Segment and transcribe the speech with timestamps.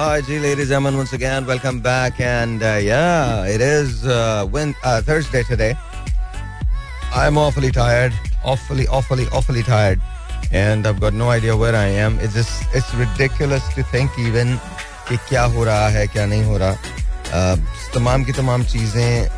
[0.00, 2.20] Hi, G, ladies and gentlemen, once again, welcome back.
[2.20, 5.74] And uh, yeah, it is uh, when, uh, Thursday today.
[7.12, 10.00] I'm awfully tired, awfully, awfully, awfully tired.
[10.52, 12.18] And I've got no idea where I am.
[12.20, 14.56] It's just, it's ridiculous to think even
[15.08, 16.72] कि क्या हो रहा है क्या नहीं हो रहा
[17.36, 17.58] uh,
[17.94, 19.28] तमाम की तमाम चीज़ें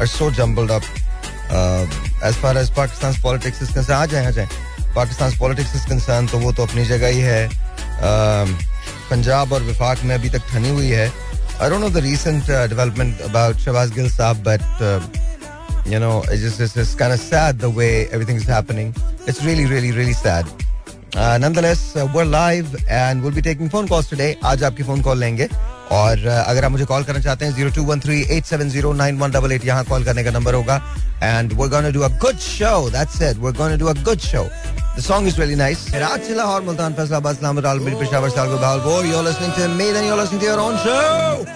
[0.00, 0.82] are so jumbled up
[1.52, 1.86] uh,
[2.24, 4.48] as far as Pakistan's politics is concerned आ जाए आ जाए
[4.98, 7.48] Pakistan's politics is concerned तो वो तो अपनी जगह ही है
[8.02, 8.71] uh,
[9.12, 11.10] पंजाब और विफाक में अभी तक ठनी हुई है
[11.62, 15.00] know the recent uh, development about Shabazz Gill Saab, but uh,
[15.84, 18.94] you know, it's just it's, it's kind of sad the way everything is happening.
[19.26, 20.46] It's really, really, really sad.
[21.14, 24.34] Uh, nonetheless, uh, we're live and we'll be taking phone calls today.
[24.44, 25.48] आज आपकी phone call लेंगे
[25.92, 28.70] और uh, अगर आप मुझे call करना चाहते हैं zero two one three eight seven
[28.70, 30.82] zero nine one double eight यहाँ कॉल करने का नंबर होगा
[31.22, 32.88] and to do a good show.
[32.88, 33.36] That's it.
[33.38, 34.48] We're going to do a good show.
[34.94, 35.88] The song is really nice.
[35.90, 39.08] Raat chila Lahore, Multan, Faisalabad, Islamabad, Albir, Peshawar, bahal Bahawalpur.
[39.08, 41.46] You're listening to me, then you're listening to your own show.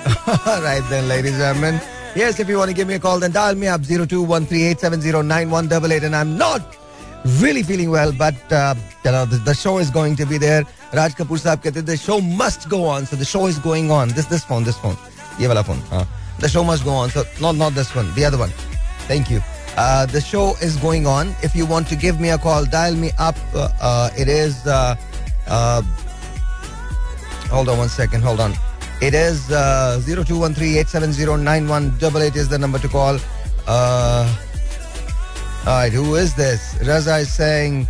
[0.65, 1.79] right then, ladies and gentlemen.
[2.15, 6.05] Yes, if you want to give me a call, then dial me up 02138709188.
[6.05, 6.63] And I'm not
[7.43, 10.65] really feeling well, but uh, you know, the, the, show is going to be there.
[10.95, 13.05] Raj Kapoor saab kehte, the show must go on.
[13.05, 14.09] So the show is going on.
[14.09, 14.97] This this phone, this phone.
[15.39, 15.83] Ye wala phone.
[16.39, 17.11] The show must go on.
[17.11, 18.49] So not not this one, the other one.
[19.13, 19.43] Thank you.
[19.77, 21.35] Uh, the show is going on.
[21.43, 23.37] If you want to give me a call, dial me up.
[23.55, 24.63] Uh, uh, it is.
[27.51, 28.23] Hold on one second.
[28.23, 28.55] Hold on.
[29.03, 33.19] It is uh, 0213-870-9188 is the number to call.
[35.67, 36.75] All right, who is this?
[36.77, 37.89] Raza is saying,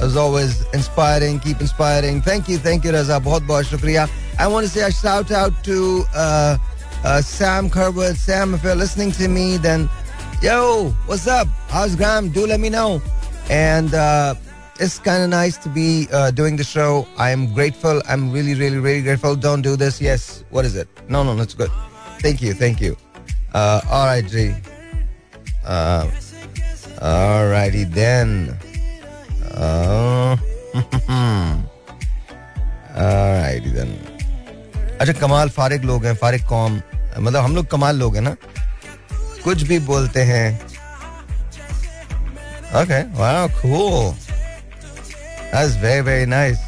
[0.00, 2.22] as always, inspiring, keep inspiring.
[2.22, 3.20] Thank you, thank you, Raza.
[3.22, 4.08] Bahut bahut shukriya.
[4.38, 6.56] I want to say a shout out to uh,
[7.04, 8.16] uh, Sam Kerwood.
[8.16, 9.90] Sam, if you're listening to me, then
[10.41, 11.47] yo, what's up?
[11.69, 12.29] How's Graham?
[12.29, 13.01] Do let me know.
[13.49, 14.35] And uh,
[14.79, 17.07] it's kind of nice to be uh, doing the show.
[17.17, 18.01] I'm grateful.
[18.07, 19.35] I'm really, really, really grateful.
[19.35, 20.01] Don't do this.
[20.01, 20.43] Yes.
[20.49, 20.87] What is it?
[21.09, 21.71] No, no, that's good.
[22.19, 22.53] Thank you.
[22.53, 22.97] Thank you.
[23.53, 24.53] Uh, all right, G.
[25.65, 26.09] Uh,
[27.01, 28.57] all righty then.
[29.53, 30.37] Uh,
[32.95, 33.91] all righty then.
[35.01, 36.81] अच्छा कमाल फारिग लोग हैं फारिग कौम
[37.19, 38.35] मतलब हम लोग कमाल लोग हैं ना
[39.44, 40.48] कुछ भी बोलते हैं।
[42.82, 44.14] ओके वाह cool.
[45.52, 46.60] That's very very nice.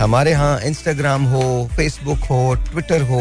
[0.00, 1.42] हमारे यहाँ इंस्टाग्राम हो
[1.76, 3.20] फेसबुक हो ट्विटर हो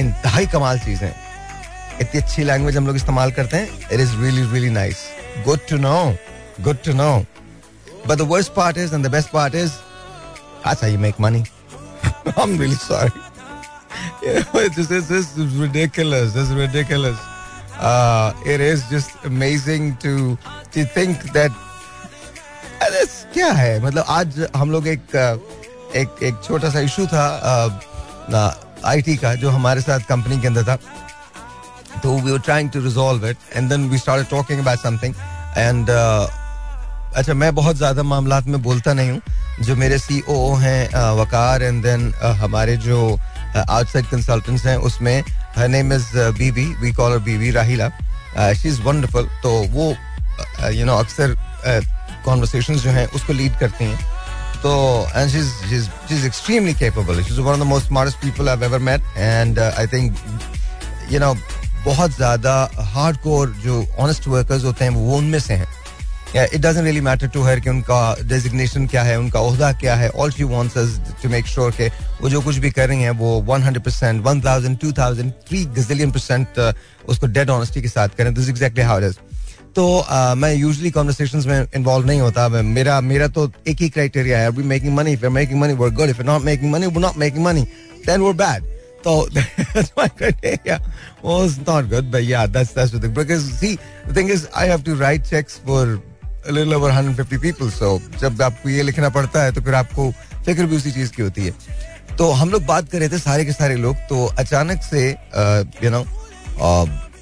[0.00, 4.70] इंतहाई कमाल चीज़ें इतनी अच्छी लैंग्वेज हम लोग इस्तेमाल करते हैं। It is really really
[4.70, 5.06] nice
[5.46, 5.96] good to know
[6.60, 7.14] good to know
[8.06, 9.72] but the worst part is and the best part is
[10.64, 11.40] that's how you make money.
[12.40, 13.10] I'm really sorry.
[14.22, 16.32] This is this is ridiculous.
[16.32, 17.18] This is ridiculous.
[17.76, 20.38] Uh, it is just amazing to
[20.72, 21.50] to think that
[23.32, 25.14] क्या है मतलब आज हम लोग एक
[25.96, 27.24] एक एक छोटा सा इशू था
[28.86, 30.76] आईटी का जो हमारे साथ कंपनी के अंदर था
[32.02, 35.14] तो we trying to resolve it and then we started talking about something
[35.58, 35.90] and
[37.16, 41.62] अच्छा मैं बहुत ज़्यादा मामला में बोलता नहीं हूँ जो मेरे सी ओ हैं वकार
[41.62, 42.12] एंड देन
[42.42, 43.00] हमारे जो
[43.56, 45.22] आउटसाइड कंसल्टेंट्स हैं, उसमें
[45.56, 46.06] her name is
[46.38, 47.88] Bibi we call Bibi Rahila
[48.52, 49.94] she is wonderful तो वो
[50.72, 51.34] यू नो अक्सर
[52.24, 53.98] कॉन्वर्सेशन जो हैं, उसको लीड करती हैं।
[54.62, 54.72] तो
[55.16, 58.48] and she is she is extremely capable she is one of the most smartest people
[58.48, 60.16] I ever met and I think
[61.12, 61.34] you know
[61.84, 62.54] बहुत ज़्यादा
[62.94, 65.66] हार्ड कोर जो ऑनेस्ट वर्कर्स होते हैं, वो उनमें से हैं।
[66.36, 70.08] It doesn't really matter to her कि उनका डेजिग्नेशन क्या है उनका ओहदा क्या है।
[70.08, 71.88] All she wants us to make sure के
[72.20, 75.64] वो जो कुछ भी कर रही हैं वो 100 percent one thousand two thousand three
[75.78, 76.58] gazillion percent
[77.08, 79.16] उसको डेड ऑनेस्टी के साथ करें। This exactly how it is
[79.74, 84.38] तो uh, मैं यूजली कॉन्वर्सेशन में इन्वॉल्व नहीं होता मेरा मेरा तो एक ही क्राइटेरिया
[84.38, 87.16] है। We making money if making money we're good if not making money we're not
[87.18, 87.62] making money
[88.06, 88.70] then we're bad
[89.04, 90.74] So that's my criteria.
[91.22, 93.14] Was not good, but yeah, that's that's the thing.
[93.14, 93.70] Because see,
[94.06, 95.96] the thing is, I have to write checks for a
[98.82, 100.10] लिखना पड़ता है तो फिर आपको
[100.44, 101.52] फ़िक्र भी उसी चीज़ की होती है।
[102.18, 105.08] तो हम लोग बात कर रहे थे सारे के सारे लोग तो अचानक से
[105.84, 106.04] you know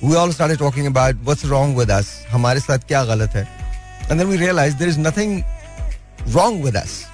[0.05, 3.49] we all start talking about what's wrong with us हमारे साथ क्या गलत है।
[4.11, 5.43] And we realise there is nothing
[6.35, 7.05] wrong with us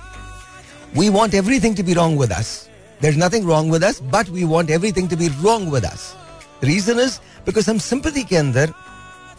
[0.97, 2.69] we want every to be wrong with us
[3.03, 6.13] there is nothing wrong with us but we want every to be wrong with us
[6.65, 8.73] reason is because हम sympathy के अंदर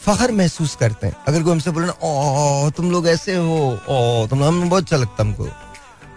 [0.05, 3.57] फखर महसूस करते हैं। अगर कोई हमसे बोले ना ओ तुम लोग ऐसे हो
[3.89, 5.49] ओ तुम हमें बहुत अच्छा लगता हमको।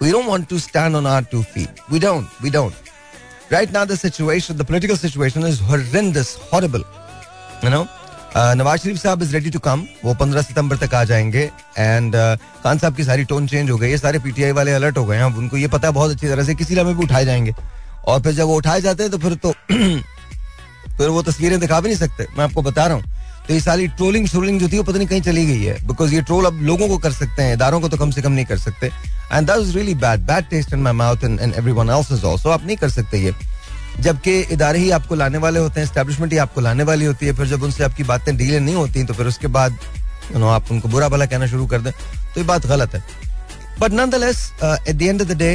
[0.01, 1.81] We don't want to stand on our two feet.
[1.93, 2.91] We don't we don't.
[3.51, 6.85] Right now, the situation, the political situation is horrendous, horrible.
[7.63, 7.87] You know
[8.57, 11.41] Nawaz Sharif साहब इज़ रेडी टू कम वो पंद्रह सितंबर तक आ जाएँगे।
[11.77, 12.15] एंड
[12.63, 15.17] खान साहब की सारी टोन चेंज हो गई है। सारे पीटीआई वाले अलर्ट हो गए
[15.17, 17.53] हैं। उनको ये पता है बहुत अच्छी तरह से किसी लम्हे भी उठाए जाएँगे।
[18.07, 19.51] और फिर जब वो उठाए जाते हैं तो फिर तो
[20.97, 23.03] फिर वो तस्वीरें दिखा भी नहीं सकते। मैं आपको बता रहा हूँ
[23.51, 26.13] तो ये सारी ट्रोलिंग श्रोलिंग जो थी वो पता नहीं कहीं चली गई है। बिकॉज़
[26.13, 28.45] ये ट्रोल अब लोगों को कर सकते हैं इदारों को तो कम से कम नहीं
[28.45, 32.11] कर सकते। And that was really bad bad taste in my mouth and everyone else
[32.11, 33.33] is also आप नहीं कर सकते ये।
[33.99, 37.33] जबकि इदारे ही आपको लाने वाले होते हैं स्टैब्लिशमेंट ही आपको लाने वाली होती है,
[37.33, 39.77] फिर जब उनसे आपकी बातें डील नहीं होती तो फिर उसके बाद
[40.33, 43.03] यू नो आप उनको बुरा भला कहना शुरू कर दें तो ये बात गलत है।
[43.79, 43.91] But
[44.23, 45.51] nonetheless at the end of the day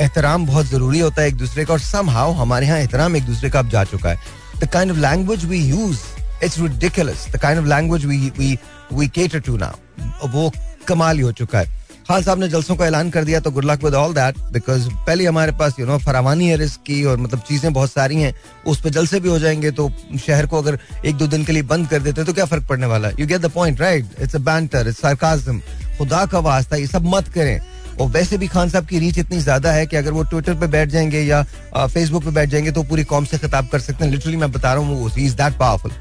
[0.00, 3.26] एहतराम बहुत ज़रूरी होता है एक दूसरे का, और सम हाउ हमारे यहाँ एहतराम एक
[3.26, 4.18] दूसरे का अब जा चुका है।
[4.58, 5.98] The kind of language we use
[6.42, 8.58] it's ridiculous the kind of language we we
[8.92, 10.50] we cater to now वो
[10.88, 13.64] कमाल ही हो चुका है। खान साहब ने जलसों का ऐलान कर दिया तो good
[13.64, 17.16] luck with all that because पहले हमारे पास यू नो फरावानी है रिस्क की, और
[17.18, 18.34] मतलब चीज़ें बहुत सारी हैं,
[18.66, 19.90] उस पर जलसे भी हो जाएँगे तो
[20.26, 22.86] शहर को अगर एक दो दिन के लिए बंद कर देते तो क्या फ़र्क पड़ने
[22.86, 23.14] वाला है?
[23.20, 25.60] You get the point right it's a banter it's sarcasm
[25.98, 27.60] खुदा का वास्ता, ये सब मत करें।
[28.00, 30.66] और वैसे भी खान साहब की रीच इतनी ज़्यादा है कि अगर वो ट्विटर पे
[30.68, 31.42] बैठ जाएँगे या
[31.76, 34.72] फेसबुक पे बैठ जाएँगे तो पूरी कौम से खिताब कर सकते हैं। लिटरली मैं बता
[34.74, 35.92] रहा हूँ वो इज़ दैट पावरफुल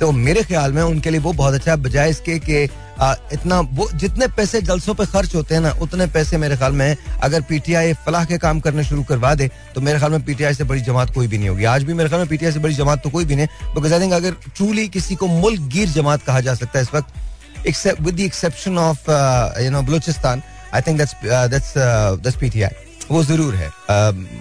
[0.00, 2.68] तो मेरे ख्याल में उनके लिए वो बहुत अच्छा है, बजाय इसके कि
[3.32, 6.96] इतना, वो जितने पैसे जलसों पे खर्च होते हैं ना, उतने पैसे मेरे ख्याल में
[7.22, 10.64] अगर पीटीआई फलाह के काम करने शुरू करवा दे तो मेरे ख्याल में पीटीआई से
[10.64, 13.02] बड़ी जमात कोई भी नहीं होगी। आज भी मेरे ख्याल में पीटीआई से बड़ी जमात
[13.02, 16.40] तो कोई भी नहीं बिकॉज़ आई थिंक अगर ट्रूली किसी को मुल्क गिर जमात कहा
[16.40, 19.10] जा सकता है इस वक्त with the exception of
[19.62, 20.42] you know Balochistan
[20.74, 23.70] I think that's that's that's PTI वो ज़रूर है।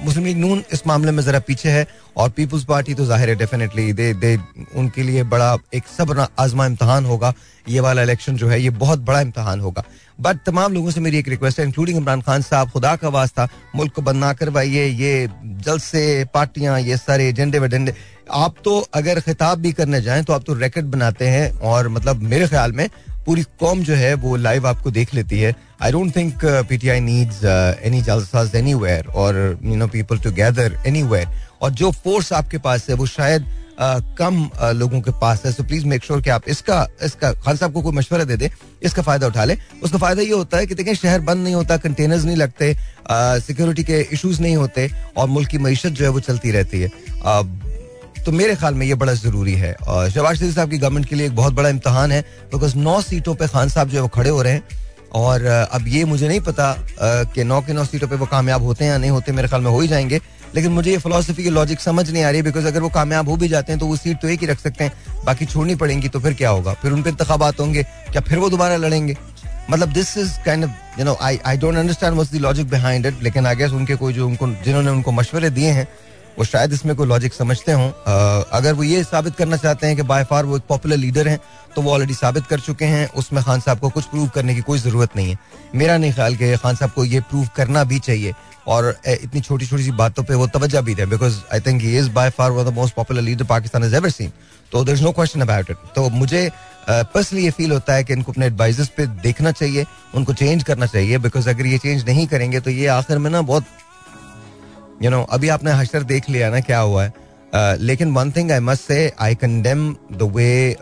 [0.06, 1.86] मुस्लिम लीग नून इस मामले में जरा पीछे है
[2.18, 4.38] और पीपल्स पार्टी तो ज़ाहिर है डेफिनेटली दे दे,
[4.76, 7.34] उनके लिए बड़ा एक सब आजमा इम्तहान होगा।
[7.68, 9.84] ये वाला इलेक्शन जो है, ये बहुत बड़ा इम्तहान होगा।
[10.20, 13.48] बट तमाम लोगों से मेरी एक रिक्वेस्ट है इंक्लूडिंग इमरान खान साहब, खुदा का वास्ता,
[13.76, 15.28] मुल्क को बंद ना करवाइए, ये
[15.66, 17.94] जल्द से पार्टियाँ, ये सारे एजेंडे वेडेंडे
[18.34, 22.22] आप तो अगर खिताब भी करने जाएँ तो आप तो रिकॉर्ड बनाते हैं और मतलब
[22.24, 22.90] मेरे ख्याल में
[23.26, 27.44] पूरी कॉम जो है वो लाइव आपको देख लेती है। I don't think PTI needs
[27.86, 31.28] any जलसाज anywhere और you know people together anywhere
[31.62, 33.46] और जो फोर्स आपके पास है वो शायद
[33.76, 37.32] uh, कम uh, लोगों के पास है। सो प्लीज़ मेक श्योर कि आप इसका इसका
[37.34, 38.50] खान साहब को कोई मशवरा दे दे
[38.84, 41.78] इसका फ़ायदा उठा ले। उसका फ़ायदा ये होता है कि देखें शहर बंद नहीं होता
[41.78, 42.74] कंटेनर्स नहीं लगते
[43.12, 46.82] सिक्योरिटी uh, के इश्यूज़ नहीं होते और मुल्क की मीशत जो है वो चलती रहती
[46.82, 46.90] है।
[48.26, 51.16] तो मेरे ख्याल में ये बड़ा ज़रूरी है। और शहबाज शरीफ साहब की गवर्नमेंट के
[51.16, 52.22] लिए एक बहुत बड़ा इम्तहान है
[52.54, 54.64] बिकॉज़ नौ सीटों पे खान साहब जो है वो खड़े हो रहे हैं।
[55.14, 58.86] और अब ये मुझे नहीं पता कि नौ के नौ सीटों पे वो कामयाब होते
[58.86, 60.20] हैं या नहीं होते, मेरे ख्याल में हो ही जाएँगे।
[60.56, 63.36] लेकिन मुझे ये फिलोसफी की लॉजिक समझ नहीं आ रही बिकॉज़ अगर वो कामयाब हो
[63.38, 64.92] भी जाते हैं तो वो सीट तो एक ही रख सकते हैं,
[65.26, 66.74] बाकी छोड़नी पड़ेंगी तो फिर क्या होगा?
[66.74, 69.18] फिर उन पर इंतबात होंगे, क्या फिर वो दोबारा लड़ेंगे?
[69.70, 73.06] मतलब this is kind of you know I I don't understand what's the logic behind
[73.06, 75.88] it लेकिन आई गेस उनके कोई जो, उनको, जिन्होंने उनको मशवरे दिए हैं
[76.38, 77.92] वो शायद इसमें कोई लॉजिक समझते हों।
[78.52, 81.40] अगर वो ये साबित करना चाहते हैं कि बाय फार वो एक पॉपुलर लीडर हैं
[81.76, 84.62] तो वो ऑलरेडी साबित कर चुके हैं। उसमें खान साहब को कुछ प्रूव करने की
[84.62, 85.38] कोई ज़रूरत नहीं है।
[85.76, 88.34] मेरा नहीं ख्याल कि खान साहब को ये प्रूव करना भी चाहिए।
[88.68, 91.98] और इतनी छोटी छोटी सी बातों पे वो तवज्जो भी दें because I think he
[91.98, 94.32] is by far the most popular leader Pakistan is ever seen
[94.72, 96.50] तो there is no question about it तो मुझे
[96.90, 99.86] पर्सनली ये फील होता है कि इनको अपने एडवाइजर्स पे देखना चाहिए,
[100.16, 103.42] उनको चेंज करना चाहिए बिकॉज़ अगर ये चेंज नहीं करेंगे तो ये आखिर में ना
[103.44, 103.66] बहुत
[105.04, 107.12] यू नो अभी आपने हशर देख लिया ना क्या हुआ है?
[107.12, 110.76] uh, लेकिन one thing I must say I condemn the way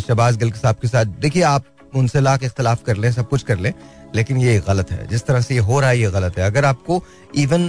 [0.00, 1.64] Shahbaz Gill sahab के साथ देखिए आप
[1.96, 3.72] उनसे लाख इख्तलाफ कर लें सब कुछ कर लें
[4.14, 6.64] लेकिन ये गलत है। जिस तरह से ये हो रहा है ये गलत है। अगर
[6.64, 7.02] आपको
[7.36, 7.64] इवन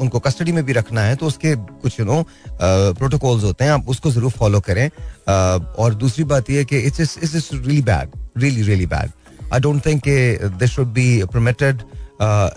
[0.00, 3.88] उनको कस्टडी में भी रखना है तो उसके कुछ यू नो प्रोटोकॉल्स होते हैं आप
[3.88, 8.62] उसको ज़रूर फॉलो करें। uh, और दूसरी बात यह कि it's it's really bad really
[8.62, 9.10] really bad
[9.52, 10.02] I don't think
[10.58, 11.82] this should be permitted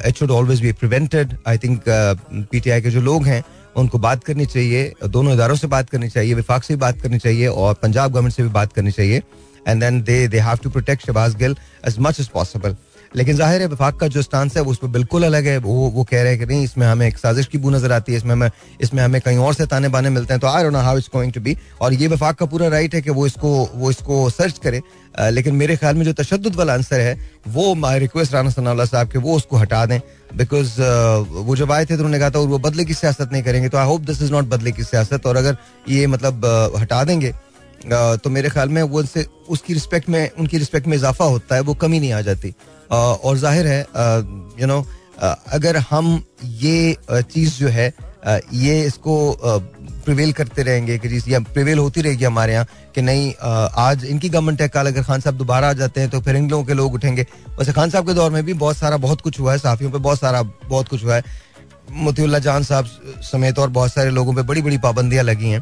[0.07, 3.43] it should always be prevented I think PTI के जो लोग हैं,
[3.77, 7.19] उनको बात करनी चाहिए, दोनों इदारों से बात करनी चाहिए, विफाक से भी बात करनी
[7.19, 9.22] चाहिए और पंजाब गवर्नमेंट से भी बात करनी चाहिए.
[9.67, 11.55] And then they they have to protect Shahbaz Gill
[11.88, 12.75] as much as possible
[13.15, 15.74] लेकिन ज़ाहिर है, विफाक का जो स्टांस है, वो उस पर बिल्कुल अलग है। वो
[15.89, 18.17] वो कह रहे हैं कि नहीं, इसमें हमें एक साजिश की बू नज़र आती है,
[18.17, 18.50] इसमें हमें
[18.81, 21.41] इसमें हमें कहीं और से ताने बाने मिलते हैं तो I how it's going to
[21.41, 24.81] be और ये विफाक का पूरा राइट है कि वो इसको वो इसको सर्च करे।
[25.31, 27.17] लेकिन मेरे ख्याल में जो तशद वाला आंसर है,
[27.48, 30.00] वो माई रिक्वेस्ट राना सना साहब के, वो उसको हटा दें।
[30.36, 30.81] बिकॉज़
[31.31, 33.77] वो जब आए थे तो उन्होंने कहा था वो बदले की सियासत नहीं करेंगे। तो
[33.77, 35.57] I hope this is not बदले की सियासत। और अगर
[35.89, 36.45] ये मतलब
[36.79, 37.34] हटा देंगे
[37.86, 41.62] तो मेरे ख्याल में वो उनसे, उसकी रिस्पेक्ट में, उनकी रिस्पेक्ट में इजाफा होता है,
[41.62, 42.53] वो कमी नहीं आ जाती।
[42.92, 43.80] और ज़ाहिर है
[44.62, 44.86] यू नो
[45.22, 47.94] अगर हम ये चीज़ जो है
[48.54, 49.15] ये इसको
[50.06, 52.65] प्रिवेल करते रहेंगे कि या प्रिवेल होती रहेगी हमारे यहाँ
[52.96, 56.20] कि नहीं आज इनकी गवर्नमेंट है, कल अगर खान साहब दोबारा आ जाते हैं तो
[56.22, 57.25] फिर इन लोगों के लोग उठेंगे।
[57.60, 59.98] वैसे खान साहब के दौर में भी बहुत सारा, बहुत कुछ हुआ है, साफियों पे
[60.00, 61.24] बहुत सारा, बहुत कुछ हुआ है।
[61.94, 62.86] मोतीउल्ला जान साहब
[63.24, 65.62] समेत और बहुत सारे लोगों पर बड़ी बड़ी पाबंदियाँ लगी हैं।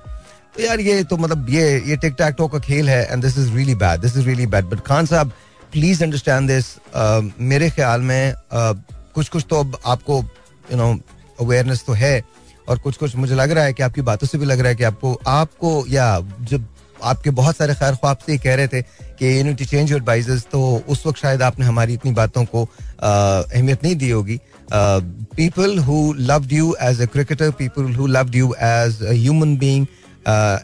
[0.55, 3.51] तो यार ये तो मतलब ये ये टिक टैक का खेल है and this is
[3.53, 5.31] really bad this is really bad but Khan sahab
[5.73, 6.65] please understand this
[7.41, 8.75] मेरे ख्याल में uh,
[9.15, 10.17] कुछ कुछ तो अब आपको
[10.71, 10.89] यू नो
[11.41, 12.21] अवेयरनेस तो है
[12.69, 14.75] और कुछ कुछ मुझे लग रहा है कि आपकी बातों से भी लग रहा है
[14.75, 16.05] कि आपको आपको या
[16.51, 16.67] जब
[17.03, 18.81] आपके बहुत सारे खैर ख्वाब से कह रहे थे
[19.19, 22.63] कि you to change your advisers तो उस वक्त शायद आपने हमारी इतनी बातों को
[22.63, 24.39] अहमियत नहीं दी होगी।
[25.35, 29.57] People who loved you as a cricketer people who loved you as a human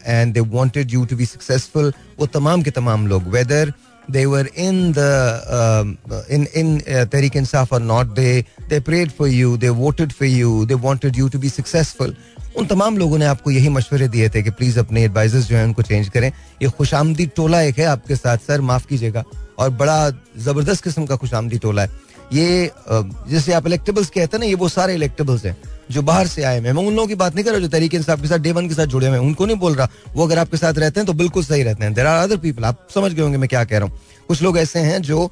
[0.06, 3.72] and they wanted you to be successful वो तमाम के तमाम लोग whether
[4.08, 5.10] they were in the
[5.56, 10.12] um, in in uh, Tariq Insaf or not they they prayed for you they voted
[10.12, 12.12] for you they wanted you to be successful.
[12.58, 15.64] उन तमाम लोगों ने आपको यही मशवरे दिए थे कि प्लीज़ अपने एडवाइजर्स जो है
[15.64, 16.30] उनको चेंज करें।
[16.62, 19.24] ये खुशामदी टोला एक है आपके साथ सर माफ़ कीजिएगा।
[19.58, 21.90] और बड़ा ज़बरदस्त किस्म का खुशामदी टोला है।
[22.32, 25.56] ये जैसे आप इलेक्टेबल्स कहते हैं ना ये वो सारे इलेक्टेबल्स हैं।
[25.90, 27.96] जो बाहर से आए हैं। मैं उन लोगों की बात नहीं कर रहा जो तरीके
[27.96, 30.26] इंसाफ के साथ, डे वन के साथ जुड़े हुए हैं। उनको नहीं बोल रहा। वो
[30.26, 32.86] अगर आपके साथ रहते हैं तो बिल्कुल सही रहते हैं। देर आर अदर पीपल आप
[32.94, 35.30] समझ गए होंगे मैं क्या कह रहा हूँ। कुछ लोग ऐसे हैं जो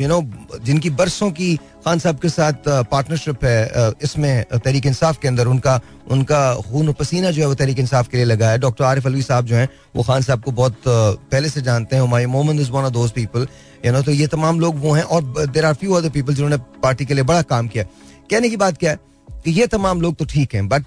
[0.00, 0.20] यू नो
[0.64, 5.80] जिनकी बरसों की खान साहब के साथ पार्टनरशिप है इसमें तहरीक इंसाफ के अंदर उनका
[6.10, 9.22] उनका खून पसीना जो है वो तहरीक इंसाफ के लिए लगा है। डॉक्टर आरिफ अलवी
[9.22, 12.92] साहब जो हैं, वो खान साहब को बहुत पहले से जानते हैं। Humayun Mohammad of
[12.92, 13.46] those people
[13.86, 16.56] you know तो ये तमाम लोग वो हैं और there are few other people जिन्होंने
[16.82, 17.84] पार्टी के लिए बड़ा काम किया।
[18.30, 18.98] कहने की बात क्या है?
[19.44, 20.84] कि ये तमाम लोग तो ठीक हैं बट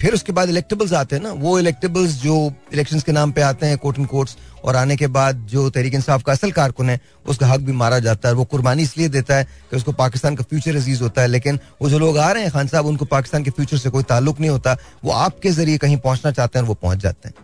[0.00, 3.66] फिर उसके बाद इलेक्टेबल्स आते हैं ना, वो इलेक्टेबल्स जो इलेक्शन के नाम पे आते
[3.66, 6.98] हैं कोर्ट एंड कोर्ट्स और आने के बाद जो तहरीक इंसाफ का असल कारकुन है,
[7.26, 10.44] उसका हक भी मारा जाता है, वो कुर्बानी इसलिए देता है कि उसको पाकिस्तान का
[10.44, 13.44] फ्यूचर अज़ीज़ होता है, लेकिन वो जो लोग आ रहे हैं, खान साहब, उनको पाकिस्तान
[13.44, 16.68] के फ्यूचर से कोई ताल्लुक नहीं होता, वो आपके ज़रिए कहीं पहुँचना चाहते हैं और
[16.68, 17.34] वो पहुँच जाते हैं।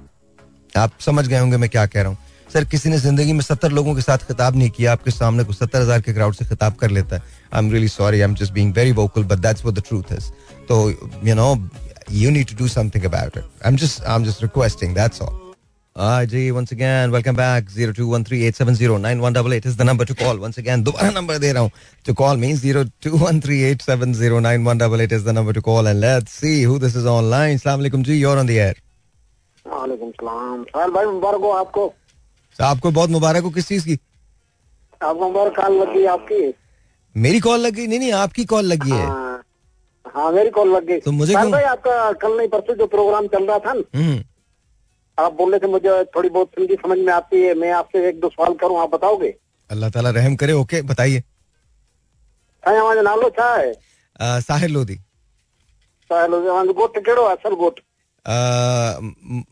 [0.77, 2.19] आप समझ गए होंगे मैं क्या कह रहा हूँ।
[2.53, 5.53] सर, किसी ने ज़िंदगी में सत्तर लोगों के साथ खिताब नहीं किया, आपके सामने को
[5.53, 7.23] सत्तर हज़ार के क्राउड से खिताब कर लेता है।
[7.55, 10.31] I am really sorry I am just being very vocal but that's the truth is
[10.69, 10.79] तो
[11.25, 11.51] you know
[12.13, 15.23] you need to do something about it I am just I am just requesting that's
[15.23, 19.33] all ji once again welcome back zero two one three eight seven zero nine one
[19.33, 21.71] double eight is the number to call once again दोबारा number दे रहा हूँ
[22.07, 22.89] to call mean zero is
[25.25, 28.47] the number to call and let's see who this is online सलाम जी your on
[28.47, 28.83] the air
[29.67, 31.93] वालेकुम सलाम sir भाई मुबारक हो आपको
[32.65, 33.99] आपको बहुत मुबारक हो किस चीज़ की?
[35.03, 36.55] आपको मुबारक कॉल लगी आपकी।
[37.17, 37.87] मेरी कॉल लगी?
[37.87, 39.43] नहीं नहीं आपकी कॉल लगी है। हाँ,
[40.15, 43.27] हाँ मेरी कॉल लग। गई तो मुझे क्यों- भाई आपका कल नहीं परसों जो प्रोग्राम
[43.27, 44.25] चल रहा था ना हम्म,
[45.19, 48.21] आप बोल रहे थे मुझे थोड़ी बहुत हिंदी समझ में आती है मैं आपसे एक
[48.21, 49.35] दो सवाल करूँ आप बताओगे?
[49.71, 51.23] अल्लाह ताला रहम करे ओके बताइए।
[52.67, 53.73] हमारे नालो छा है।
[54.21, 54.97] अ, साहिर लोधी।
[56.09, 57.81] साहिल हमारे गोट केड़ो असल गोट।
[58.29, 59.43] म-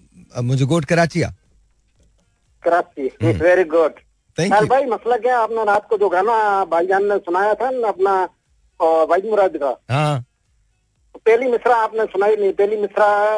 [0.42, 1.30] मुझे गोट कराची आ।
[2.68, 3.92] कराची वेरी गुड
[4.38, 8.14] यू भाई मसला क्या आपने रात को जो गाना भाईजान ने सुनाया था ना अपना
[9.10, 10.24] भाई मुराद का हाँ
[11.26, 13.36] पहली मिसरा आपने सुनाई नहीं पहली मिसरा है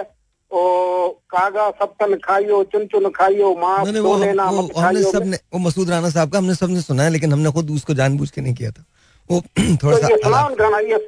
[0.52, 5.58] ओ कागा सब तन खाइयो चुन चुन खाइयो माँ वो, मत हमने खाइयो सबने वो
[5.58, 8.54] मसूद राना साहब का हमने सबने सुना है लेकिन हमने खुद उसको जानबूझ के नहीं
[8.54, 8.84] किया था।
[9.30, 10.98] वो थोड़ा तो सा सुनाओ गाना ये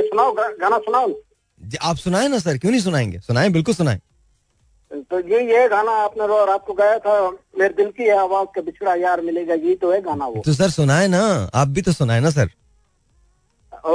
[0.00, 1.12] सुनाओ गाना सुनाओ।
[1.82, 2.58] आप सुनाए ना सर?
[2.58, 3.18] क्यों नहीं सुनाएँगे?
[3.20, 4.00] सुनाए बिल्कुल सुनाए।
[4.90, 7.12] तो ये ये गाना आपने रो रात को गाया था
[7.58, 10.70] मेरे दिल की आवाज़ के बिछड़ा यार मिलेगा ये तो है गाना वो। तो सर
[10.70, 11.20] सुनाए ना
[11.54, 12.48] आप भी तो सुनाए ना सर।
[13.86, 13.94] ओ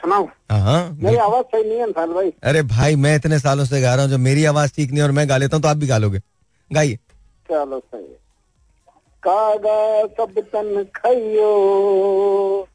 [0.00, 3.64] सुनाओ हाँ हाँ मेरी आवाज़ सही नहीं है साल भाई। अरे भाई मैं इतने सालों
[3.64, 5.68] से गा रहा हूँ जब मेरी आवाज़ ठीक नहीं और मैं गा लेता हूँ तो
[5.68, 6.20] आप भी गा लोगे।
[6.70, 6.96] गाइए।
[7.50, 8.04] चलो सही
[9.22, 12.68] कागा सब तन खाइयो।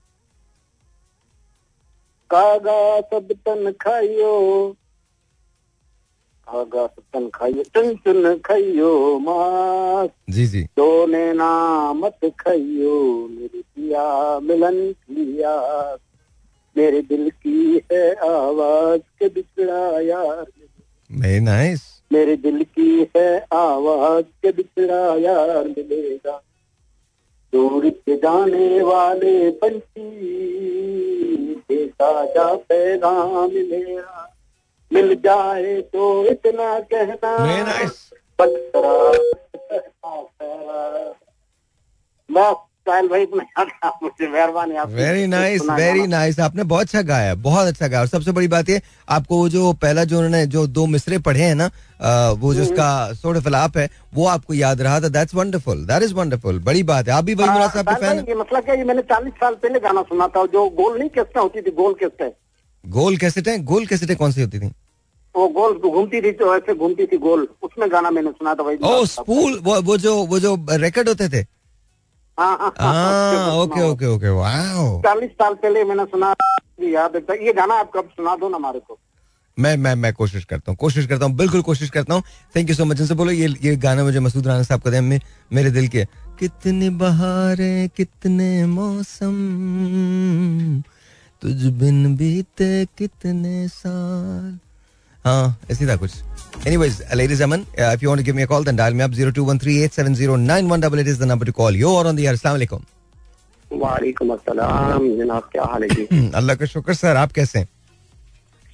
[2.29, 4.35] कागा सब तन खाइयो।
[6.51, 11.51] कागा सब तन खाइयो चुन चुन खाइयो मास। जी जी। सोने ना
[11.93, 15.55] मत खाइयो मेरी पिया मिलन पिया
[16.77, 20.45] मेरे दिल की है आवाज़ के बिछड़ा यार।
[21.11, 21.81] वेरी नाइस
[22.13, 26.41] मेरे दिल की है आवाज़ के बिछड़ा यार मिलेगा।
[27.53, 30.09] दूर से जाने वाले पंछी
[31.69, 34.30] देखा जा पैगाम मेरा।
[34.91, 37.35] मिल जाए तो इतना कहना।
[44.85, 48.69] वेरी नाइस वेरी नाइस आपने बहुत अच्छा गाया बहुत अच्छा गाया और सबसे बड़ी बात
[48.69, 51.69] ये आपको वो जो पहला जो उन्होंने जो दो मिसरे पढ़े हैं ना
[52.41, 56.13] वो जो उसका सोड फलाप है वो आपको याद रहा था। That's wonderful that is
[56.13, 58.25] wonderful बड़ी बात है। आप भी वही मुराद साहब के फ़ैन हैं।
[58.61, 61.71] क्या ये मैंने चालीस साल पहले गाना सुना था जो गोल नहीं किस्तें होती थी
[61.73, 62.29] गोल किस्तें।
[62.83, 64.71] गोल कैसेटें गोल कैसेटें कौन सी होती थी?
[65.35, 68.77] वो गोल घूमती थी तो ऐसे घूमती थी गोल। उसमें गाना मैंने सुना था भाई
[68.83, 71.45] ओ स्पूल वो वो जो वो जो रिकॉर्ड होते थे?
[72.37, 76.33] हाँ हाँ हाँ ओके ओके ओके वाओ। चालीस साल पहले मैंने सुना
[76.83, 78.97] याद है। ये गाना आप कब सुना दो ना हमारे को?
[79.57, 82.23] मैं मैं मैं कोशिश करता हूँ कोशिश करता हूँ बिल्कुल कोशिश करता हूँ।
[82.55, 85.19] थैंक यू सो मच इनसे बोलो। ये ये गाना मुझे मसूद राना साहब का मे,
[85.53, 86.05] मेरे दिल के
[86.39, 89.35] कितने बहारे कितने मौसम
[91.41, 94.59] तुझ बिन बीते कितने साल।
[95.25, 96.11] हाँ ऐसी था कुछ।
[96.67, 98.93] Anyways, ladies and gentlemen, uh, if you want to give me a call, then dial
[98.93, 101.71] me up 0213870918 is the number to call.
[101.71, 102.35] You're on the air.
[102.39, 102.81] Assalamu alaikum.
[103.71, 106.03] वालेकुम अस्सलाम। जनाब क्या हाल है जी?
[106.39, 107.67] अल्लाह का शुक्र सर आप कैसे हैं?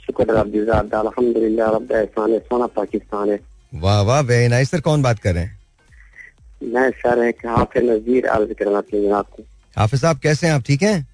[0.06, 3.40] शुक्र रब्बी ज़ात। अल्हम्दुलिल्लाह रब्ब एहसान है सोना पाकिस्तान है।
[3.84, 5.58] वाह वाह वेरी नाइस सर कौन बात कर रहे हैं?
[6.64, 9.44] मैं सर एक हाफिज नजीर अर्ज़ करना चाहिए जनाब को।
[9.78, 10.54] हाफिज साहब कैसे हैं?
[10.54, 11.08] आप ठीक हैं?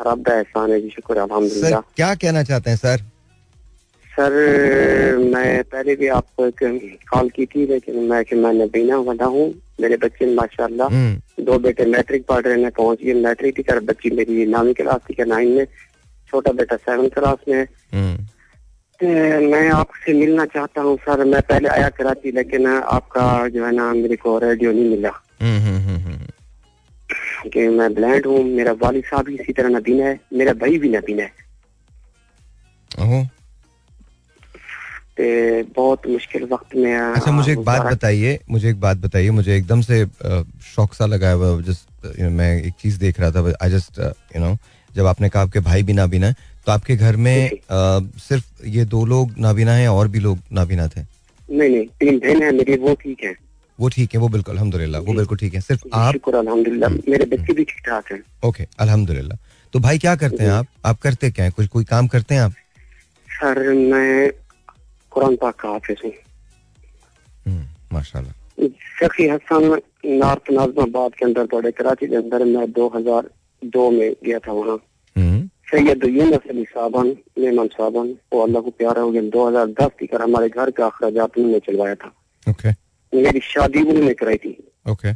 [0.00, 2.96] रब्ब एहसान है जी शुक्र सर क्या कहना चाहते हैं सर?
[4.06, 4.32] सर
[5.34, 6.58] मैं पहले भी आपको एक
[7.10, 9.46] कॉल की थी लेकिन मैं कि मैं नबीना वाला हूँ
[9.80, 13.84] मेरे बच्चे माशाल्लाह। हम्म, दो बेटे मैट्रिक पढ़ रहे हैं पहुँच गए मैट्रिक की तरफ़
[13.84, 15.66] बच्ची मेरी नौवीं क्लास थी नाइन में।
[16.30, 18.26] छोटा बेटा सेवन क्लास में है। हम्म,
[19.50, 23.92] मैं आपसे मिलना चाहता हूँ सर मैं पहले आया कराची लेकिन आपका जो है ना
[23.92, 25.10] मेरे को रेडियो नहीं मिला।
[27.48, 30.88] कि मैं ब्लैंड हूँ मेरा वालिद साहब भी इसी तरह नबीना है मेरा भाई भी
[30.88, 31.42] नबीना है।
[35.62, 39.80] बहुत मुश्किल वक्त में अच्छा मुझे एक बात बताइए मुझे एक बात बताइए मुझे एकदम
[39.80, 40.06] से
[40.62, 44.56] शौक सा लगा हुआ जस्ट मैं एक चीज़ देख रहा था आई जस्ट यू नो
[44.96, 46.34] जब आपने कहा आपके भाई भी नाबीना है
[46.66, 47.58] तो आपके घर में। अ,
[48.18, 51.00] सिर्फ़ ये दो लोग नाबीना हैं और भी लोग नाबीना थे?
[51.56, 55.00] नहीं नहीं तीन बहन है मेरी वो ठीक है। वो ठीक है वो बिल्कुल अल्हम्दुलिल्लाह
[55.00, 58.66] वो बिल्कुल ठीक है। सिर्फ़ आप शुक्र हम्म, मेरे बच्चे भी ठीक ठाक हैं। ओके
[58.80, 59.38] अल्हम्दुलिल्लाह।
[59.72, 60.66] तो भाई क्या करते हैं आप?
[60.86, 61.50] आप करते क्या है?
[61.50, 62.52] कुछ कोई काम करते हैं आप?
[63.28, 64.30] सर मैं
[65.10, 66.12] कुरान पाक का हाफिज हूँ।
[67.46, 68.68] हम्म, माशाल्लाह।
[69.00, 74.52] सखी हसन नॉर्थ नाजमाबाद के अंदर पड़े कराची के अंदर मैं 2002 में गया था
[74.52, 74.78] वहाँ।
[75.16, 80.06] हम्म, सैयद यूनस अली साहबन मेमन साहबन वो अल्लाह को प्यारा हो गया 2010 की
[80.06, 82.12] कर हमारे घर का अखराजात उन्होंने चलवाया था।
[82.50, 82.70] ओके।
[83.12, 84.56] मेरी शादी उन्होंने कराई थी।
[84.90, 85.12] ओके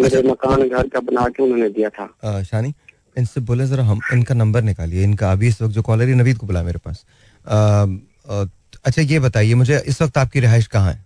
[0.00, 2.72] मेरे मकान घर का बना के उन्होंने दिया था। शानी
[3.18, 6.38] इनसे बोले जरा हम इनका नंबर निकालिए। इनका अभी इस वक्त जो कॉलर है नवीद
[6.38, 7.04] को बुला मेरे पास।
[8.84, 11.04] अच्छा ये बताइए मुझे इस वक्त आपकी रिहाइश कहाँ है?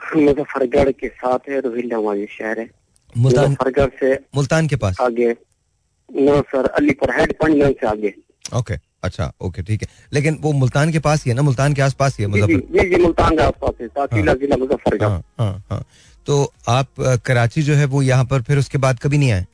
[0.00, 2.68] मुजफ्फरगढ़ के साथ है रोहिल्ला हमारी शहर है।
[3.16, 5.00] मुजफ्फरगढ़ से मुल्तान के पास?
[5.00, 5.30] आगे।
[6.08, 8.12] No sir Alipur head Panjan से आगे।
[8.54, 8.74] ओके
[9.06, 11.42] अच्छा ओके ठीक है। लेकिन वो मुल्तान के पास ही है ना?
[11.42, 15.22] मुल्तान के आसपास ही है मुजफ्फर जी जी मुल्तान के आसपास है जिला मुजफ्फरगढ़। हाँ
[15.40, 15.84] हाँ हाँ।
[16.26, 16.88] तो आप
[17.26, 19.46] कराची जो है वो यहाँ पर फिर उसके बाद कभी नहीं आए?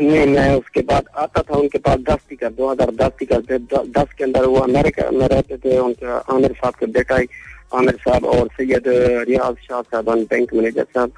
[0.00, 3.58] नहीं मैं उसके बाद आता था उनके पास दस टिकट दो हज़ार दस टिकट थे
[3.92, 7.26] दस के अंदर वो अमेरिका में रहते थे उनके आमिर साहब के बेटा ही
[7.74, 8.84] आमिर साहब और सैयद
[9.28, 11.12] रियाज शाह साहब बैंक मैनेजर साहब।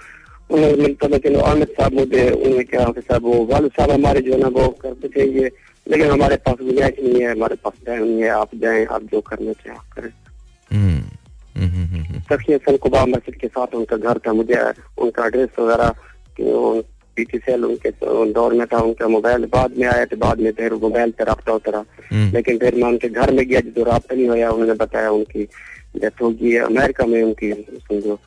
[0.50, 4.38] उन्हें मिलता लेकिन आमिर साहब मुझे उन्होंने क्या साहब वो वाल साहब हमारे जो है
[4.40, 5.50] ना वो करते थे ये
[5.90, 9.20] लेकिन हमारे पास गुंजाइश नहीं है हमारे पास टाइम नहीं है। आप जाएँ आप जो
[9.20, 10.12] करना चाहे आप करें।
[10.72, 11.01] हम्म,
[11.62, 12.55] हम्म, हम्म। सखी
[13.11, 14.57] मस्जिद के साथ उनका घर था मुझे
[14.98, 15.94] उनका एड्रेस वगैरह
[17.16, 17.90] पीटीसीएल उनके
[18.33, 21.53] दौर में था उनका मोबाइल बाद में आया तो बाद में फिर मोबाइल पे रहा
[21.53, 25.11] उतरा। हम्म, लेकिन फिर मैं उनके घर में गया जो रहा नहीं हुआ उन्होंने बताया
[25.11, 25.44] उनकी
[25.96, 27.53] डेथ हो गई है। अमेरिका में उनकी
[27.90, 28.18] समझो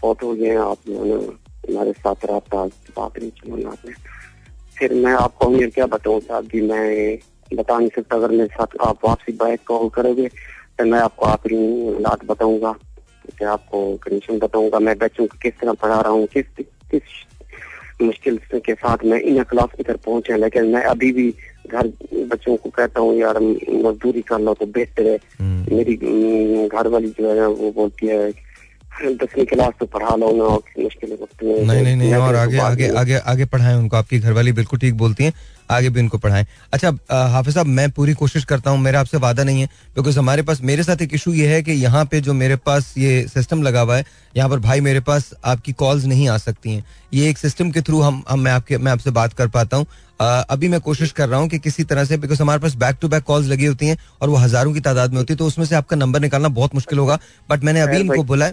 [0.00, 0.78] फ़ोटो हो गए आप
[1.70, 2.38] हमारे साथ रहा
[2.98, 4.17] बात नहीं चलो आपने।
[4.78, 7.18] फिर मैं आपको ये क्या बताऊँ साहब जी मैं
[7.52, 10.28] बता नहीं सकता। अगर मेरे साथ आप वापसी बाइक कॉल करोगे
[10.78, 12.72] तो मैं आपको आखिरी हालात बताऊँगा
[13.28, 16.44] कि आपको कंडीशन बताऊँगा। मैं बच्चों को किस तरह पढ़ा रहा हूँ किस
[16.90, 17.02] किस
[18.02, 21.28] मुश्किल के साथ मैं इन क्लास की तरफ़ पहुँचे लेकिन मैं अभी भी
[21.68, 21.86] घर
[22.30, 25.96] बच्चों को कहता हूँ यार मजदूरी कर लो तो बेहतर है। हम्म। मेरी
[26.68, 28.30] घर वाली जो है वो बोलती है
[29.04, 33.16] दसवीं क्लास तो पढ़ा लो मुश्किल नहीं। नहीं नहीं और तो आगे बाद आगे आगे
[33.16, 35.32] आगे पढ़ाएँ उनको आपकी घरवाली बिल्कुल ठीक बोलती हैं
[35.70, 36.88] आगे भी उनको पढ़ाएँ। अच्छा
[37.32, 40.60] हाफिज साहब मैं पूरी कोशिश करता हूँ मेरा आपसे वादा नहीं है बिकॉज़ हमारे पास
[40.62, 43.80] मेरे साथ एक इशू ये है कि यहाँ पे जो मेरे पास ये सिस्टम लगा
[43.80, 44.04] हुआ है
[44.36, 46.84] यहाँ पर भाई मेरे पास आपकी कॉल्स नहीं आ सकती हैं।
[47.14, 49.86] ये एक सिस्टम के थ्रू हम हम मैं आपके मैं आपसे बात कर पाता हूँ।
[50.20, 53.08] अभी मैं कोशिश कर रहा हूँ कि किसी तरह से बिकॉज़ हमारे पास बैक टू
[53.08, 55.64] बैक कॉल्स लगी होती हैं और वो हज़ारों की तादाद में होती है तो उसमें
[55.66, 58.52] से आपका नंबर निकालना बहुत मुश्किल होगा बट मैंने अभी इनको भाई।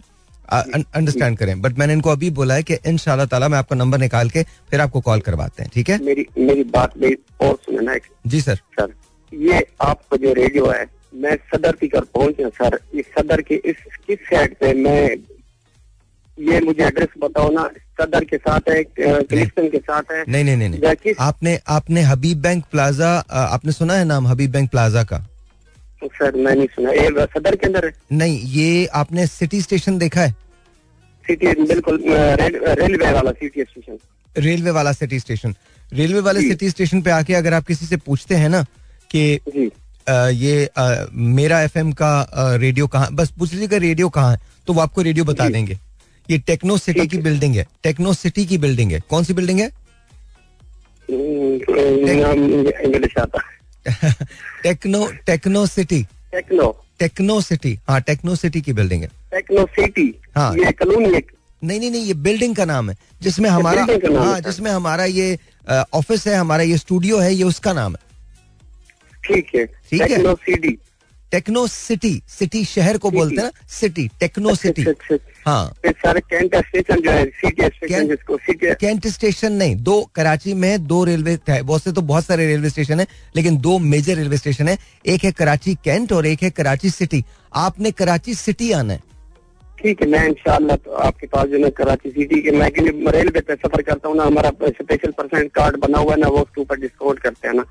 [0.53, 3.99] है अंडरस्टैंड करें। बट मैंने इनको अभी बोला है कि इन ताला मैं आपका नंबर
[3.99, 5.99] निकाल के फिर आपको कॉल करवाते हैं ठीक है?
[6.03, 8.93] मेरी मेरी बात मेरी और सुने ना एक। जी सर सर
[9.31, 13.75] ये आपका जो रेडियो है मैं सदर की कर पहुँचे सर इस सदर के इस
[14.08, 15.15] किस साइड पे मैं
[16.38, 17.69] ये मुझे एड्रेस बताओ ना।
[18.01, 20.23] सदर के साथ है क्लिफ्टन के साथ है?
[20.27, 24.69] नहीं नहीं नहीं नहीं। आपने आपने हबीब बैंक प्लाजा आपने सुना है नाम हबीब बैंक
[24.71, 25.25] प्लाजा का?
[26.03, 27.93] सर मैं नहीं सुना। ये सदर के अंदर है?
[28.12, 30.31] नहीं ये आपने सिटी स्टेशन देखा है?
[31.25, 33.97] सिटी बिल्कुल रेलवे वाला सिटी स्टेशन।
[34.38, 35.55] रेलवे वाला सिटी स्टेशन।
[35.93, 38.63] रेलवे वाले सिटी स्टेशन पे आके अगर आप किसी से पूछते हैं ना
[39.12, 39.71] कि
[40.10, 44.39] आ, ये आ, मेरा एफएम का आ, रेडियो कहाँ बस पूछ लीजिएगा रेडियो कहाँ है
[44.67, 45.77] तो वो आपको रेडियो बता देंगे।
[46.29, 49.69] ये टेक्नो सिटी की बिल्डिंग है। टेक्नो सिटी की बिल्डिंग है। कौन सी बिल्डिंग है?
[53.88, 56.02] Techno techno city.
[56.32, 56.69] Techno.
[57.00, 57.78] Techno city.
[57.89, 60.08] हाँ टेक्नो सिटी की बिल्डिंग है। Techno city?
[60.36, 61.21] हाँ। ये कॉलोनी
[61.63, 65.06] नहीं नहीं नहीं ये बिल्डिंग का नाम है जिसमें हमारा का नाम हाँ जिसमें हमारा
[65.06, 65.38] ये
[65.93, 68.04] ऑफ़िस है हमारा ये स्टूडियो है ये उसका नाम है।
[69.24, 70.78] ठीक है। ठीक है। Techno city.
[71.32, 75.73] Techno city city शहर को बोलते हैं ना सिटी टेक्नो सिटी। अच्छा, अच्छा, अच्छा। हाँ।
[75.86, 80.86] सारे कैंट स्टेशन जो है सिटी स्टेशन जिसको सिटी कैंट स्टेशन नहीं दो कराची में
[80.88, 84.38] दो रेलवे है बहुत से तो बहुत सारे रेलवे स्टेशन है लेकिन दो मेजर रेलवे
[84.38, 87.23] स्टेशन है एक है कराची कैंट और एक है कराची सिटी।
[87.55, 88.99] आपने कराची सिटी आना है।
[89.77, 92.69] ठीक है मैं इंशाल्लाह तो आपके पास जो है कराची सिटी के मैं
[93.12, 96.41] रेलवे पे सफ़र करता हूँ ना हमारा स्पेशल परसेंट कार्ड बना हुआ है ना वो
[96.41, 97.63] उसके ऊपर डिस्काउंट करते हैं ना।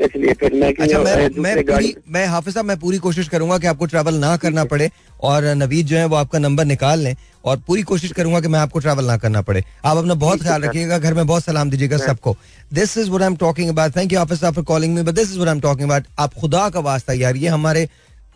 [0.00, 3.66] इसलिए फिर मैं अच्छा मैं मैं पूरी मैं हाफिज साहब मैं पूरी कोशिश करूँगा कि
[3.66, 7.56] आपको ट्रैवल ना करना पड़े और नवीद जो है वो आपका नंबर निकाल लें और
[7.66, 10.98] पूरी कोशिश करूँगा कि मैं आपको ट्रैवल ना करना पड़े। आप अपना बहुत ख्याल रखिएगा
[10.98, 12.36] घर में बहुत सलाम दीजिएगा सबको।
[12.72, 15.14] This is what I am talking about thank you Hafiz साहब for calling me but
[15.14, 17.88] this is what I am talking about आप खुदा का वास्ता यार ये हमारे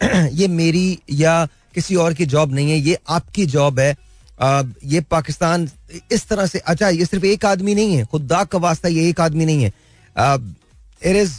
[0.32, 3.96] ये मेरी या किसी और की जॉब नहीं है ये आपकी जॉब है।
[4.40, 5.68] आ, ये पाकिस्तान
[6.12, 9.20] इस तरह से अच्छा ये सिर्फ़ एक आदमी नहीं है खुदा का वास्ता ये एक
[9.20, 9.72] आदमी नहीं है।
[11.02, 11.32] It is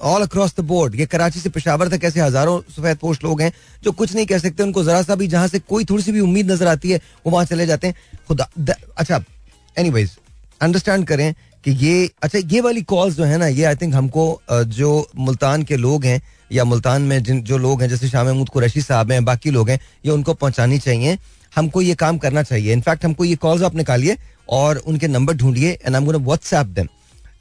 [0.00, 3.52] all across the board ये कराची से पेशावर तक ऐसे हज़ारों सफ़ेद पोस्ट लोग हैं
[3.84, 6.20] जो कुछ नहीं कह सकते, उनको जरा सा भी जहाँ से कोई थोड़ी सी भी
[6.20, 7.94] उम्मीद नज़र आती है, वो वहाँ चले जाते हैं।
[8.28, 9.22] खुदा, द- अच्छा
[9.76, 10.16] एनीवेज
[10.60, 14.40] अंडरस्टैंड करें कि ये अच्छा ये वाली कॉल्स जो है ना, ये आई थिंक हमको
[14.50, 16.20] जो मुल्तान के लोग हैं
[16.52, 19.70] या मुल्तान में जिन, जो लोग हैं, जैसे शाह महमूद कुरैशी साहब हैं, बाकी लोग
[19.70, 21.18] हैं, ये उनको पहुंचानी चाहिए।
[21.56, 24.16] हमको ये काम करना चाहिए। इनफैक्ट हमको ये कॉल्स आप निकालिए
[24.48, 26.88] और उनके नंबर ढूंढिए and I am gonna WhatsApp them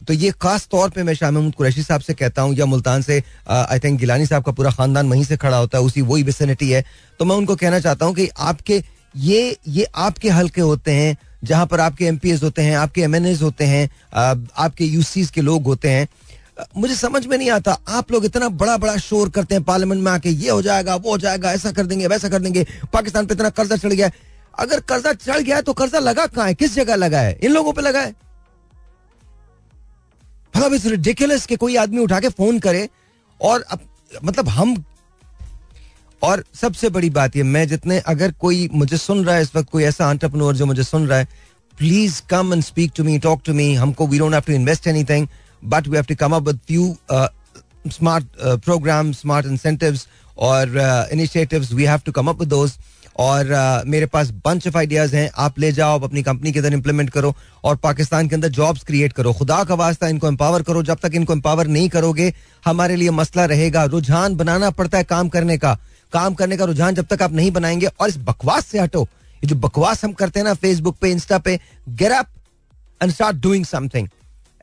[0.08, 3.02] तो ये खास तौर पे मैं शाह महमूद कुरैशी साहब से कहता हूँ या मुल्तान
[3.02, 6.24] से आई थिंक गिलानी साहब का पूरा खानदान वहीं से खड़ा होता है, उसी वही
[6.24, 6.84] विसिनिटी है।
[7.20, 8.82] तो मैं उनको कहना चाहता हूँ कि आपके,
[9.16, 13.66] ये ये आपके हल्के होते हैं, जहाँ पर आपके एमपीएस होते हैं, आपके एम होते
[13.66, 16.08] हैं आपके यूसीज के लोग होते हैं।
[16.78, 20.12] मुझे समझ में नहीं आता, आप लोग इतना बड़ा बड़ा शोर करते हैं पार्लियामेंट में
[20.12, 23.34] आके, ये हो जाएगा, वो हो जाएगा, ऐसा कर देंगे, वैसा कर देंगे, पाकिस्तान पे
[23.34, 24.12] इतना कर्जा चढ़ गया
[24.60, 26.54] अगर कर्जा चढ़ गया तो कर्जा लगा कहाँ है?
[26.54, 27.38] किस जगह लगा है?
[27.44, 28.14] इन लोगों पे लगा है।
[30.56, 32.88] मतलब इस रिडिकुलस के कोई आदमी उठा के फ़ोन करे
[33.40, 33.80] और अप,
[34.24, 34.84] मतलब हम
[36.22, 39.70] और सबसे बड़ी बात ये मैं जितने अगर कोई मुझे सुन रहा है इस वक्त
[39.72, 41.28] कोई ऐसा एंटरप्रेन्योर जो मुझे सुन रहा है
[41.78, 44.88] please come and speak to me talk to me हमको we don't have to invest
[44.88, 45.28] anything
[45.66, 46.96] but we have to come up with few
[47.90, 48.26] smart
[48.66, 50.78] program smart incentives और
[51.12, 52.78] initiatives we have to come up with those
[53.17, 56.74] और मेरे पास bunch of ideas हैं। आप ले जाओ, आप अपनी कंपनी के अंदर
[56.74, 60.84] इंप्लीमेंट करो और पाकिस्तान के अंदर जॉब्स क्रिएट करो। खुदा का वास्ता इनको एम्पावर करो।
[60.84, 62.34] जब तक इनको एम्पावर नहीं करोगे,
[62.65, 65.78] हमारे लिए मसला रहेगा। रुझान बनाना पड़ता है काम करने का।
[66.13, 69.47] काम करने का रुझान जब तक आप नहीं बनाएँगे और इस बकवास से हटो। ये
[69.47, 72.28] जो बकवास हम करते हैं ना फेसबुक पे इंस्टा पे get up
[73.02, 74.08] and start doing something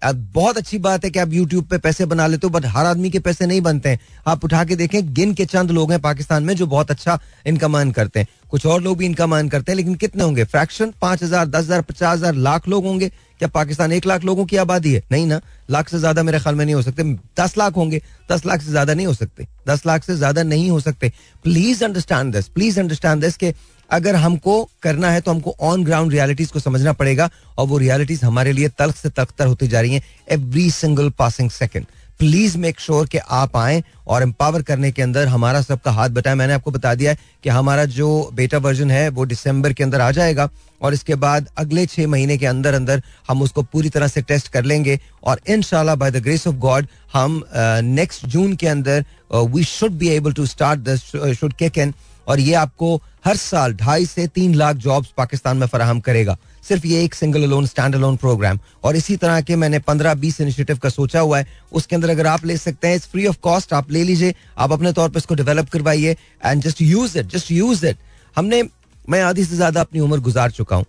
[0.03, 2.87] अब बहुत अच्छी बात है कि आप यूट्यूब पे पैसे बना लेते हो बट हर
[2.87, 6.01] आदमी के पैसे नहीं बनते हैं। आप उठा के देखें, गिन के चंद लोग हैं
[6.01, 9.49] पाकिस्तान में जो बहुत अच्छा इनकम अर्न करते हैं। कुछ और लोग भी इनकम अर्न
[9.49, 10.45] करते हैं, लेकिन कितने होंगे?
[10.45, 13.09] फ्रैक्शन पाँच हज़ार, दस हज़ार, पचास हज़ार, लाख लोग होंगे?
[13.09, 15.03] क्या पाकिस्तान एक लाख लोगों की आबादी है?
[15.13, 17.03] नहीं ना। लाख से ज़्यादा मेरे ख्याल में नहीं हो सकते।
[17.41, 18.01] दस लाख होंगे।
[18.33, 21.13] दस लाख से ज़्यादा नहीं हो सकते। दस लाख से ज़्यादा नहीं हो सकते।
[21.45, 23.55] Please understand this please understand this के
[23.91, 28.25] अगर हमको करना है तो हमको ऑन ग्राउंड रियलिटीज को समझना पड़ेगा और वो रियलिटीज
[28.25, 31.87] हमारे लिए तल्ख से तख्तर होती जा रही हैं every single passing second
[32.19, 36.35] please make sure कि आप आए और एम्पावर करने के अंदर हमारा सबका हाथ बटाए।
[36.35, 40.01] मैंने आपको बता दिया है कि हमारा जो बेटा वर्जन है, वो दिसंबर के अंदर
[40.01, 40.49] आ जाएगा
[40.83, 44.49] और इसके बाद अगले छह महीने के अंदर अंदर हम उसको पूरी तरह से टेस्ट
[44.49, 47.43] कर लेंगे और in by the grace of God हम
[47.85, 51.01] नेक्स्ट जून के अंदर we should be able to start this
[51.41, 51.95] should kick in
[52.29, 56.37] और ये आपको हर साल ढाई से तीन लाख जॉब्स पाकिस्तान में फराहम करेगा।
[56.69, 60.41] सिर्फ़ ये एक single alone stand alone program और इसी तरह के मैंने पंद्रह बीस
[60.41, 63.73] इनिशिएटिव का सोचा हुआ है। उसके अंदर अगर आप ले सकते हैं फ्री ऑफ़ कॉस्ट
[63.73, 67.51] आप ले लीजिए। आप अपने तौर पर इसको डेवलप करवाइए and just use it just
[67.53, 67.97] use it
[68.37, 68.63] हमने,
[69.05, 70.85] मैं आधी से ज़्यादा अपनी उम्र गुजार चुका हूँ।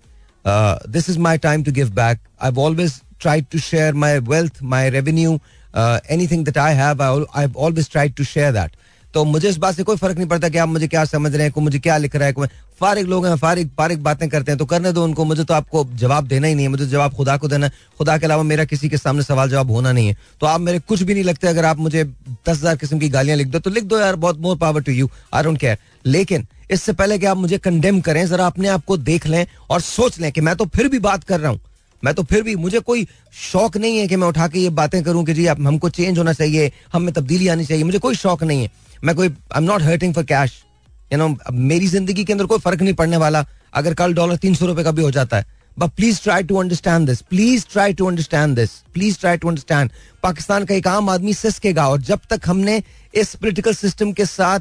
[0.87, 4.89] This is my time to give back I always try to share my wealth my
[4.89, 5.39] revenue
[5.75, 8.75] anything that I have I always try to share that
[9.13, 11.43] तो मुझे इस बात से कोई फ़र्क नहीं पड़ता कि आप मुझे क्या समझ रहे
[11.43, 12.47] हैं को मुझे क्या लिख रहा है
[12.81, 15.83] फारिग लोग हैं, फारिग फारिग बातें करते हैं तो करने दो उनको। मुझे तो आपको
[15.93, 18.89] जवाब देना ही नहीं है, मुझे जवाब खुदा को देना खुदा के अलावा मेरा किसी
[18.89, 21.65] के सामने सवाल जवाब होना नहीं है। तो आप मेरे कुछ भी नहीं लगते, अगर
[21.65, 24.57] आप मुझे दस हज़ार किस्म की गालियाँ लिख दो तो लिख दो यार, बहुत more
[24.57, 28.45] power to you I don't care लेकिन इससे पहले कि आप मुझे कंडेम करें, जरा
[28.45, 31.39] अपने आप को देख लें और सोच लें कि मैं तो फिर भी बात कर
[31.39, 31.59] रहा हूँ।
[32.03, 35.01] मैं तो फिर भी, मुझे कोई शौक नहीं है कि मैं उठा के ये बातें
[35.03, 38.15] करूँ कि जी आप हमको चेंज होना चाहिए, हम में तब्दीली आनी चाहिए, मुझे कोई
[38.15, 38.69] शौक नहीं है।
[39.03, 40.63] मैं कोई I am not hurting for cash
[41.11, 44.55] you know मेरी ज़िंदगी के अंदर कोई फ़र्क नहीं पड़ने वाला। अगर कल डॉलर तीन
[44.55, 45.45] सौ रुपए का भी हो जाता है।
[45.77, 49.91] But please try to understand this please try to understand this please try to understand
[50.23, 52.81] Pakistan का एक आम आदमी सिसकेगा और जब तक हमने
[53.13, 54.59] इस पोलिटिकल सिस्टम के साथ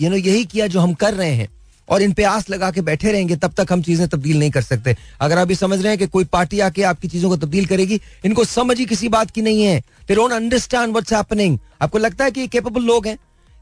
[0.00, 1.48] यू नो यही किया जो हम कर रहे हैं
[1.88, 4.62] और इन पे आस लगा के बैठे रहेंगे, तब तक हम चीज़ें तब्दील नहीं कर
[4.62, 7.66] सकते। अगर आप ये समझ रहे हैं कि कोई पार्टी आके आपकी चीज़ों को तब्दील
[7.66, 11.98] करेगी, इनको समझ ही किसी बात की नहीं है। They don't understand what's happening आपको
[11.98, 13.16] लगता है कि ये केपेबल लोग हैं?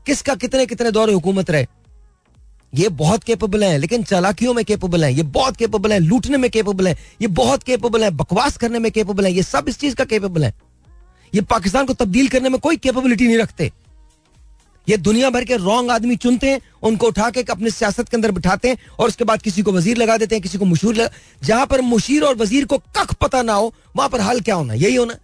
[0.09, 1.66] किसका कितने कितने दौरे हुकूमत रहे?
[2.73, 6.51] ये बहुत केपेबल है, लेकिन चालाकियों में केपेबल है, ये बहुत केपेबल है, लूटने में
[6.51, 9.94] केपेबल है, ये बहुत केपेबल है, बकवास करने में केपेबल है, ये सब इस चीज़
[9.94, 10.53] का केपेबल है।
[11.33, 13.71] ये पाकिस्तान को तब्दील करने में कोई केपेबिलिटी नहीं रखते।
[14.87, 18.31] ये दुनिया भर के रॉन्ग आदमी चुनते हैं, उनको उठा के अपने सियासत के अंदर
[18.33, 21.09] बिठाते हैं और उसके बाद किसी को वज़ीर लगा देते हैं, किसी को मुशीर
[21.42, 24.75] जहाँ पर मुशीर और वज़ीर को कख पता ना हो, वहाँ पर हाल क्या होना
[24.75, 25.14] यही होना।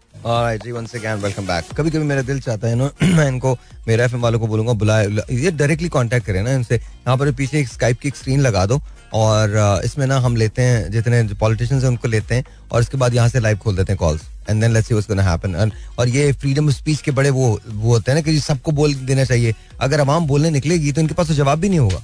[1.74, 3.52] कभी कभी मेरा दिल चाहता है ना, मैं इनको,
[3.88, 5.88] मेरे वालों को बोलूँगा, बुलाए ये डायरेक्टली
[6.20, 8.80] करें ना इनसे। यहाँ पर पीछे एक स्काइप की स्क्रीन लगा दो
[9.14, 13.14] और इसमें ना हम लेते हैं, जितने पॉलिटिशियंस हैं उनको लेते हैं और इसके बाद
[13.14, 16.08] यहाँ से लाइव खोल देते हैं calls and then let's see what's gonna happen और
[16.08, 19.24] ये फ्रीडम ऑफ़ स्पीच के बड़े वो वो होते हैं ना कि सबको बोल देना
[19.24, 22.02] चाहिए। अगर आवाम बोलने निकलेगी तो इनके पास तो जवाब भी नहीं होगा।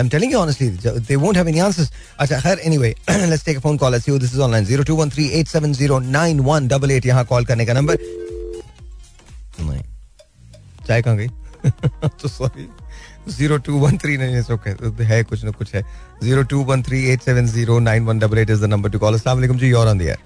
[0.00, 0.68] I'm telling you honestly,
[1.08, 1.90] they won't have any answers.
[2.18, 2.94] अच्छा खैर anyway,
[3.32, 3.90] let's take a phone call.
[3.90, 4.66] Let's see who this is online.
[4.66, 7.98] 0213-870-9188 यहाँ कॉल करने का नंबर
[9.60, 9.82] नहीं।
[10.86, 11.28] चाय कहाँ गई?
[12.22, 12.68] तो sorry
[13.32, 14.42] zero two one three नहीं
[15.06, 15.84] है कुछ ना कुछ है।
[16.22, 18.98] Zero two one three eight seven zero nine one double eight is the number to
[18.98, 20.16] call अस्सलाम जी योर ऑन द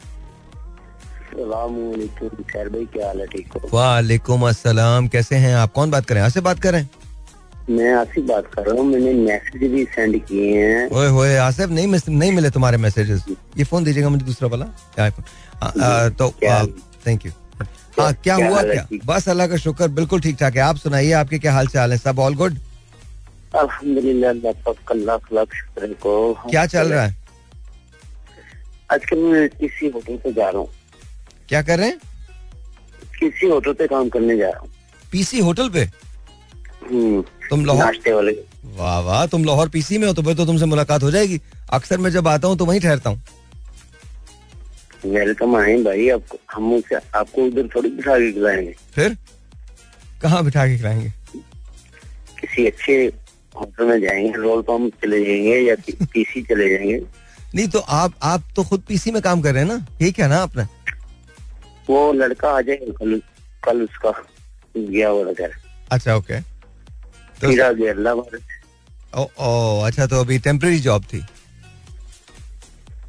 [3.72, 5.72] वालेकुम अस्सलाम कैसे हैं आप?
[5.72, 6.30] कौन बात कर रहे हैं?
[6.30, 6.90] से बात कर रहे हैं?
[7.70, 11.70] मैं आसिफ बात कर रहा हूँ मैंने मैसेज भी सेंड किए हैं। ओए होए आसिफ
[11.70, 13.24] नहीं नहीं मिले तुम्हारे मैसेजेस
[13.58, 14.66] ये फ़ोन दीजिएगा मुझे दूसरा वाला।
[16.18, 16.30] तो
[17.06, 17.32] थैंक यू
[17.98, 18.62] हाँ क्या क्या हुआ?
[18.62, 18.86] क्या?
[19.06, 21.98] बस अल्लाह का शुक्र बिल्कुल ठीक ठाक है। आप सुनाइए आपके क्या हाल चाल है?
[21.98, 22.58] सब ऑल गुड
[26.50, 27.16] क्या चल रहा है?
[28.92, 30.68] आजकल मैं किसी होटल पे जा रहा हूँ।
[31.48, 31.98] क्या कर रहे हैं?
[33.18, 34.68] किसी होटल पे काम करने जा रहा हूँ।
[35.12, 35.82] पीसी होटल पे?
[36.82, 38.34] हम्म, तुम लाहौर
[38.76, 41.40] वाह वाह तुम लाहौर पीसी में हो तो फिर तो तुमसे मुलाकात हो जाएगी।
[41.72, 43.22] अक्सर मैं जब आता हूँ तो वहीं ठहरता हूँ।
[45.06, 46.82] वेलकम आए भाई आपको हम
[47.14, 49.16] आपको उधर थोड़ी बिठा के खिलाएँगे। फिर?
[50.22, 51.12] कहाँ बिठा के खिलाएँगे?
[52.40, 53.12] किसी अच्छे
[53.60, 55.74] होटल में जाएँगे रोल पंप चले जाएँगे या
[56.12, 57.00] पीसी चले जाएँगे।
[57.54, 59.86] नहीं तो आप आप तो खुद पीसी में काम कर रहे हैं ना?
[60.02, 60.64] ये क्या ना आपने
[61.88, 63.20] वो लड़का आ जाएगा कल
[63.64, 64.10] कल उसका
[64.76, 65.48] गया हुआ
[65.92, 66.55] अच्छा ओके। तो
[69.14, 71.20] ओ, ओ अच्छा तो अभी टेम्पररी जॉब थी?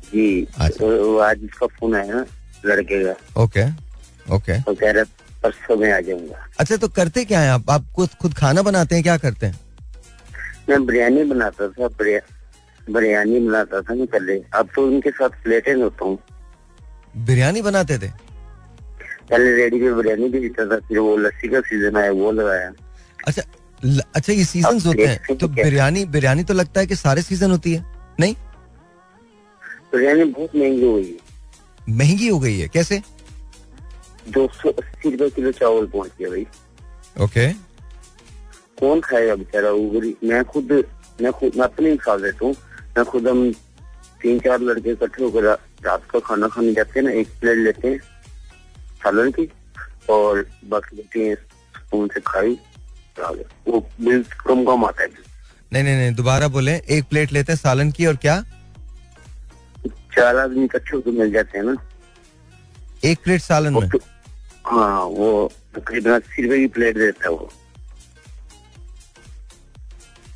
[0.06, 2.26] जी अच्छा। तो आज उसका फ़ोन आया ना
[2.66, 3.66] लड़के का। ओके
[4.36, 5.04] ओके तो कह रहा
[5.44, 7.70] परसों में आ जाऊँगा। अच्छा तो करते क्या है आप?
[7.70, 9.60] आप खुद खुद खाना बनाते हैं क्या करते हैं?
[10.70, 11.88] मैं बिरयानी बनाता था
[12.88, 16.18] बिरयानी बनाता था मैं पहले। अब तो उनके साथ प्लेटें होता हूँ।
[17.26, 18.08] बिरयानी बनाते थे?
[19.30, 22.72] पहले रेडी पे बिरयानी भी देता था फिर वो लस्सी का सीज़न आया वो लगाया।
[23.28, 23.42] अच्छा
[23.80, 27.74] अच्छा ये सीज़न होते हैं। तो बिरयानी बिरयानी तो लगता है कि सारे सीज़न होती
[27.74, 27.86] है
[28.20, 28.36] नहीं?
[29.92, 33.02] बिरयानी बहुत महँगी हुई है। महँगी हो गई है कैसे?
[34.28, 36.46] दो सौ अस्सी रुपए किलो चावल पहुँच गया भाई।
[37.18, 37.48] ओके
[38.80, 39.72] कौन खाएगा बेचारा?
[40.24, 40.72] मैं खुद
[41.22, 42.56] मैं खुद मैं अपने हिसाब देता हूँ
[42.98, 43.52] मैं खुद हम
[44.22, 45.44] तीन चार लड़के इकट्ठे होकर
[45.86, 47.98] रात का खाना खाने जाते हैं ना एक प्लेट लेते हैं
[49.04, 49.50] सालन की
[50.10, 52.58] और बाकी लेते हैं स्पून से खाई।
[53.68, 55.10] वो बिल कम कम आता है।
[55.74, 58.44] नहीं नहीं नहीं दोबारा बोले। एक प्लेट लेते हैं सालन की और क्या?
[59.88, 61.76] चार आदमी इकट्ठे होकर मिल जाते हैं ना।
[63.04, 63.90] एक प्लेट सालन में?
[63.90, 64.04] तो-
[64.66, 67.54] हाँ वो तकरीबन अस्सी रुपए की प्लेट देता है वो।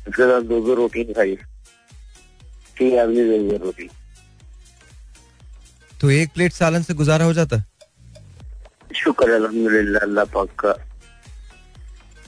[0.08, 1.36] उसके साथ दो दो रोटी खाई।
[2.78, 3.90] तीन आदमी दो दो रोटी।
[6.00, 7.56] तो एक प्लेट सालन से गुजारा हो जाता?
[7.56, 7.64] है
[8.96, 10.91] शुक्र अल्हम्दुलिल्लाह अल्लाह पाक का।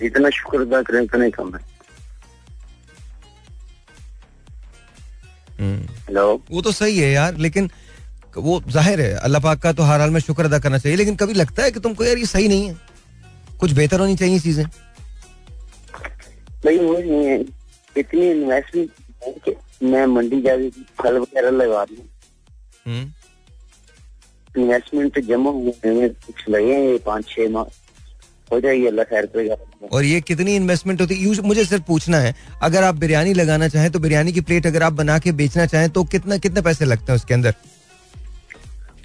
[0.03, 1.61] इतना शुक्र अदा करें इतना ही कम है।
[5.61, 6.43] हम्म। हेलो?
[6.51, 7.71] वो तो सही है यार लेकिन
[8.37, 11.17] वो ज़ाहिर है अल्लाह पाक का तो हर हाल में शुक्र अदा करना चाहिए लेकिन
[11.17, 12.77] कभी लगता है कि तुमको यार ये सही नहीं है?
[13.61, 14.65] कुछ बेहतर होनी चाहिए चीज़ें?
[16.65, 17.39] भाई वो नहीं है।
[17.97, 20.69] इतनी इन्वेस्टमेंट मैं मंडी जाके
[21.03, 22.05] फल वगैरह लगा दूँ
[22.87, 27.65] हम्म। इन्वेस्टमेंट जमा हुए कुछ लगे हैं पाँच छह माह
[28.53, 29.57] हो जाएगी अल्लाह खैर करेगा
[29.93, 31.41] और ये कितनी इन्वेस्टमेंट होती है?
[31.43, 34.93] मुझे सिर्फ़ पूछना है अगर आप बिरयानी लगाना चाहें तो बिरयानी की प्लेट अगर आप
[34.93, 37.55] बना के बेचना चाहें तो कितना कितने पैसे लगते हैं उसके अंदर?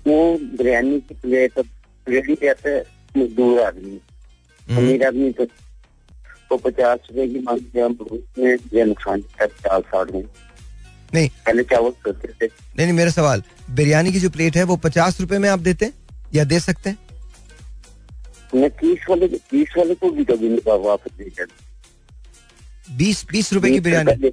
[0.07, 1.59] वो बिरयानी की प्लेट
[2.07, 2.83] रेडी रहता है
[3.17, 5.43] मजदूर आदमी हम्म, अमीर आदमी तो
[6.51, 10.23] वो पचास रुपए की मांग नुकसान पचास साठ में।
[11.13, 12.45] नहीं। पहले चावल करते थे?
[12.45, 15.85] नहीं नहीं मेरा सवाल बिरयानी की जो प्लेट है वो पचास रुपए में आप देते
[15.85, 15.93] हैं
[16.35, 16.97] या दे सकते हैं?
[18.55, 23.79] मैं तीस वाले तीस वाले को भी कभी वापस नहीं करता बीस बीस रुपए की
[23.79, 24.31] बिरयानी?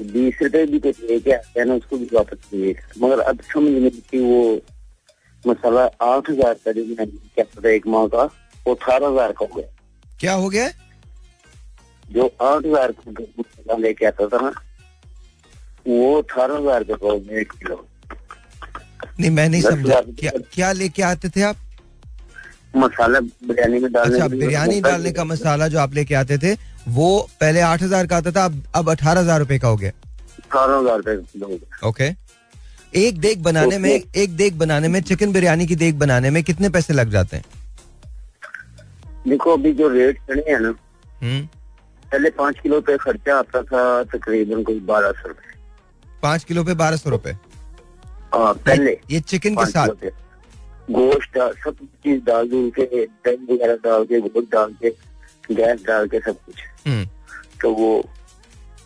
[0.00, 3.72] बीस रुपए भी कुछ लेके आते हैं ना उसको भी वापस नहीं मगर अब समझ
[3.72, 4.42] नहीं कि वो
[5.44, 8.22] मसाला आठ हज़ार का जो क्या था एक माह का
[8.66, 9.66] वो अठारह हज़ार का हो गया।
[10.20, 10.68] क्या हो गया?
[12.04, 14.52] जो आठ हज़ार का मसाला लेके आता था ना
[15.86, 17.86] वो अठारह हज़ार का हो गया एक किलो।
[19.20, 21.56] नहीं मैं नहीं समझा। क्या क्या लेके आते थे आप?
[22.76, 26.54] मसाला बिरयानी में डालने अच्छा बिरयानी डालने का मसाला जो आप लेके आते थे
[26.88, 27.08] वो
[27.40, 30.76] पहले आठ हज़ार का आता था अब अब अठारह हज़ार रुपए का हो गया। अठारह
[30.76, 32.10] हज़ार रुपए ओके।
[32.98, 36.68] एक देग बनाने में एक देग बनाने में चिकन बिरयानी की देग बनाने में कितने
[36.68, 37.44] पैसे लग जाते हैं?
[39.28, 40.74] देखो अभी जो रेट चढ़े हैं ना
[41.22, 41.46] हम्म।
[42.04, 45.56] पहले पाँच किलो पे खर्चा आता था तकरीबन कोई बारह सौ रुपए।
[46.22, 47.32] पाँच किलो पे बारह सौ रुपए?
[48.34, 49.88] हाँ पहले ये चिकन के साथ
[50.90, 54.90] गोश्त सब चीज़ डाल दूल के दही वगैरह डाल के गोश्त डाल के
[55.54, 57.04] गैस डाल के सब कुछ। हम्म।
[57.60, 57.90] तो वो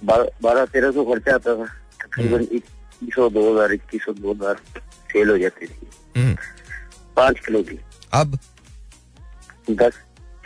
[0.05, 1.67] बारह तेरह सौ खर्चा आता था।
[2.03, 4.61] तकरीबन इक्कीस सौ दो हज़ार इक्कीस सौ दो हज़ार
[5.13, 6.37] सेल हो जाती थी। हम्म।
[7.17, 7.79] पाँच किलो की।
[8.15, 8.39] अब?
[9.71, 9.97] दस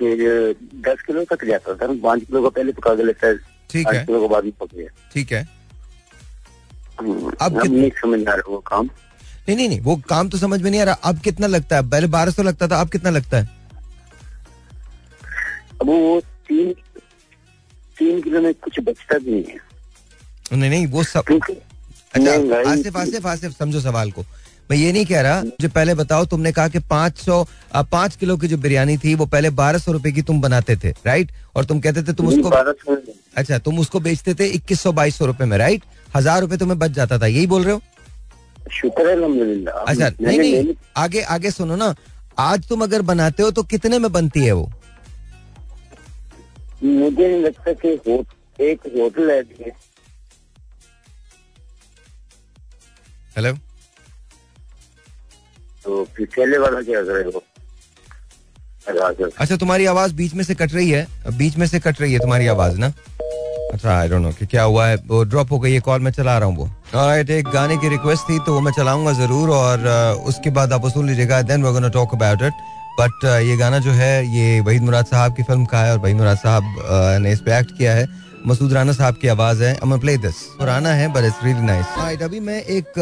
[0.02, 3.36] के दस किलो तक जाता था। पाँच किलो का पहले पका के लेता है।
[3.70, 5.42] ठीक पाँच है। किलो के बाद में पक गया। ठीक है।
[7.00, 8.88] हम्म, अब अब नहीं समझ आ रहा वो काम।
[9.48, 11.88] नहीं नहीं नहीं वो काम तो समझ में नहीं आ रहा। अब कितना लगता है?
[11.90, 13.48] पहले बारह सौ लगता था अब कितना लगता है?
[15.80, 16.72] अब वो तीन
[17.96, 19.58] तीन किलो में कुछ बचता भी नहीं है।
[20.52, 21.50] नहीं नहीं वो सब
[22.14, 22.32] अच्छा
[22.70, 24.24] आसिफ आसिफ आसिफ समझो सवाल को।
[24.70, 27.42] मैं ये नहीं कह रहा मुझे पहले बताओ तुमने कहा कि पाँच सौ
[27.90, 30.90] पाँच किलो की जो बिरयानी थी वो पहले बारह सौ रुपए की तुम बनाते थे
[31.06, 32.48] राइट और तुम कहते थे तुम उसको
[33.36, 35.82] अच्छा तुम उसको बेचते थे इक्कीस सौ बाईस सौ रुपए में राइट
[36.16, 37.82] हज़ार रुपए तुम्हें बच जाता था यही बोल रहे हो?
[38.72, 39.16] शुक्र है
[39.86, 41.94] अच्छा नहीं नहीं आगे आगे सुनो ना।
[42.38, 44.70] आज तुम अगर बनाते हो तो कितने में बनती है वो?
[46.82, 48.24] मुझे नहीं लगता कि हो,
[48.60, 49.40] एक होटल है
[53.36, 53.52] हेलो
[55.84, 57.40] तो ठेले वाला क्या करेगा
[59.00, 61.06] राजन अच्छा तुम्हारी आवाज़ बीच में से कट रही है।
[61.38, 62.92] बीच में से कट रही है तुम्हारी आवाज़ ना?
[63.72, 64.96] अच्छा आई डोंट नो कि क्या हुआ है?
[65.08, 67.88] वो ड्रॉप हो गई है कॉल मैं चला रहा हूँ वो। Alright, एक गाने की
[67.88, 71.64] रिक्वेस्ट थी तो वो मैं चलाऊँगा ज़रूर और uh, उसके बाद आप सुन लीजिएगा then
[71.64, 72.52] we gonna talk about it
[73.00, 76.16] but ये गाना जो है ये वहीद मुराद साहब की फ़िल्म का है और वहीद
[76.16, 78.06] मुराद साहब uh, ने इस पे एक्ट किया है।
[78.46, 81.86] मसूद राना साहब की आवाज़ है I'm प्ले दिस पुराना है but it's really nice
[81.98, 82.92] right अभी मैं एक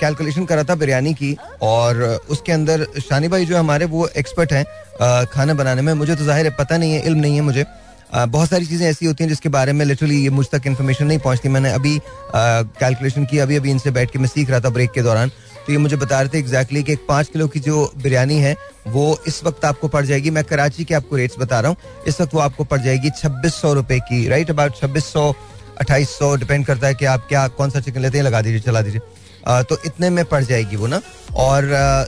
[0.00, 4.52] कैलकुलेशन करा था बिरयानी की और uh, उसके अंदर शानी भाई जो हमारे वो एक्सपर्ट
[4.52, 7.40] हैं uh, खाना बनाने में मुझे तो ज़ाहिर है पता नहीं है इल्म नहीं है
[7.42, 10.66] मुझे। Uh, बहुत सारी चीज़ें ऐसी होती हैं जिसके बारे में लिटरली ये मुझ तक
[10.66, 11.98] इन्फॉर्मेशन नहीं पहुँचती। मैंने अभी
[12.34, 15.28] कैलकुलेशन की, अभी अभी इनसे बैठ के मैं सीख रहा था ब्रेक के दौरान।
[15.66, 18.56] तो ये मुझे बता रहे थे एग्जैक्टली कि एक पाँच किलो की जो बिरयानी है,
[18.88, 22.20] वो इस वक्त आपको पड़ जाएगी। मैं कराची के आपको रेट्स बता रहा हूँ। इस
[22.20, 25.32] वक्त वो आपको पड़ जाएगी छब्बीस सौ रुपए की राइट अबाउट छब्बीस सौ,
[25.80, 28.60] अट्ठाईस सौ डिपेंड करता है कि आप क्या, कौन सा चिकन लेते हैं, लगा दीजिए,
[28.60, 29.00] चला दीजिए।
[29.48, 31.00] तो इतने में पड़ जाएगी वो ना।
[31.36, 31.64] और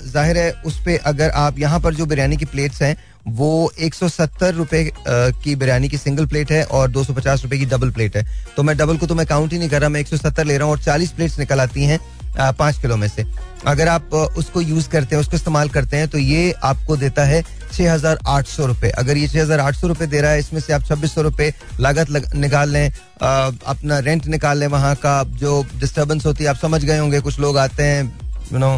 [0.07, 2.97] ज़ाहिर है उस पर अगर आप, यहाँ पर जो बिरयानी की प्लेट्स हैं
[3.29, 7.43] वो एक सौ सत्तर रुपए की बिरयानी की सिंगल प्लेट है और दो सौ पचास
[7.43, 8.25] रुपए की डबल प्लेट है।
[8.57, 10.45] तो मैं डबल को तो मैं काउंट ही नहीं कर रहा मैं एक सौ सत्तर
[10.45, 12.01] ले रहा हूँ और चालीस प्लेट्स निकल आती हैं
[12.39, 13.25] पाँच किलो में से।
[13.67, 17.43] अगर आप उसको यूज़ करते हैं उसको इस्तेमाल करते हैं तो ये आपको देता है
[17.73, 20.39] छह हज़ार आठ सौ रुपए। अगर ये छह हज़ार आठ सौ रुपए दे रहा है
[20.39, 24.95] इसमें से आप छब्बीस सौ रुपए लागत लग, निकाल लें अपना रेंट निकाल लें वहाँ
[24.97, 28.05] का जो डिस्टर्बेंस होती है आप समझ गए होंगे कुछ लोग आते हैं
[28.53, 28.77] यू नो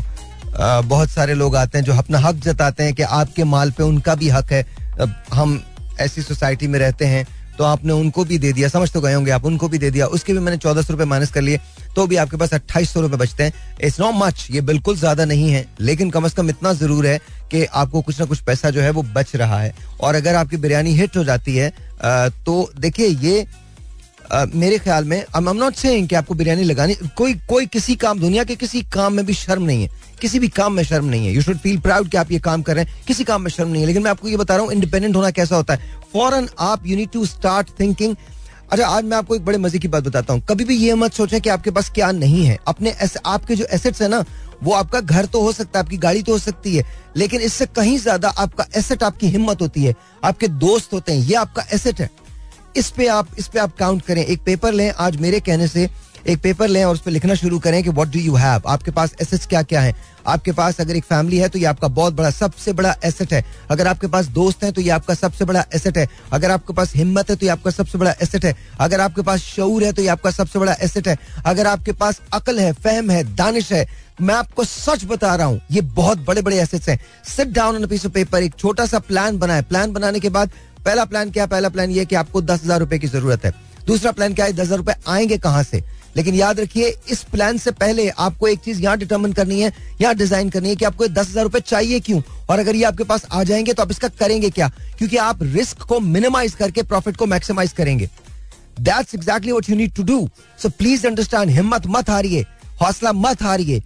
[0.55, 4.15] बहुत सारे लोग आते हैं जो अपना हक जताते हैं कि आपके माल पे उनका
[4.15, 4.65] भी हक है।
[5.33, 5.63] हम
[6.01, 7.27] ऐसी सोसाइटी में रहते हैं
[7.59, 10.07] तो आपने उनको भी दे दिया, समझ तो गए होंगे, आप उनको भी दे दिया।
[10.09, 11.61] उसके भी मैंने चौदह सौ रुपए माइनस कर लिए
[11.97, 15.25] तो भी आपके पास अट्ठाईस सौ रुपए बचते हैं। इट्स नॉट मच ये बिल्कुल ज़्यादा
[15.25, 17.19] नहीं है, लेकिन कम अज कम इतना ज़रूर है
[17.51, 20.57] कि आपको कुछ ना कुछ पैसा जो है वो बच रहा है। और अगर आपकी
[20.57, 21.73] बिरयानी हिट हो जाती है
[22.37, 23.47] तो देखिए, ये
[24.55, 28.21] मेरे ख्याल में आई एम नॉट सेइंग कि आपको बिरयानी लगानी, कोई कोई किसी काम,
[28.21, 31.27] दुनिया के किसी काम में भी शर्म नहीं है। किसी भी काम में शर्म नहीं
[31.27, 33.51] है। यू शुड फील प्राउड कि आप ये काम कर रहे हैं। किसी काम में
[33.51, 35.91] शर्म नहीं है। लेकिन मैं आपको ये बता रहा हूँ इंडिपेंडेंट होना कैसा होता है?
[36.13, 38.17] फ़ौरन आप you need to start thinking
[38.71, 41.13] अच्छा आज मैं आपको एक बड़े मज़े की बात बताता हूँ। कभी भी ये मत
[41.13, 42.95] सोचें कि आपके पास क्या नहीं है। अपने
[43.27, 44.25] आपके जो एसेट्स है ना,
[44.63, 46.85] वो आपका घर तो हो सकता है, आपकी गाड़ी तो हो सकती है,
[47.17, 49.95] लेकिन इससे कहीं ज़्यादा आपका एसेट आपकी हिम्मत होती है।
[50.25, 52.11] आपके दोस्त होते हैं, ये आपका एसेट है।
[52.77, 55.89] इस पे आप, इस पे आप काउंट करें। एक पेपर लें, आज मेरे कहने से
[56.29, 58.91] एक पेपर लें और उस पर लिखना शुरू करें कि व्हाट डू यू हैव आपके
[58.91, 59.95] पास एसेट्स क्या क्या हैं?
[60.27, 63.45] आपके पास अगर एक फैमिली है तो ये आपका बहुत बड़ा, सबसे बड़ा एसेट है।
[63.71, 66.95] अगर आपके पास दोस्त हैं तो ये आपका सबसे बड़ा एसेट है। अगर आपके पास
[66.97, 70.03] हिम्मत है तो ये आपका सबसे बड़ा एसेट है। अगर आपके पास शऊर है तो
[70.03, 73.87] ये आपका सबसे बड़ा एसेट है। अगर आपके पास अकल है फहम है, दानिश है,
[74.21, 77.87] मैं आपको सच बता रहा हूँ, ये बहुत बड़े बड़े एसेट्स हैं sit down on
[77.87, 80.51] piece of paper एक छोटा सा प्लान बनाए। प्लान बनाने के बाद
[80.85, 83.53] पहला प्लान क्या पहला प्लान ये कि आपको दस हज़ार रुपए की ज़रूरत है।
[83.87, 84.53] दूसरा प्लान क्या है?
[84.53, 85.83] दस हज़ार रुपए आएँगे कहाँ से?
[86.17, 90.15] लेकिन याद रखिए, इस प्लान से पहले आपको एक चीज़ यहाँ डिटर्मिन करनी है, यहाँ
[90.15, 92.21] डिज़ाइन करनी है कि आपको दस हज़ार रुपए चाहिए क्यों?
[92.51, 94.69] और अगर ये आपके पास आ जाएँगे तो आप इसका करेंगे क्या?
[94.99, 98.09] क्योंकि आप रिस्क को मिनिमाइज करके प्रॉफिट को मैक्सिमाइज करेंगे।
[98.81, 100.29] That's exactly what you need to do
[100.59, 102.45] so please understand हिम्मत मत हारिए,
[102.83, 103.81] हौसला मत हारिए।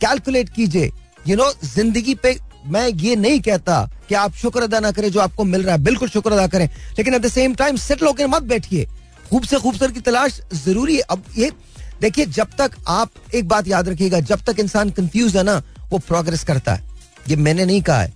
[0.00, 0.90] कैलकुलेट कीजिए।
[1.24, 2.32] यू नो ज़िंदगी पे
[2.68, 5.82] मैं ये नहीं कहता कि आप शुक्र अदा ना करें जो आपको मिल रहा है।
[5.82, 8.86] बिल्कुल शुक्र अदा करें। लेकिन at the same time settle होकर मत बैठिए।
[9.30, 11.52] खूब से खूबसूरत की तलाश ज़रूरी है। अब ये
[12.00, 15.98] देखिए जब तक आप एक बात याद रखिएगा जब तक इंसान कंफ्यूज है ना वो
[15.98, 16.84] प्रोग्रेस करता है।
[17.28, 18.12] ये मैंने नहीं कहा है।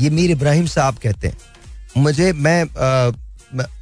[0.00, 1.38] ये मीर इब्राहिम साहब कहते हैं।
[1.96, 3.12] मुझे मैं, आ,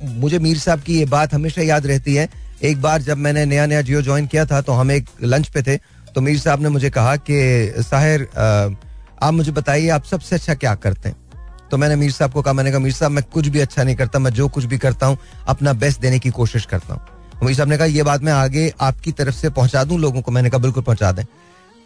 [0.04, 2.28] मुझे मीर साहब की ये बात हमेशा याद रहती है।
[2.62, 5.62] एक बार जब मैंने नया नया जियो ज्वाइन किया था तो हम एक लंच पे
[5.62, 5.76] थे।
[6.14, 8.28] तो मीर साहब ने मुझे कहा कि साहिर
[9.22, 11.16] आप मुझे बताइए, आप सबसे अच्छा क्या करते हैं?
[11.70, 13.96] तो मैंने मीर साहब को कहा, मैंने कहा, मीर साहब, मैं कुछ भी अच्छा नहीं
[13.96, 17.02] करता, मैं जो कुछ भी करता हूँ, अपना बेस्ट देने की कोशिश करता हूँ।
[17.42, 20.32] मीर साहब ने कहा यह बात मैं आगे आपकी तरफ़ से पहुँचा दूँ लोगों को?
[20.32, 21.24] मैंने कहा, बिल्कुल पहुँचा दें।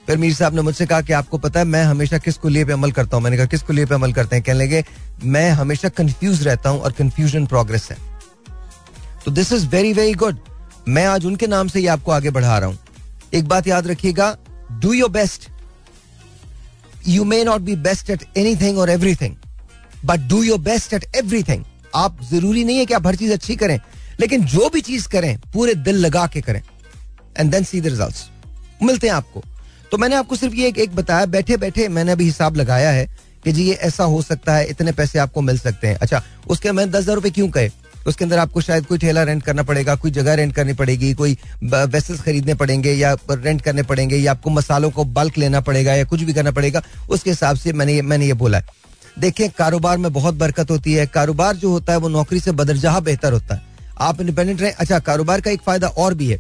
[0.07, 2.72] फिर मीर साहब ने मुझसे कहा कि आपको पता है, मैं हमेशा किस कुलिये पे
[2.72, 3.24] अमल करता हूँ?
[3.24, 4.45] मैंने कहा किस कुलिये पे अमल करते हैं?
[4.45, 4.84] कहने लगे,
[5.24, 7.97] मैं हमेशा कंफ्यूज रहता हूँ और कंफ्यूजन प्रोग्रेस है।
[9.24, 10.39] तो this is very very good
[10.89, 12.78] मैं आज उनके नाम से ये आपको आगे बढ़ा रहा हूँ।
[13.34, 14.37] एक बात याद रखिएगा
[14.72, 15.49] do your best
[17.09, 19.34] you may not be best at anything और everything
[20.04, 21.04] but do your best at
[21.42, 23.78] everything आप ज़रूरी नहीं है कि आप हर चीज़ अच्छी करें
[24.20, 26.61] लेकिन जो भी चीज़ करें पूरे दिल लगा के करें
[27.38, 29.42] and then see the result मिलते हैं आपको।
[29.92, 33.07] तो मैंने आपको सिर्फ़ ये एक, एक बताया बैठे बैठे मैंने अभी हिसाब लगाया है
[33.44, 36.72] कि जी ये ऐसा हो सकता है इतने पैसे आपको मिल सकते हैं। अच्छा उसके
[36.72, 37.70] मैंने दस हज़ार रुपए क्यों कहे?
[38.07, 41.36] उसके अंदर आपको शायद कोई ठेला रेंट करना पड़ेगा, कोई जगह रेंट करनी पड़ेगी, कोई
[41.64, 46.04] वेसल्स खरीदने पड़ेंगे या रेंट करने पड़ेंगे या आपको मसालों को बल्क लेना पड़ेगा या
[46.04, 48.64] कुछ भी करना पड़ेगा, उसके हिसाब से मैंने मैंने ये बोला है।
[49.18, 53.00] देखें कारोबार में बहुत बरकत होती है। कारोबार जो होता है वो नौकरी से बदरजहा
[53.00, 53.62] बेहतर होता है।
[53.98, 56.38] आप इंडिपेंडेंट रहे। अच्छा कारोबार का एक फ़ायदा और भी है।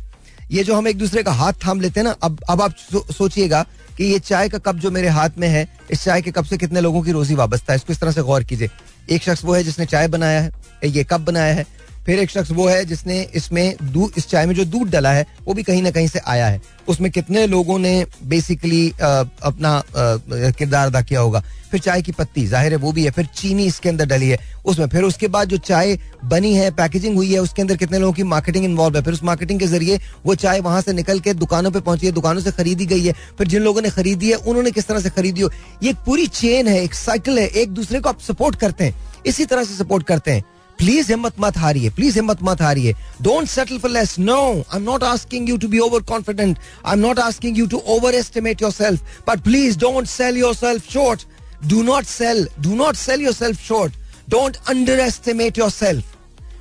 [0.50, 2.74] ये जो हम एक दूसरे का हाथ थाम लेते हैं ना, अब अब आप
[3.12, 3.64] सोचिएगा
[3.96, 6.56] कि ये चाय का कप जो मेरे हाथ में है, इस चाय के कप से
[6.58, 7.76] कितने लोगों की रोजी वाबस्ता है?
[7.76, 8.70] इसको इस तरह से गौर कीजिए।
[9.10, 10.50] एक शख्स वो है जिसने चाय बनाया है।
[10.84, 11.66] ये कप बनाया है।
[12.06, 15.26] फिर एक शख्स वो है जिसने इसमें दूध इस चाय में जो दूध डाला है,
[15.46, 20.86] वो भी कहीं ना कहीं से आया है। उसमें कितने लोगों ने बेसिकली अपना किरदार
[20.86, 21.42] अदा किया होगा?
[21.70, 24.38] फिर चाय की पत्ती, ज़ाहिर है वो भी है। फिर चीनी इसके अंदर डली है।
[24.64, 28.12] उसमें फिर उसके बाद जो चाय बनी है पैकेजिंग हुई है, उसके अंदर कितने लोगों
[28.12, 29.02] की मार्केटिंग इन्वॉल्व है?
[29.02, 32.12] फिर उस मार्केटिंग के ज़रिए वो चाय वहाँ से निकल के दुकानों पर पहुँची है,
[32.12, 35.10] दुकानों से खरीदी गई है। फिर जिन लोगों ने खरीदी है, उन्होंने किस तरह से
[35.10, 35.50] खरीदी हो?
[35.82, 38.94] ये पूरी चेन है, एक साइकिल है, एक दूसरे को आप सपोर्ट करते हैं।
[39.26, 40.44] इसी तरह से सपोर्ट करते हैं।
[40.78, 44.82] प्लीज़ हिम्मत मत हारिए प्लीज़ हिम्मत मत हारिए। Don't settle for less no I am
[44.84, 47.82] not asking you to be overconfident I am not asking you to
[48.14, 51.22] overestimate yourself but please don't sell yourself short
[51.66, 53.94] do not sell do not sell yourself short
[54.30, 54.56] don't
[55.00, 56.16] underestimate yourself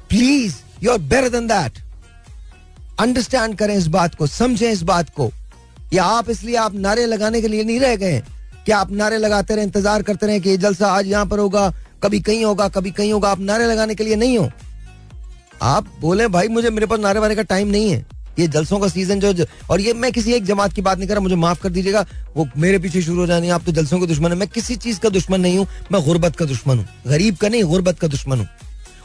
[0.10, 1.84] please you are better than that
[3.00, 5.32] understand करें इस बात को, समझें इस बात को।
[5.94, 8.22] या आप इसलिए आप नारे लगाने के लिए नहीं रह गए
[8.66, 11.72] कि आप नारे लगाते रहे, इंतज़ार करते रहे कि जलसा आज यहाँ पर होगा?
[12.06, 14.50] कभी कहीं होगा कभी कहीं होगा आप नारे लगाने के लिए नहीं हो।
[15.64, 18.06] आप बोले भाई मुझे मेरे पास नारे वारे का टाइम नहीं है।
[18.40, 21.08] ये जलसों का सीज़न जो, जो और ये मैं किसी एक जमात की बात नहीं
[21.08, 24.00] कर रहा मुझे माफ़ कर दीजिएगा वो मेरे पीछे शुरू हो जानी आप तो जलसों
[24.00, 26.88] के दुश्मन है। मैं किसी चीज़ का दुश्मन नहीं हूँ मैं गुर्बत का दुश्मन हूँ।
[27.08, 28.48] गरीब का नहीं गुर्बत का दुश्मन हूँ।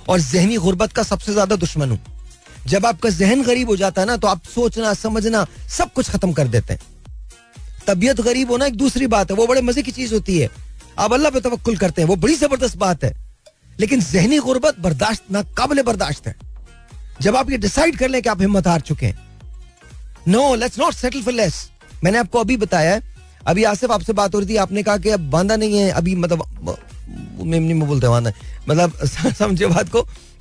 [0.09, 1.99] और जहनी गुर्बत का सबसे ज़्यादा दुश्मन हूँ।
[2.67, 6.33] जब आपका जहन गरीब हो जाता है ना तो आप सोचना समझना सब कुछ खत्म
[6.33, 6.81] कर देते हैं।
[7.87, 10.51] तबीयत गरीब होना एक दूसरी बात है। वो बड़े मज़े की चीज़ होती है।
[11.01, 13.13] आप अल्लाह पे तवक्कुल करते हैं, वो बड़ी ज़बरदस्त बात है।
[13.81, 16.35] लेकिन जहनी गुर्बत बर्दाश्त ना काबिल बर्दाश्त है।
[17.21, 19.19] जब आप ये डिसाइड कर लें कि आप हिम्मत हार चुके हैं।
[20.29, 21.71] No let's not settle for less
[22.05, 23.01] मैंने आपको अभी बताया
[23.47, 26.15] अभी आसिफ आपसे बात हो रही थी, आपने कहा कि अब बांधा नहीं है, अभी
[26.15, 26.77] मतलब
[27.43, 28.33] मेमनी बोलते बांधा
[28.69, 28.93] मतलब
[29.39, 30.01] समझे बात को?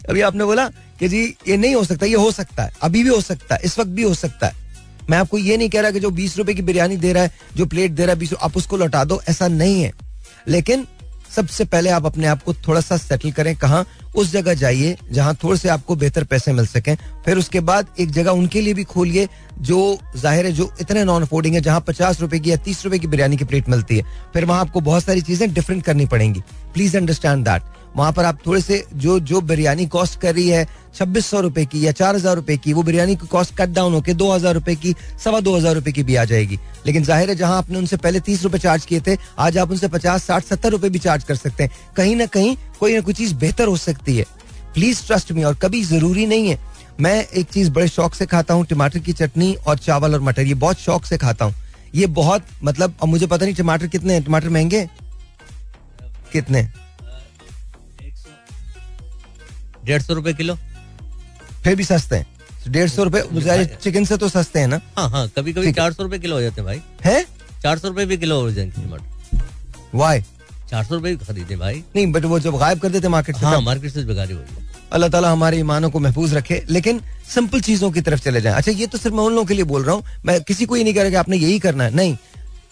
[0.10, 0.68] अभी आपने बोला
[1.00, 3.62] कि जी, ये नहीं हो सकता, ये हो सकता है, अभी भी हो सकता है,
[3.64, 4.54] इस वक्त भी हो सकता है।
[5.10, 7.32] मैं आपको ये नहीं कह रहा कि जो बीस रुपए की बिरयानी दे रहा है,
[7.56, 10.09] जो प्लेट दे रहा है, बीस आप उसको लौटा दो, ऐसा नहीं है।
[10.48, 10.88] लेकिन
[11.36, 13.84] सबसे पहले आप अपने आप को थोड़ा सा सेटल करें, कहा?
[14.16, 18.12] उस जगह जाइए जहाँ थोड़े से आपको बेहतर पैसे मिल सकें। फिर उसके बाद एक
[18.12, 19.28] जगह उनके लिए भी खोलिए
[19.62, 23.00] जो ज़ाहिर है, जो इतने नॉन अफोर्डिंग है, जहाँ पचास रुपए की या तीस रुपए
[23.00, 26.42] की बिरयानी की प्लेट मिलती है। फिर वहाँ आपको बहुत सारी चीज़ें डिफरेंट करनी पड़ेंगी।
[26.74, 27.62] प्लीज़ अंडरस्टैंड दैट
[28.00, 31.66] वहाँ पर आप थोड़े से जो जो बिरयानी कॉस्ट कर रही है, छब्बीस सौ रुपए
[31.66, 34.54] की या चार हज़ार रुपए की, वो बिरयानी की कॉस्ट कट डाउन होकर दो हज़ार
[34.54, 34.94] रुपए की,
[35.24, 38.20] सवा दो हज़ार रुपए की भी आ जाएगी। लेकिन ज़ाहिर है, जहाँ आपने उनसे पहले
[38.22, 41.36] तीस रुपए चार्ज किए थे, आज आप उनसे पचास, साठ, सत्तर रुपए भी चार्ज कर
[41.36, 44.26] सकते हैं। कहीं ना कहीं कोई ना कोई चीज़ बेहतर हो सकती है।
[44.74, 46.60] प्लीज़ ट्रस्ट मी और कभी ज़रूरी नहीं है।
[47.00, 50.42] मैं एक चीज़ बड़े शौक से खाता हूँ, टमाटर की चटनी और चावल और मटर,
[50.42, 51.56] ये बहुत शौक से खाता हूँ।
[51.96, 54.88] ये बहुत मतलब अब मुझे पता नहीं टमाटर कितने हैं, टमाटर महँगे
[56.34, 56.68] कितने
[59.90, 60.56] डेढ़ सौ रुपए किलो।
[61.64, 62.26] फिर भी सस्ते हैं।
[62.68, 63.22] डेढ़ सौ रुपए
[63.84, 64.80] चिकन से तो सस्ते हैं ना?
[64.98, 67.26] हाँ हाँ कभी कभी चार सौ रुपए किलो हो जाते हैं भाई। है?
[67.64, 70.22] चार सौ रुपए भी किलो हो जाएँगे टमाटर। वाई
[70.70, 73.62] चार सौ रुपए खरीदे भाई। नहीं बट वो जब गायब कर देते मार्केट से हाँ
[73.62, 77.02] मार्केट से बेकारी हो गई अल्लाह ताला हमारे ईमानों को महफूज रखे लेकिन
[77.34, 79.64] सिंपल चीज़ों की तरफ़ चले जाएँ। अच्छा ये तो सिर्फ़ मैं उन लोगों के लिए
[79.64, 81.96] बोल रहा हूँ। मैं किसी को ये नहीं कह रहा कि आपने यही करना है।
[81.96, 82.16] नहीं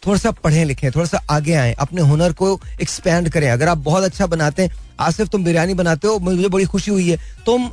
[0.07, 3.77] थोड़ा सा पढ़ें, लिखें थोड़ा सा आगे आए, अपने हुनर को एक्सपैंड करें। अगर आप
[3.77, 7.69] बहुत अच्छा बनाते हैं, आसिफ तुम बिरयानी बनाते हो, मुझे बड़ी खुशी हुई है। तुम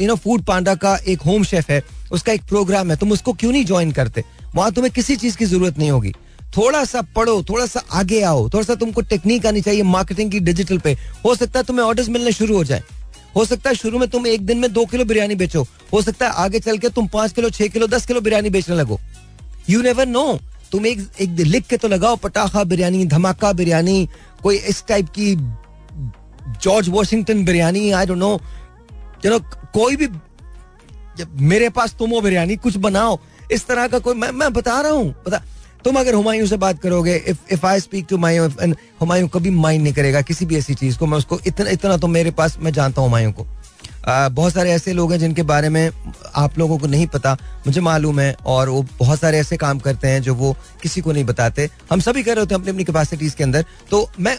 [0.00, 1.82] यू नो फ़ूड पांडा का एक होम शेफ है,
[2.12, 4.24] उसका एक प्रोग्राम है, तुम उसको क्यों नहीं ज्वाइन करते?
[4.54, 6.12] वहाँ तुम्हें किसी चीज़ की ज़रूरत नहीं होगी।
[6.56, 10.40] थोड़ा सा पढ़ो थोड़ा सा आगे आओ थोड़ा सा तुमको टेक्निक आनी चाहिए मार्केटिंग की
[10.40, 12.82] डिजिटल पे। हो सकता है तुम्हें ऑर्डर्स मिलने शुरू हो जाए।
[13.36, 16.26] हो सकता है शुरू में तुम एक दिन में दो किलो बिरयानी बेचो। हो सकता
[16.26, 19.00] है आगे चल के तुम पाँच किलो, छह किलो, दस किलो बिरयानी बेचने लगो।
[19.70, 20.38] यू नेवर नो
[20.74, 24.08] तुम एक एक लिख के तो लगाओ, पटाखा, बिरयानी, धमाका बिरयानी,
[24.42, 25.34] कोई इस टाइप की
[26.62, 28.40] George Washington biryani I don't know
[29.26, 29.38] no
[29.74, 30.06] कोई भी,
[31.18, 33.18] जब मेरे पास तुम हो बिरयानी, कुछ बनाओ।
[33.52, 35.42] इस तरह का कोई, मैं मैं बता रहा हूँ, बता।
[35.84, 38.48] तुम अगर हुमायूं से बात करोगे if if I speak to मायूं
[39.00, 42.06] हुमायूं कभी माइंड नहीं करेगा किसी भी ऐसी चीज़ को, मैं उसको इतना इतना तो
[42.08, 43.46] मेरे पास, मैं जानता हूँ हुमायूं को।
[44.08, 45.90] बहुत सारे ऐसे लोग हैं जिनके बारे में
[46.34, 47.36] आप लोगों को नहीं पता,
[47.66, 51.12] मुझे मालूम है, और वो बहुत सारे ऐसे काम करते हैं जो वो किसी को
[51.12, 54.38] नहीं बताते। हम सभी कर रहे होते हैं अपनी अपनी कैपेसिटीज के अंदर। तो मैं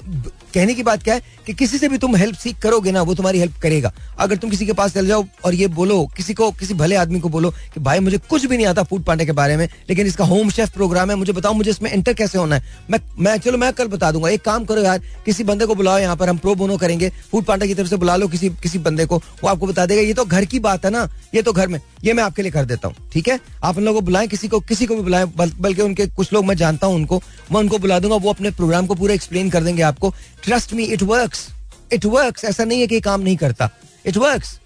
[0.53, 3.16] कहने की बात क्या है कि किसी से भी तुम हेल्प सीख करोगे ना, वो
[3.16, 6.51] तुम्हारी हेल्प करेगा। अगर तुम किसी के पास चल जाओ और ये बोलो, किसी को,
[6.51, 9.32] किसी भले आदमी को बोलो कि, भाई, मुझे कुछ भी नहीं आता फ़ूड पांडे के
[9.32, 12.55] बारे में, लेकिन इसका होम शेफ प्रोग्राम है, मुझे बताओ, मुझे इसमें एंटर कैसे होना
[12.55, 12.63] है?
[12.89, 15.97] मैं मैं, चलो, मैं कल बता दूँगा। एक काम करो यार, किसी बंदे को बुलाओ
[15.97, 18.80] यहाँ पर, हम प्रो बोनो करेंगे। फ़ूड पांडा की तरफ़ से बुला लो किसी किसी
[18.80, 21.53] बंदे को। वो आपको बता देगा ये तो घर की बात है ना ये तो
[21.53, 23.39] घर में ये मैं आपके लिए कर देता हूँ ठीक है?
[23.64, 26.45] आप उन लोगों को बुलाएँ किसी को किसी को भी बुलाएँ बल्कि उनके कुछ लोग
[26.45, 29.64] मैं जानता हूँ उनको मैं उनको बुला दूँगा वो अपने प्रोग्राम को पूरा एक्सप्लेन कर
[29.64, 31.47] देंगे आपको। Trust me it works
[31.93, 33.70] it works ऐसा नहीं है कि काम नहीं करता।
[34.06, 34.60] इट वर्क्स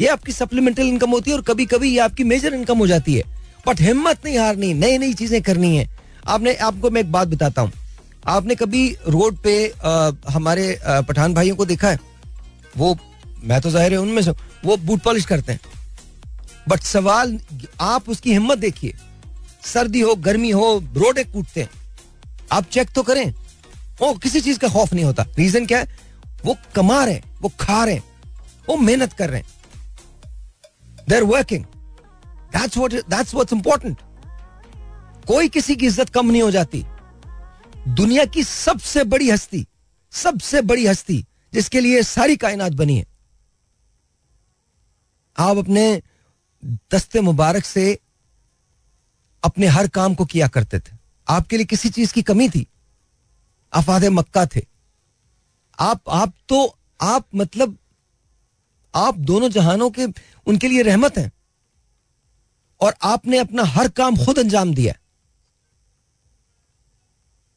[0.00, 3.14] ये आपकी सप्लीमेंटल इनकम होती है और कभी कभी ये आपकी मेजर इनकम हो जाती
[3.14, 3.22] है।
[3.68, 5.88] बट हिम्मत नहीं हारनी नई नई चीज़ें करनी है।
[6.26, 7.72] आपने आपको मैं एक बात बताता हूँ।
[8.26, 10.78] आपने कभी रोड पे अ, हमारे
[11.08, 11.98] पठान भाइयों को देखा है?
[12.76, 12.96] वो
[13.44, 14.30] मैं तो ज़ाहिर है उनमें से
[14.64, 15.60] वो बूट पॉलिश करते हैं।
[16.68, 17.38] बट सवाल
[17.80, 18.94] आप उसकी हिम्मत देखिए।
[19.64, 21.70] सर्दी हो गर्मी हो रोडे कूटते हैं।
[22.52, 23.32] आप चेक तो करें।
[24.02, 25.88] ओ किसी चीज़ का खौफ नहीं होता। रीजन क्या है?
[26.44, 28.04] वो कमा रहे हैं, वो खा रहे हैं,
[28.68, 31.64] वो मेहनत कर रहे हैं। They're working
[32.52, 33.96] that's what that's important
[35.26, 36.84] कोई किसी की इज़्ज़त कम नहीं हो जाती।
[37.90, 39.66] दुनिया की सबसे बड़ी हस्ती
[40.12, 43.04] सबसे बड़ी हस्ती जिसके लिए सारी कायनात बनी है।
[45.38, 46.02] आप अपने
[46.64, 47.98] दस्ते मुबारक से
[49.44, 50.96] अपने हर काम को किया करते थे।
[51.28, 52.66] आपके लिए किसी चीज़ की कमी थी?
[53.72, 54.66] अफाद मक्का थे।
[55.80, 57.78] आप आप तो आप मतलब
[58.94, 60.06] आप दोनों जहानों के,
[60.46, 61.32] उनके लिए रहमत हैं।
[62.80, 64.94] और आपने अपना हर काम खुद अंजाम दिया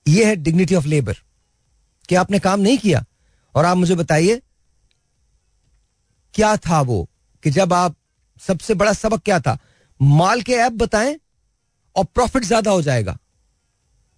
[0.07, 1.13] यह है डिग्निटी ऑफ़ लेबर
[2.09, 3.05] कि आपने काम नहीं किया।
[3.55, 4.41] और आप मुझे बताइए,
[6.33, 7.08] क्या था वो?
[7.43, 7.95] कि जब आप,
[8.41, 9.57] सबसे बड़ा सबक क्या था?
[10.01, 11.19] माल के ऐप बताएँ
[11.95, 13.17] और प्रॉफिट ज़्यादा हो जाएगा।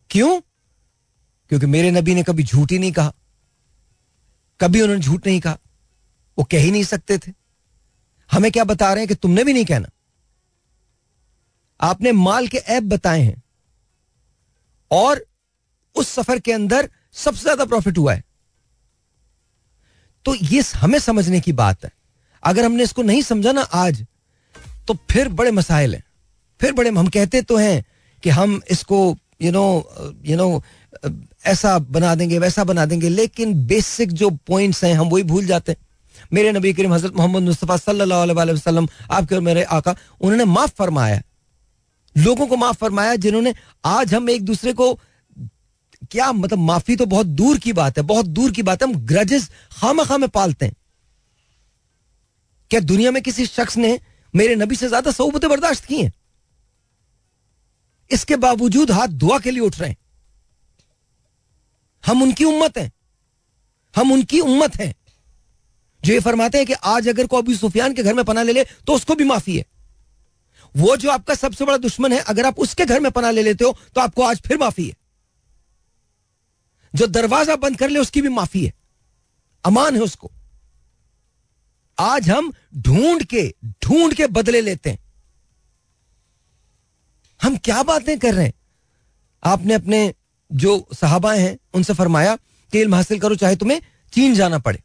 [0.09, 0.41] क्यों?
[1.49, 3.13] क्योंकि मेरे नबी ने कभी झूठ ही नहीं कहा।
[4.59, 5.57] कभी उन्होंने झूठ नहीं कहा।
[6.37, 7.33] वो कह ही नहीं सकते थे।
[8.31, 9.89] हमें क्या बता रहे हैं कि तुमने भी नहीं कहना?
[11.81, 13.43] आपने माल के ऐप बताए हैं
[14.91, 15.25] और
[15.95, 18.23] उस सफ़र के अंदर सबसे ज़्यादा प्रॉफिट हुआ है।
[20.25, 21.91] तो ये हमें समझने की बात है।
[22.43, 24.05] अगर हमने इसको नहीं समझा ना आज
[24.87, 26.03] तो फिर बड़े मसाइल हैं।
[26.61, 27.83] फिर बड़े, हम कहते तो हैं
[28.23, 29.63] कि हम इसको यू नो
[30.25, 30.63] यू नो
[31.45, 35.71] ऐसा बना देंगे, वैसा बना देंगे, लेकिन बेसिक जो पॉइंट्स हैं, हम वही भूल जाते
[35.71, 35.77] हैं।
[36.33, 41.21] मेरे नबी करीम हज़रत मोहम्मद मुस्तफ़ा सल्लल्लाहु अलैहि आपके और मेरे आका, उन्होंने माफ़ फरमाया।
[42.15, 43.53] लोगों को माफ़ फरमाया जिन्होंने
[43.85, 44.93] आज हम एक दूसरे को,
[46.11, 48.95] क्या मतलब माफ़ी तो बहुत दूर की बात है, बहुत दूर की बात है, हम
[49.05, 50.75] ग्रजेस खामा खा में पालते हैं।
[52.71, 53.99] क्या दुनिया में किसी शख्स ने
[54.33, 56.11] मेरे नबी से ज़्यादा सोबतें बर्दाश्त की हैं?
[58.11, 59.97] इसके बावजूद हाथ दुआ के लिए उठ रहे हैं।
[62.03, 62.91] हम उनकी उम्मत हैं।
[63.95, 64.93] हम उनकी उम्मत हैं।
[66.01, 68.53] जो ये फरमाते हैं कि आज अगर को अभी सुफियान के घर में पना ले
[68.53, 69.65] ले तो उसको भी माफ़ी है।
[70.75, 73.65] वो जो आपका सबसे बड़ा दुश्मन है, अगर आप उसके घर में पना ले लेते
[73.65, 74.95] हो तो आपको आज फिर माफ़ी है।
[76.93, 78.73] जो दरवाज़ा बंद कर ले, उसकी भी माफ़ी है।
[79.65, 80.31] अमान है उसको।
[82.01, 83.43] आज हम ढूंढ के
[83.85, 84.99] ढूंढ के बदले लेते हैं।
[87.39, 88.53] हम क्या बातें कर रहे हैं?
[89.43, 90.13] आपने अपने
[90.51, 92.35] जो सहाबा हैं, उनसे फरमाया
[92.73, 93.81] कि इल्म हासिल करो, चाहे तुम्हें
[94.13, 94.79] चीन जाना पड़े।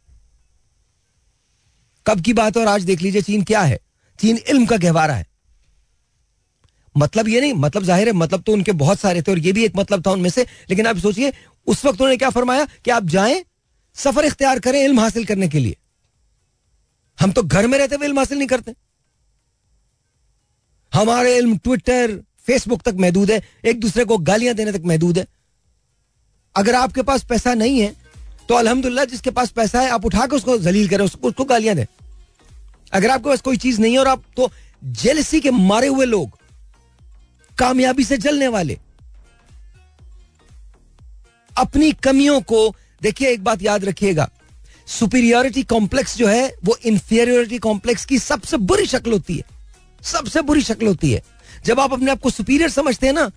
[2.06, 3.78] कब की बात है और आज देख लीजिए चीन क्या है?
[4.18, 5.26] चीन इल्म का गहवारा है।
[6.94, 9.64] मतलब ये नहीं मतलब ज़ाहिर है मतलब तो उनके बहुत सारे थे और ये भी
[9.64, 11.32] एक मतलब था उनमें से, लेकिन आप सोचिए,
[11.66, 13.42] उस वक्त उन्होंने क्या फरमाया कि आप जाएँ,
[13.96, 15.76] सफ़र इख्तियार करें इल्म हासिल करने के लिए।
[17.18, 18.74] हम तो घर में रहते हुए इल्म हासिल नहीं करते।
[20.92, 25.26] हमारे इल्म ट्विटर फेसबुक तक महदूद है एक दूसरे को गालियाँ देने तक महदूद है।
[26.54, 27.94] अगर आपके पास पैसा नहीं है
[28.48, 31.74] तो अल्हम्दुलिल्लाह जिसके पास पैसा है आप उठा के उसको जलील करें उसको, उसको गालियाँ
[31.76, 31.86] दें।
[32.92, 34.50] अगर आपके पास कोई चीज़ नहीं है और आप तो
[34.82, 36.38] जेलसी के मारे हुए लोग
[37.58, 38.78] कामयाबी से जलने वाले
[41.52, 42.68] अपनी कमियों को
[43.02, 44.28] देखिए एक बात याद रखिएगा
[44.86, 49.42] सुपीरियोरिटी कॉम्प्लेक्स जो है, वो इंफीरियोरिटी कॉम्प्लेक्स की सबसे बुरी शक्ल होती है।
[50.02, 51.22] सबसे बुरी शक्ल होती है।
[51.64, 53.30] जब आप अपने आप को सुपीरियर समझते हैं ना,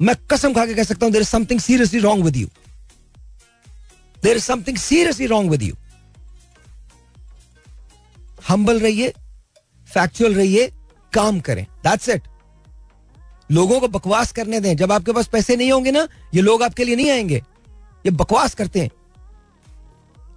[0.00, 2.46] मैं कसम खा के कह सकता हूँ there is something seriously wrong with you
[4.22, 5.74] there is something seriously wrong with you
[8.48, 9.08] humble रहिए
[9.94, 10.72] फैक्चुअल रहिए,
[11.12, 12.22] काम करें। दैट्स इट
[13.50, 16.84] लोगों को बकवास करने दें। जब आपके पास पैसे नहीं होंगे ना, ये लोग आपके
[16.84, 17.36] लिए नहीं आएँगे।
[18.06, 18.90] ये बकवास करते हैं।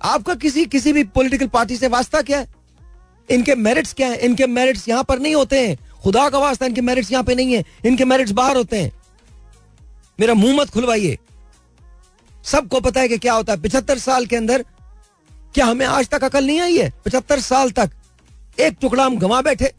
[0.03, 2.47] आपका किसी किसी भी पॉलिटिकल पार्टी से वास्ता क्या है?
[3.29, 4.17] इनके मेरिट्स क्या है?
[4.17, 7.53] इनके मेरिट्स यहाँ पर नहीं होते हैं। खुदा का वास्ता इनके मेरिट्स यहाँ पे नहीं
[7.53, 8.91] है। इनके मेरिट्स बाहर होते हैं।
[10.19, 11.17] मेरा मुँह मत खुलवाइए।
[12.43, 14.65] सबको पता है कि क्या होता है। पिछहत्तर साल के अंदर
[15.53, 16.93] क्या हमें आज तक अकल नहीं आई है?
[17.05, 17.91] पचहत्तर साल तक
[18.59, 19.73] एक टुकड़ा हम गंवा बैठे।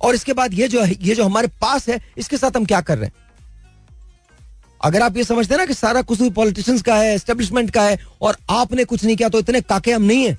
[0.00, 2.98] और इसके बाद ये जो ये जो हमारे पास है, इसके साथ हम क्या कर
[2.98, 3.27] रहे हैं?
[4.84, 7.98] अगर आप ये समझते हैं ना कि सारा कसूर पॉलिटिशियंस का है एस्टेब्लिशमेंट का है,
[8.22, 10.38] और आपने कुछ नहीं किया तो इतने काके हम नहीं है।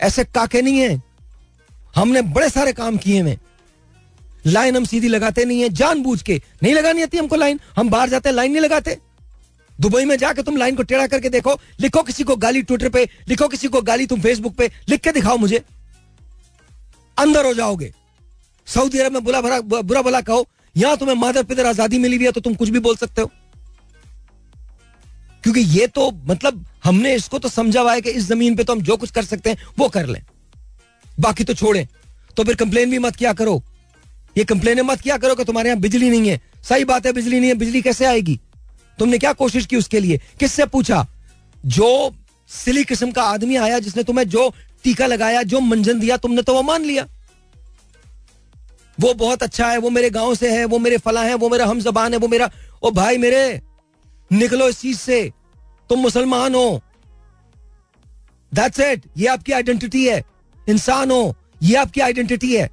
[0.00, 1.02] ऐसे काके नहीं है।
[1.96, 3.40] हमने बड़े सारे काम किए हैं।
[4.46, 8.08] लाइन हम सीधी लगाते नहीं है, जानबूझ के। नहीं लगानी आती हमको लाइन। हम बाहर
[8.08, 8.98] जाते हैं, लाइन नहीं लगाते।
[9.80, 13.08] दुबई में जाके तुम लाइन को टेढ़ा करके देखो। लिखो किसी को गाली ट्विटर पे,
[13.28, 15.62] लिखो किसी को गाली तुम फेसबुक पे, लिख के दिखाओ मुझे।
[17.18, 17.94] अंदर हो जाओगे।
[18.66, 20.46] सऊदी अरब में बुरा भरा, बुरा भला कहो।
[20.78, 23.30] यहाँ तुम्हें मादर पितर आज़ादी मिली हुई है तो तुम कुछ भी बोल सकते हो।
[25.44, 28.72] क्योंकि ये तो मतलब हमने इसको तो समझा हुआ है कि इस ज़मीन पे तो
[28.72, 30.22] हम जो कुछ कर सकते हैं, वो कर लें।
[31.20, 31.86] बाकी तो छोड़ें।
[32.36, 33.62] तो फिर कंप्लेन भी मत किया करो।
[34.36, 37.40] ये कंप्लेन मत किया करो कि तुम्हारे यहाँ बिजली नहीं है। सही बात है, बिजली
[37.40, 38.38] नहीं है, बिजली कैसे आएगी?
[38.98, 40.20] तुमने क्या कोशिश की उसके लिए?
[40.40, 41.06] किससे पूछा?
[41.64, 42.14] जो
[42.50, 44.52] सिली किस्म का आदमी आया जिसने तुम्हें जो
[44.84, 47.06] टीका लगाया, जो मंजन दिया, तुमने तो वो मान लिया।
[49.00, 51.66] वो बहुत अच्छा है, वो मेरे गाँव से है, वो मेरे फला है, वो मेरा
[51.66, 52.50] हम जबान है, वो मेरा,
[52.82, 53.62] ओ भाई मेरे,
[54.32, 55.32] निकलो इस चीज़ से,
[55.88, 56.82] तुम मुसलमान हो।
[58.54, 60.24] दैट्स इट ये आपकी आइडेंटिटी है,
[60.68, 62.70] इंसान हो, ये आपकी आइडेंटिटी है।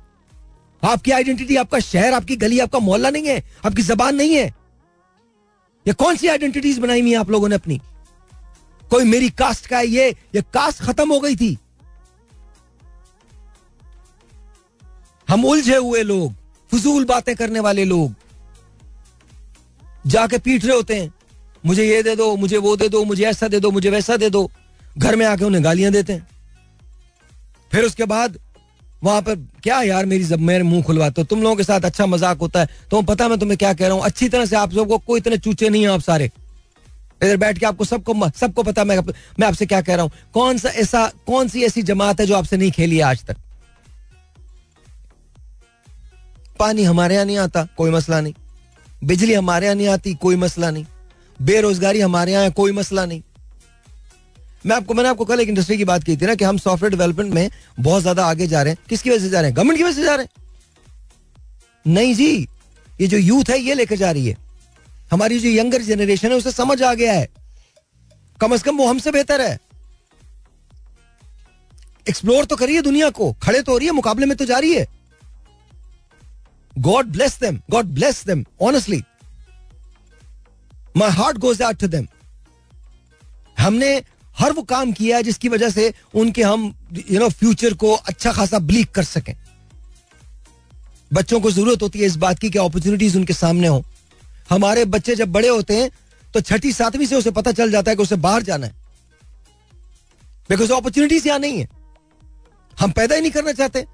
[0.83, 4.55] आपकी आइडेंटिटी आपका शहर, आपकी गली, आपका मोहल्ला नहीं है, आपकी जबान नहीं है।
[5.87, 7.81] ये कौन सी आइडेंटिटीज बनाई हुई है आप लोगों ने अपनी?
[8.89, 11.57] कोई मेरी कास्ट का है ये ये कास्ट खत्म हो गई थी।
[15.27, 16.33] हम उलझे हुए लोग,
[16.69, 18.13] फजूल बातें करने वाले लोग,
[20.07, 21.13] जाके पीट रहे होते हैं।
[21.63, 24.29] मुझे ये दे दो, मुझे वो दे दो, मुझे ऐसा दे दो, मुझे वैसा दे
[24.29, 24.49] दो।
[24.97, 26.27] घर में आके उन्हें गालियाँ देते हैं।
[27.71, 28.37] फिर उसके बाद
[29.03, 31.25] वहाँ पर, क्या यार मेरी जब मेरे मुँह खुलवाते हो?
[31.25, 33.95] तुम लोगों के साथ अच्छा मज़ाक होता है। तो पता मैं तुम्हें क्या कह रहा
[33.95, 34.03] हूँ?
[34.03, 36.29] अच्छी तरह से आप सबको कोई इतने चूचे नहीं है आप सारे।
[37.23, 40.57] इधर बैठ के आपको सबको सबको पता मैं मैं आपसे क्या कह रहा हूँ। कौन
[40.57, 43.37] सा ऐसा, कौन सी ऐसी जमात है जो आपसे नहीं खेली आज तक?
[46.59, 48.33] पानी हमारे यहाँ नहीं आता, कोई मसला नहीं।
[49.03, 50.85] बिजली हमारे यहाँ नहीं आती, कोई मसला नहीं।
[51.39, 53.21] बेरोजगारी हमारे यहाँ कोई मसला नहीं।
[54.65, 56.95] मैं आपको, मैंने आपको कल एक इंडस्ट्री की बात की थी ना कि हम सॉफ्टवेयर
[56.95, 57.49] डेवलपमेंट में
[57.79, 59.55] बहुत ज़्यादा आगे जा रहे हैं। किसकी वजह से जा रहे हैं?
[59.55, 62.47] गवर्नमेंट की वजह से जा रहे हैं। नहीं जी,
[62.99, 64.37] ये जो यूथ है, ये लेकर जा रही है।
[65.11, 67.27] हमारी जो यंगर जनरेशन है, उसे समझ आ गया है।
[68.39, 69.59] कम अज कम वो हमसे बेहतर है।
[72.05, 74.73] एक्सप्लोर तो करिए दुनिया को। खड़े तो हो रही है, मुकाबले में तो जा रही
[74.73, 74.87] है।
[76.75, 79.01] God bless them God bless them honestly
[80.97, 82.07] my heart goes out to them
[83.57, 83.95] हमने
[84.35, 86.73] हर वो काम किया है जिसकी वजह से उनके हम
[87.11, 89.35] यू नो फ्यूचर को अच्छा खासा ब्लीक कर सकें।
[91.13, 93.83] बच्चों को ज़रूरत होती है इस बात की कि अपॉर्चुनिटीज़ उनके सामने हो।
[94.49, 95.89] हमारे बच्चे जब बड़े होते हैं
[96.33, 98.73] तो छठी, सातवीं से उसे पता चल जाता है कि उसे बाहर जाना है।
[100.49, 101.67] बिकॉज़ अपॉर्चुनिटीज़ यहाँ नहीं है।
[102.77, 103.85] हम पैदा ही नहीं करना चाहते।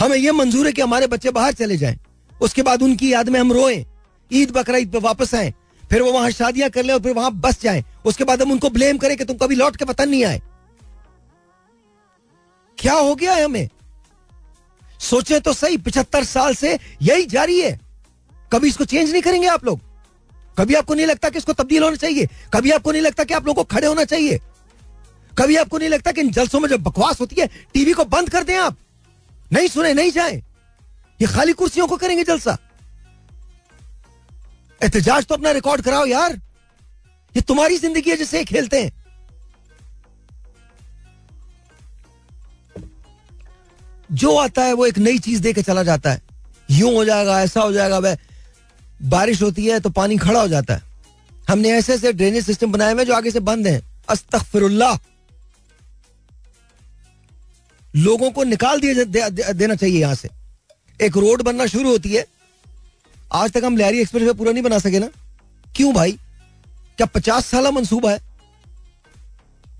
[0.00, 1.98] हमें यह मंजूर है कि हमारे बच्चे बाहर चले जाएँ।
[2.40, 3.86] उसके बाद उनकी याद में हम रोए।
[4.32, 5.54] ईद बकरा ईद पे वापस आए।
[5.90, 8.70] फिर वो वहाँ शादियाँ कर ले और फिर वहाँ बस जाए। उसके बाद हम उनको
[8.70, 10.42] ब्लेम करें कि तुम कभी लौट के वतन नहीं आए।
[12.78, 13.68] क्या हो गया है हमें?
[15.00, 17.80] सोचे तो सही, पिछहत्तर साल से यही जारी है।
[18.52, 19.80] कभी इसको चेंज नहीं करेंगे आप लोग।
[20.58, 22.28] कभी आपको नहीं लगता कि इसको तब्दील होना चाहिए?
[22.54, 24.40] कभी आपको नहीं लगता कि आप लोगों को खड़े होना चाहिए?
[25.38, 28.30] कभी आपको नहीं लगता कि इन जलसों में जब बकवास होती है, टीवी को बंद
[28.30, 28.76] कर दें आप?
[29.52, 30.42] नहीं सुने, नहीं जाए।
[31.20, 32.56] ये खाली कुर्सियों को करेंगे जलसा।
[34.80, 36.40] एहतजाज तो अपना रिकॉर्ड कराओ यार।
[37.34, 38.92] ये तुम्हारी ज़िंदगी है जिसे खेलते हैं।
[44.10, 46.20] जो आता है वो एक नई चीज़ दे के चला जाता है।
[46.68, 48.16] यूँ हो जाएगा ऐसा हो जाएगा वह
[49.04, 50.82] बारिश होती है तो पानी खड़ा हो जाता है।
[51.48, 54.96] हमने ऐसे ऐसे ड्रेनेज सिस्टम बनाए हुए जो आगे से बंद हैं। अस्तगफिरुल्लाह।
[57.94, 60.28] लोगों को निकाल दिया दे, दे, देना चाहिए यहाँ से।
[61.00, 62.24] एक रोड बनना शुरू होती है।
[63.32, 65.08] आज तक हम लहरी एक्सप्रेस वे पूरा नहीं बना सके ना।
[65.66, 66.12] क्यों भाई?
[66.98, 68.20] क्या पचास साल मंसूबा है?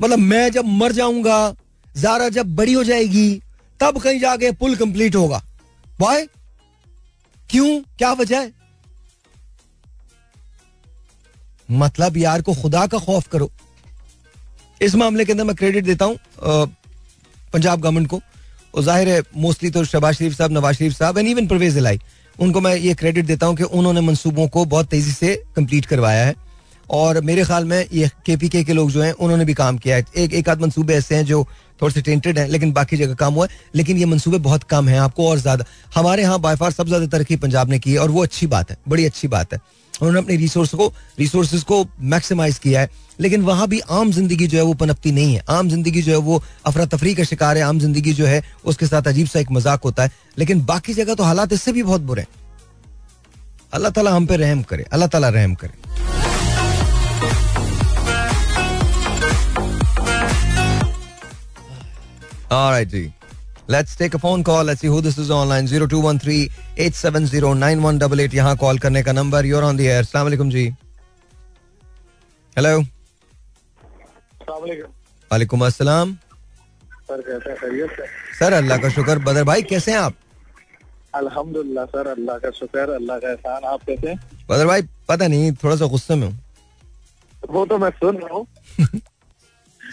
[0.00, 1.54] मतलब मैं जब मर जाऊँगा,
[1.88, 3.42] जारा जब बड़ी हो जाएगी,
[3.80, 5.42] तब कहीं जाके पुल कंप्लीट होगा।
[6.00, 6.26] वाई
[7.50, 7.80] क्यों?
[7.98, 8.52] क्या वजह है?
[11.68, 13.50] मतलब यार को खुदा का खौफ करो।
[14.80, 16.18] इस मामले के अंदर मैं क्रेडिट देता हूँ
[17.52, 18.20] पंजाब गवर्नमेंट को।
[18.74, 22.00] ज़ाहिर है, मोस्टली तो शहबाज शरीफ साहब, नवाज़ शरीफ साहब एंड इवन परवेज इलाई
[22.38, 26.24] उनको मैं ये क्रेडिट देता हूँ कि उन्होंने मनसूबों को बहुत तेज़ी से कंप्लीट करवाया
[26.26, 26.34] है।
[26.90, 29.78] और मेरे ख्याल में ये के पी के के लोग जो हैं, उन्होंने भी काम
[29.78, 31.42] किया है। एक एक आध मनसूबे ऐसे हैं जो
[31.82, 34.88] थोड़े से टेंटेड हैं, लेकिन बाकी जगह काम हुआ है। लेकिन ये मनसूबे बहुत कम
[34.88, 35.64] हैं, आपको और ज़्यादा।
[35.94, 38.76] हमारे यहाँ बायफार सबसे ज़्यादा तरक्की पंजाब ने की है, और वो अच्छी बात है,
[38.88, 39.60] बड़ी अच्छी बात है।
[40.02, 42.90] उन्होंने अपने रिसोर्स को रिसोर्सेज को मैक्सिमाइज किया है।
[43.20, 46.18] लेकिन वहाँ भी आम ज़िंदगी जो है वो पनपती नहीं है। आम ज़िंदगी जो है
[46.18, 49.50] वो अफरा तफरी का शिकार है। आम ज़िंदगी जो है उसके साथ अजीब सा एक
[49.52, 52.28] मज़ाक होता है। लेकिन बाकी जगह तो हालात इससे भी बहुत बुरे हैं।
[53.72, 55.82] अल्लाह ताला हम पे रहम करे। अल्लाह ताला रहम करे।
[62.54, 63.12] All right, जी.
[63.68, 64.62] Let's take a phone call.
[64.64, 65.66] Let's see who this is online.
[65.66, 70.00] 0213-870-9188 call करने का number you're on the air.
[70.00, 70.64] अस्सलाम वालेकुम जी.
[72.56, 72.80] हेलो
[75.32, 77.56] वालेकुम अस्सलाम सर कैसे हैं?
[77.60, 78.06] खैरियत से?
[78.38, 79.18] सर अल्लाह का शुक्र.
[79.18, 80.14] बदर भाई कैसे हैं आप?
[81.14, 83.64] अल्हम्दुलिल्लाह सर अल्लाह का शुक्र अल्लाह का एहसान.
[83.72, 84.18] आप कैसे हैं?
[84.50, 86.38] बदर भाई पता नहीं थोड़ा सा गुस्से में हूँ।
[87.50, 88.46] वो तो मैं सुन रहा हूँ।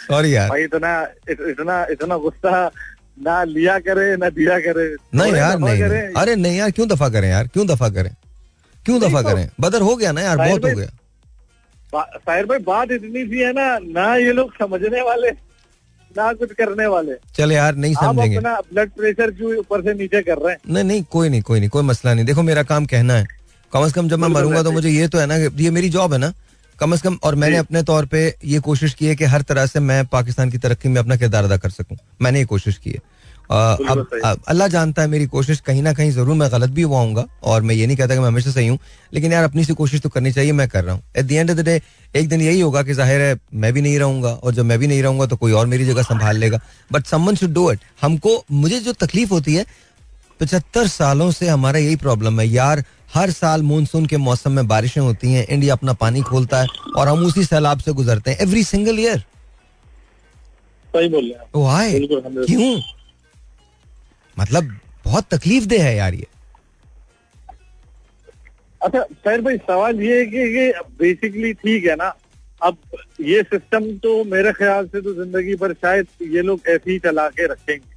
[0.08, 2.72] सॉरी यार। भाई इतना इतना इतना गुस्सा
[3.26, 6.88] ना लिया करे ना दिया करे। नहीं यार नहीं करें। नहीं। अरे नहीं यार क्यों
[6.88, 7.48] दफ़ा करें यार?
[7.48, 8.16] क्यों दफ़ा करें?
[8.86, 9.50] क्यों दफ़ा तो- करें?
[9.62, 10.88] बदर हो गया ना यार बहुत हो गया।
[11.96, 15.30] साहिर भाई बात इतनी सी है ना ना ये लोग समझने वाले
[16.18, 20.22] ना कुछ करने वाले। चल यार नहीं समझेंगे। अपना ब्लड प्रेशर क्यों ऊपर से नीचे
[20.22, 20.74] कर रहे हैं?
[20.74, 23.28] नहीं नहीं कोई नहीं कोई नहीं कोई मसला नहीं। देखो मेरा काम कहना है।
[23.74, 26.14] कम से कम जब मैं मरूँगा तो मुझे ये तो है ना ये मेरी जॉब
[26.14, 26.34] है ना।
[26.82, 29.66] कम से कम और मैंने अपने तौर पे ये कोशिश की है कि हर तरह
[29.66, 32.92] से मैं पाकिस्तान की तरक्की में अपना किरदार अदा कर सकूँ। मैंने ये कोशिश की
[32.92, 33.10] है।
[33.52, 37.00] अब अब अल्लाह जानता है मेरी कोशिश कहीं ना कहीं ज़रूर मैं गलत भी हुआ
[37.00, 38.78] हूँ और मैं ये नहीं कहता कि मैं हमेशा सही हूँ
[39.14, 41.52] लेकिन यार अपनी सी कोशिश तो करनी चाहिए मैं कर रहा हूँ। At the end
[41.52, 41.82] of the day
[42.16, 44.88] एक दिन यही होगा कि ज़ाहिर है मैं भी नहीं रहूँगा और जब मैं भी
[44.88, 46.60] नहीं रहूँगा तो कोई और मेरी जगह संभाल लेगा।
[46.92, 49.66] But someone should do it हमको मुझे जो तकलीफ़ होती है
[50.40, 52.84] पचहत्तर सालों से हमारा यही प्रॉब्लम है। यार
[53.14, 57.08] हर साल मानसून के मौसम में बारिशें होती हैं इंडिया अपना पानी खोलता है और
[57.08, 59.20] हम उसी सैलाब से गुजरते हैं एवरी सिंगल ईयर
[60.94, 62.82] सही बोल रहे हैं क्यों?
[64.38, 66.28] मतलब बहुत तकलीफ़ दे है यार ये।
[68.82, 72.14] अच्छा सर भाई सवाल ये है कि ये बेसिकली ठीक है ना?
[72.62, 72.78] अब
[73.22, 77.28] ये सिस्टम तो मेरे ख्याल से तो ज़िंदगी भर शायद ये लोग ऐसे ही चला
[77.30, 77.96] के रखेंगे।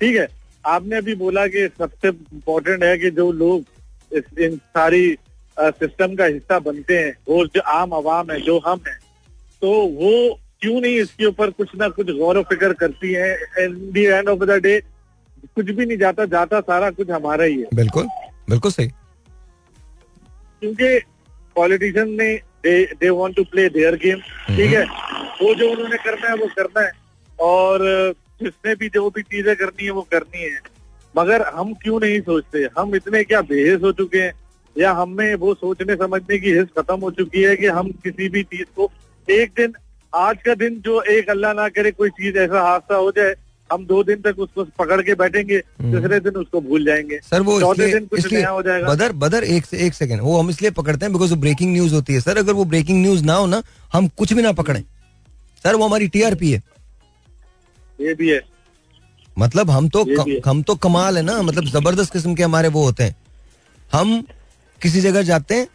[0.00, 0.26] ठीक है
[0.64, 3.64] आपने अभी बोला कि सबसे इम्पोर्टेंट है कि जो लोग
[4.12, 5.16] इस इन सारी
[5.56, 8.98] सिस्टम का हिस्सा बनते हैं वो जो आम आवाम है जो हम हैं
[9.62, 10.12] तो वो
[10.60, 13.30] क्यों नहीं इसके ऊपर कुछ ना कुछ गौर फ़िक्र करती है?
[13.58, 14.78] And the end of the day
[15.46, 18.08] कुछ भी नहीं जाता जाता सारा कुछ हमारा ही है। बिल्कुल
[18.50, 18.88] बिल्कुल सही।
[20.62, 20.98] क्योंकि
[21.56, 22.34] पॉलिटिशियन ने
[22.66, 24.20] they want to play their game
[24.56, 24.84] ठीक है?
[25.42, 26.92] वो जो उन्होंने करना है वो करना है।
[27.38, 30.58] और जिसने भी जो भी चीज़ें करनी है वो करनी है।
[31.18, 32.66] मगर हम क्यों नहीं सोचते?
[32.78, 34.32] हम इतने क्या बेहस हो चुके हैं?
[34.76, 38.42] या हमें वो सोचने समझने की हिस्स खत्म हो चुकी है कि हम किसी भी
[38.42, 38.90] चीज़ को
[39.28, 39.72] एक दिन
[40.12, 43.34] आज का दिन जो एक अल्लाह ना करे कोई चीज़ ऐसा हादसा हो जाए
[43.70, 47.60] हम दो दिन तक उसको पकड़ के बैठेंगे तीसरे दिन उसको भूल जाएँगे। सर वो
[47.60, 50.70] चौथे दिन कुछ नया हो जाएगा। बदर बदर एक से एक सेकंड वो हम इसलिए
[50.70, 53.46] पकड़ते हैं बिकॉज़ वो ब्रेकिंग न्यूज़ होती है। सर अगर वो ब्रेकिंग न्यूज़ ना हो
[53.46, 53.62] ना
[53.92, 54.80] हम कुछ भी ना पकड़े।
[55.64, 56.62] सर वो हमारी टीआरपी है।
[58.00, 58.40] ये भी है।
[59.36, 62.84] मतलब हम तो है। हम तो कमाल है ना मतलब ज़बरदस्त किस्म के हमारे वो
[62.84, 63.16] होते हैं।
[63.92, 64.20] हम
[64.80, 65.66] किसी जगह जाते हैं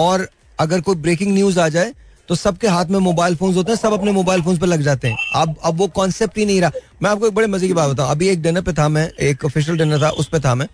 [0.00, 0.28] और
[0.58, 1.92] अगर कोई ब्रेकिंग न्यूज़ आ जाए
[2.28, 5.08] तो सबके हाथ में मोबाइल फोन्स होते हैं सब अपने मोबाइल फोन्स पे लग जाते
[5.08, 6.70] हैं। अब अब वो कॉन्सेप्ट ही नहीं रहा।
[7.02, 9.44] मैं आपको एक बड़े मज़े की बात बताऊँ। अभी एक डिनर पे था मैं एक
[9.44, 10.66] ऑफिशियल डिनर था उस पे था मैं।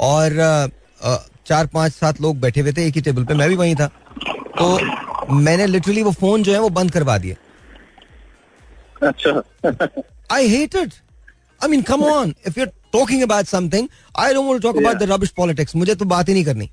[0.00, 0.70] और
[1.46, 3.86] चार पाँच सात लोग बैठे हुए थे एक ही टेबल पे मैं भी वहीं था।
[4.58, 4.78] तो
[5.34, 7.36] मैंने लिटरली वो फ़ोन जो है वो बंद करवा दिया।
[9.08, 9.42] अच्छा।
[10.32, 10.92] I hate it.
[11.62, 12.34] I mean, come on.
[12.44, 15.74] If you're talking about something, I don't want to talk about the rubbish politics.
[15.76, 16.70] मुझे तो बात ही नहीं करनी।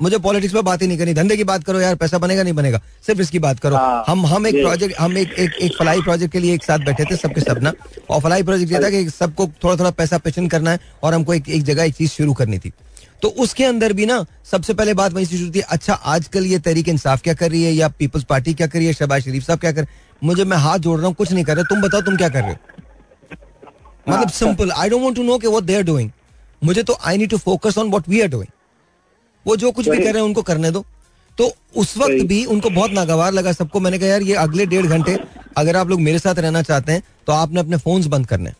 [0.00, 2.54] मुझे पॉलिटिक्स पे बात ही नहीं करनी। धंधे की बात करो यार पैसा बनेगा नहीं
[2.54, 6.00] बनेगा। सिर्फ़ इसकी बात करो। हाँ, हम हम एक प्रोजेक्ट हम एक एक एक फलाई
[6.02, 7.72] प्रोजेक्ट के लिए एक साथ बैठे थे सबके सब ना।
[8.10, 11.34] और फलाई प्रोजेक्ट ये था कि सबको थोड़ा थोड़ा पैसा पिचन करना है और हमको
[11.34, 12.72] एक एक जगह एक चीज़ शुरू करनी थी।
[13.22, 16.58] तो उसके अंदर भी ना सबसे पहले बात वहीं से शुरू थी अच्छा आजकल ये
[16.58, 19.46] तहरीक इंसाफ क्या कर रही है या पीपल्स पार्टी क्या कर रही है शहबाज शरीफ
[19.46, 19.86] साहब क्या कर
[20.24, 22.42] मुझे मैं हाथ जोड़ रहा हूँ कुछ नहीं कर रहे तुम बताओ तुम क्या कर
[22.42, 22.56] रहे हो?
[24.08, 26.10] मतलब simple I don't want to know के व्हाट दे आर डूइंग
[26.64, 28.50] मुझे तो I need to focus on what we are doing
[29.46, 30.84] वो जो कुछ भी कर रहे हैं उनको करने दो।
[31.38, 34.86] तो उस वक्त भी उनको बहुत नागवार लगा सबको। मैंने कहा यार ये अगले डेढ़
[34.86, 35.16] घंटे
[35.56, 38.52] अगर आप लोग मेरे साथ रहना चाहते हैं तो आपने अपने फोन्स बंद करने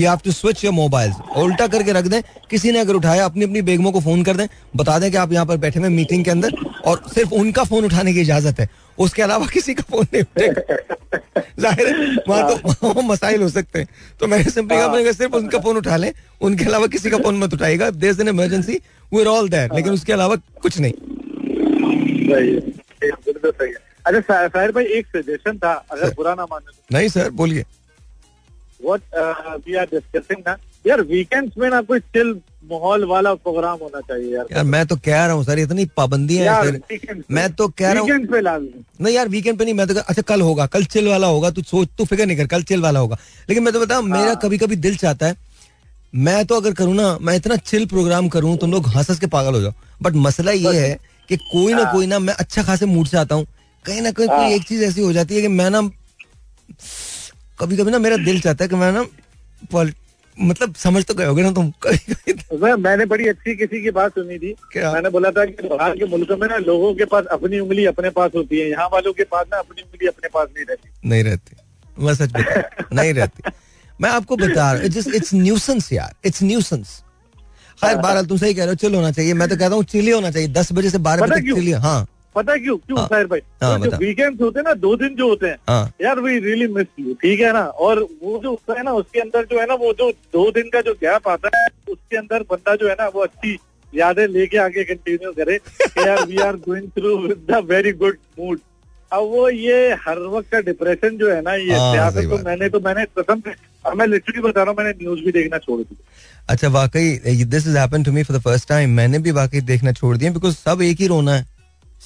[0.00, 3.44] you have to switch your mobiles उल्टा करके रख दें किसी ने अगर उठाया अपनी
[3.44, 6.24] अपनी बेगमों को फ़ोन कर दें बता दें कि आप यहाँ पर बैठे हुए मीटिंग
[6.24, 6.52] के अंदर
[6.84, 8.68] और सिर्फ़ उनका फ़ोन उठाने की इजाज़त है।
[8.98, 10.76] उसके अलावा किसी का फ़ोन नहीं उठेगा।
[11.60, 13.88] ज़ाहिर है वहाँ तो वहाँ मसाइल हो सकते हैं।
[14.20, 17.38] तो मैंने सिंपली कहा मैंने सिर्फ़ उनका फ़ोन उठा लें उनके अलावा किसी का फ़ोन
[17.38, 18.80] मत उठाएगा there an emergency
[19.14, 20.92] we all there लेकिन उसके अलावा कुछ नहीं।
[22.30, 22.42] है।
[23.62, 23.74] है।
[24.06, 26.98] अच्छा भाई एक सजेशन था अगर बुरा ना माने तो?
[26.98, 27.64] नहीं सर बोलिए।
[28.86, 30.56] वी आर डिस्कसिंग ना
[30.86, 32.32] यार वीकेंड्स में ना कोई चिल
[32.70, 36.62] माहौल वाला प्रोग्राम होना चाहिए यार। यार मैं तो कह रहा हूँ सर इतनी पाबंदियाँ
[36.64, 39.86] हैं मैं तो कह रहा हूँ weekends पे लाजमी नहीं यार वीकेंड पे नहीं मैं
[39.86, 42.62] तो अच्छा कल होगा कल चिल वाला होगा तू सोच तू फ़िक्र नहीं कर कल
[42.62, 43.18] चिल वाला होगा।
[43.48, 45.36] लेकिन मैं तो बताऊँ मेरा कभी कभी दिल चाहता है
[46.14, 49.26] मैं तो अगर करूँ ना मैं इतना चिल प्रोग्राम करूँ तुम लोग हंस हंस के
[49.26, 49.72] पागल हो जाओ।
[50.02, 50.96] बट मसला ये है
[51.28, 53.46] कि कोई ना कोई ना मैं अच्छा खासे मूड से आता हूँ।
[53.84, 55.80] कहीं ना कहीं कोई एक चीज़ ऐसी हो जाती है कि मैं ना
[57.60, 59.06] कभी कभी ना मेरा दिल चाहता है कि मैं ना
[59.72, 59.94] पॉल-
[60.40, 64.10] मतलब समझ तो गए होगे ना तुम कभी कभी मैंने बड़ी अच्छी किसी की बात
[64.10, 64.92] सुनी थी। क्या?
[64.92, 68.10] मैंने बोला था कि बाहर के मुल्कों में ना लोगों के पास अपनी उंगली अपने
[68.10, 71.24] पास होती है। यहाँ वालों के पास ना अपनी उंगली अपने पास नहीं रहती। नहीं
[71.24, 71.56] रहती।
[71.98, 73.42] मैं सच बता नहीं रहती।
[74.00, 77.02] मैं आपको बता रहा हूँ इट्स न्यूसेंस यार इट्स न्यूसेंस।
[77.80, 80.12] खैर बहरहाल तुम सही कह रहे हो चिल होना चाहिए। मैं तो कहता हूँ चिल
[80.12, 81.54] होना चाहिए। दस बजे से बारह बजे तक?
[81.54, 82.76] चिल हाँ। पता है क्यों?
[82.76, 83.40] क्यों हाँ। साहिर भाई?
[83.62, 86.66] हाँ, जो वीकेंड्स होते हैं ना दो दिन जो होते हैं हाँ। यार वी रियली
[86.74, 87.62] मिस यू ठीक है ना?
[87.86, 90.68] और वो जो होता है ना उसके अंदर जो है ना वो जो दो दिन
[90.72, 93.58] का जो गैप आता है उसके अंदर बंदा जो है ना वो अच्छी
[93.92, 95.54] यादें लेके आगे कंटिन्यू करे
[96.06, 98.60] यार we are going through with the very good mood
[99.12, 99.76] अब वो ये
[100.06, 103.42] हर वक्त का डिप्रेशन जो है ना ये तो मैंने तो मैंने कसम
[103.98, 105.96] मैं लिटरली बता रहा हूँ मैंने न्यूज़ भी देखना छोड़ दी
[106.48, 109.92] अच्छा वाकई this is happen to me for the first time मैंने भी वाकई देखना
[109.92, 111.46] छोड़ दिया बिकॉज़ सब एक ही रोना है।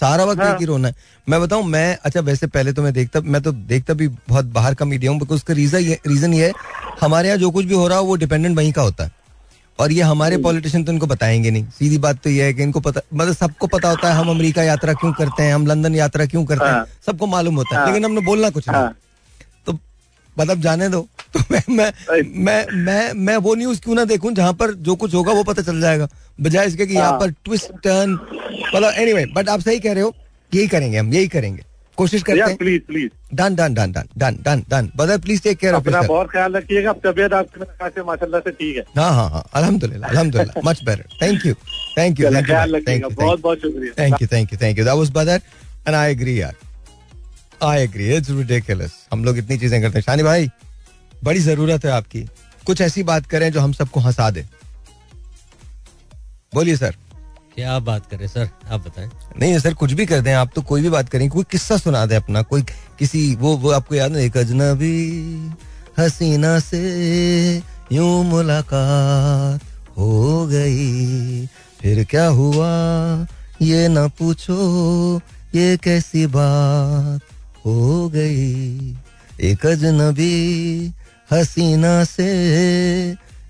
[0.01, 0.95] सारा वक्त हाँ। एक ही रोना है
[1.27, 4.75] मैं बताऊँ मैं अच्छा वैसे पहले तो मैं देखता मैं तो देखता भी बहुत बाहर
[4.75, 6.53] का मीडिया हूँ बिकॉज़ का रीजन ये रीजन ये है
[7.01, 9.17] हमारे यहाँ जो कुछ भी हो रहा है वो डिपेंडेंट वहीं का होता है
[9.79, 12.81] और ये हमारे पॉलिटिशियन तो इनको बताएँगे नहीं सीधी बात तो ये है कि इनको
[12.81, 16.27] पता मतलब सबको पता होता है हम अमेरिका यात्रा क्यों करते हैं हम लंदन यात्रा
[16.27, 18.95] क्यों करते हैं हाँ। सबको मालूम होता है हाँ। लेकिन हमने बोलना कुछ नहीं हाँ
[20.41, 21.01] मतलब जाने दो।
[21.35, 21.91] तो मैं मैं.
[22.47, 25.63] मैं मैं मैं वो न्यूज़ क्यों ना देखूँ जहाँ पर जो कुछ होगा वो पता
[25.63, 26.09] चल जाएगा।
[26.41, 30.03] बजाय इसके कि यहाँ हाँ। पर ट्विस्ट टर्न मतलब एनीवे बट आप सही कह रहे
[30.03, 30.15] हो
[30.53, 31.63] यही करेंगे हम यही करेंगे।
[31.99, 35.59] कोशिश करते हैं। Please please done done done done done done done bother please take
[35.59, 39.29] care of अपना बहुत ख्याल रखिएगा अब तबियत आपकी माशाल्लाह से ठीक है। हाँ हाँ
[39.31, 41.55] हाँ अल्हम्दुलिल्लाह अल्हम्दुलिल्लाह much better thank you
[41.99, 45.11] thank you thank you बहुत बहुत शुक्रिया। Thank you thank you thank you that was
[45.15, 45.41] bother
[45.89, 46.55] and I agree यार
[47.63, 50.49] आई एग्री इट्स रिडिकुलस हम लोग इतनी चीज़ें करते हैं। शानी भाई
[51.25, 52.21] बड़ी ज़रूरत है आपकी।
[52.67, 54.45] कुछ ऐसी बात करें जो हम सबको हंसा दे।
[56.55, 56.95] बोलिए सर।
[57.55, 58.49] क्या बात करें सर?
[58.71, 59.09] आप बताएँ।
[59.41, 62.05] नहीं सर कुछ भी कर दें। आप तो कोई भी बात करें कोई किस्सा सुना
[62.07, 62.63] दे अपना कोई
[62.99, 65.53] किसी वो वो आपको याद है एक अजनबी
[65.99, 66.83] हसीना से
[67.93, 69.61] यूँ मुलाकात
[69.99, 71.47] हो गई।
[71.81, 72.71] फिर क्या हुआ?
[73.63, 75.21] ये ना पूछो
[75.55, 77.21] ये कैसी बात?
[77.69, 78.97] हो गई।
[79.41, 80.93] एक अजनबी
[81.33, 82.31] हसीना से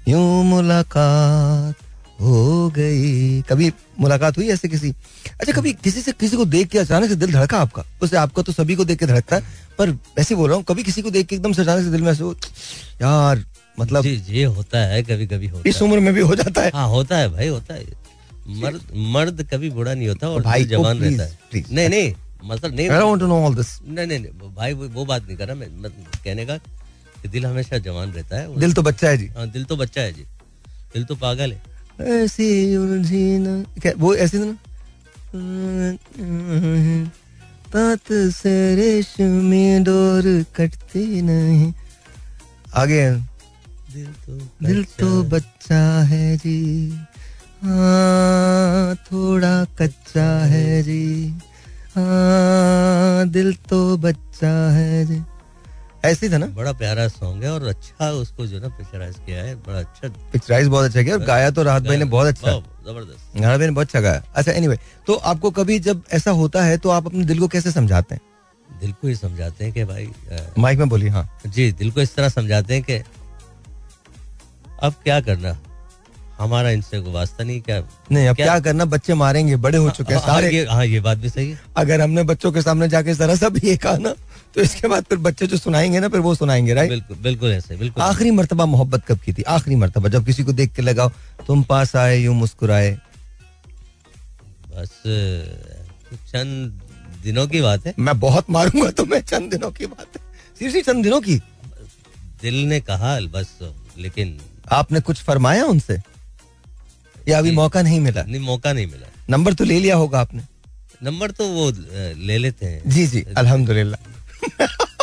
[0.09, 1.75] यूँ मुलाकात
[2.21, 4.91] हो गई। कभी मुलाकात हुई ऐसे किसी?
[5.41, 7.85] अच्छा कभी किसी से किसी को देख के अचानक से दिल धड़का आपका?
[8.03, 9.43] उसे आपका तो सभी को देख के धड़कता है
[9.79, 12.03] पर वैसे बोल रहा हूँ कभी किसी को देख के एकदम से अचानक से दिल
[12.03, 12.25] में ऐसे
[13.03, 13.45] यार
[13.81, 16.71] मतलब जी जी होता है कभी कभी होता इस उम्र में भी हो जाता है।
[16.75, 17.87] हाँ होता है भाई होता है।
[18.49, 18.81] मर्द
[19.15, 21.65] मर्द कभी बुरा नहीं होता और भाई, जवान रहता है.
[21.73, 22.13] नहीं नहीं
[22.45, 23.71] मतलब नहीं I don't want to know all this.
[23.85, 25.91] नहीं नहीं भाई वो, वो बात नहीं कर रहा मैं,
[26.25, 26.57] कहने का
[27.23, 30.01] कि दिल हमेशा जवान रहता है। दिल तो बच्चा है जी। हाँ दिल तो बच्चा
[30.01, 30.23] है जी।
[30.95, 31.61] दिल तो पागल है।
[32.23, 34.53] ऐसी वो ऐसी ना?
[37.73, 40.25] तात से रेशमी डोर
[40.57, 41.73] कटती नहीं।
[42.75, 43.11] आगे
[43.95, 44.33] दिल तो
[44.67, 46.89] दिल तो बच्चा है जी।
[47.63, 51.05] हाँ थोड़ा कच्चा है जी।
[51.99, 55.23] हाँ दिल तो बच्चा है जी।
[56.05, 56.47] ऐसे था ना?
[56.47, 60.69] बड़ा प्यारा सॉन्ग है और अच्छा उसको जो ना पिक्चराइज किया है बड़ा अच्छा। पिक्चराइज
[60.69, 63.73] बहुत अच्छा किया और गाया तो राहत भाई ने बहुत अच्छा। ज़बरदस्त। राहत भाई ने
[63.73, 67.07] बहुत अच्छा गाया। अच्छा एनीवे anyway, तो आपको कभी जब ऐसा होता है तो आप
[67.07, 68.21] अपने दिल को कैसे समझाते हैं?
[68.81, 70.09] दिल को ही समझाते हैं कि भाई
[70.59, 73.03] माइक में बोलिए हाँ। जी दिल को इस तरह समझाते हैं कि
[74.83, 75.59] अब क्या करना?
[76.39, 77.79] हमारा इनसे कोई वास्ता नहीं क्या
[78.13, 78.85] नहीं अब क्या- क्या करना?
[78.85, 81.61] बच्चे मारेंगे बड़े हो चुके हैं हाँ, सारे। ये हाँ ये बात भी सही है।
[81.77, 84.15] अगर हमने बच्चों के सामने जाके जरा सा भी ये कहा ना
[84.55, 87.77] तो इसके बाद फिर बच्चे जो सुनाएँगे ना फिर वो सुनाएँगे राइट बिल्कुल बिल्कुल ऐसे
[87.77, 89.43] बिल्कुल। आखिरी मरतबा मोहब्बत कब की थी?
[89.43, 91.11] आखिरी मरतबा जब किसी को देख के लगाओ
[91.47, 92.99] तुम पास आए यूँ मुस्कुराए।
[94.77, 94.91] बस
[96.33, 96.81] चंद
[97.23, 100.23] दिनों की बात है। मैं बहुत मारूँगा तुम्हें चंद दिनों की बात है।
[100.59, 101.37] सीरियसली चंद दिनों की?
[102.43, 103.59] दिल ने कहा बस
[103.99, 104.39] लेकिन
[104.73, 105.99] आपने कुछ फरमाया उनसे?
[107.29, 108.23] या अभी मौका नहीं मिला?
[108.23, 110.43] नहीं मौका नहीं मिला। नंबर तो ले लिया होगा आपने।
[111.03, 111.71] नंबर तो वो
[112.27, 114.01] ले लेते हैं। जी जी अल्हम्दुलिल्लाह।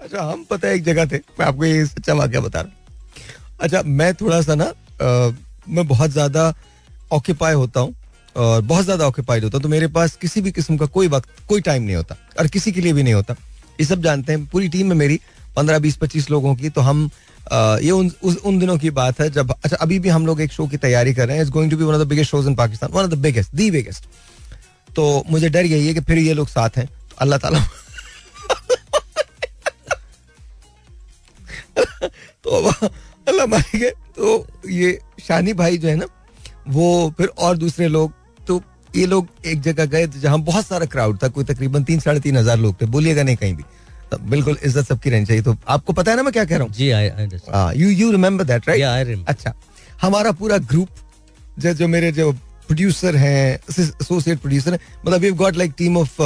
[0.00, 2.76] अच्छा हम पता है एक जगह थे मैं आपको ये सच्चा वाक्य बता रहा हूँ।
[3.60, 5.32] अच्छा मैं थोड़ा सा ना अ,
[5.68, 6.52] मैं बहुत ज़्यादा
[7.12, 7.94] ऑक्यूपाई होता हूँ
[8.36, 11.28] और बहुत ज़्यादा ऑक्यूपाइड होता हूँ तो मेरे पास किसी भी किस्म का कोई वक्त
[11.48, 13.34] कोई टाइम नहीं होता और किसी के लिए भी नहीं होता।
[13.80, 15.20] ये सब जानते हैं पूरी टीम में मेरी
[15.56, 17.08] पंद्रह बीस पच्चीस लोगों की तो हम
[17.52, 20.52] ये उन उस, उन दिनों की बात है जब अच्छा अभी भी हम लोग एक
[20.52, 22.48] शो की तैयारी कर रहे हैं। It's going to be one of the biggest shows
[22.48, 24.04] in Pakistan one of the biggest the biggest
[24.90, 26.88] तो मुझे डर यही है कि फिर ये लोग साथ हैं।
[27.20, 27.60] अल्लाह ताला।
[32.44, 36.06] तो अल्लाह मारेंगे तो ये शानी भाई जो है ना
[36.68, 38.12] वो फिर और दूसरे लोग
[38.46, 38.60] तो
[38.96, 42.36] ये लोग एक जगह गए जहाँ बहुत सारा क्राउड था। कोई तकरीबन तीन साढ़े तीन
[42.36, 43.64] हज़ार लोग थे। बोलिएगा नहीं कहीं भी।
[44.14, 46.72] बिल्कुल इज़्ज़त सबकी रहनी चाहिए। तो आपको पता है ना मैं क्या कह रहा हूँ?
[46.72, 47.10] जी I
[47.76, 49.54] you you remember that right अच्छा
[50.02, 50.88] हमारा पूरा ग्रुप
[51.58, 56.16] जो जो मेरे जो प्रोड्यूसर हैं एसोसिएट प्रोड्यूसर हैं मतलब we got like team of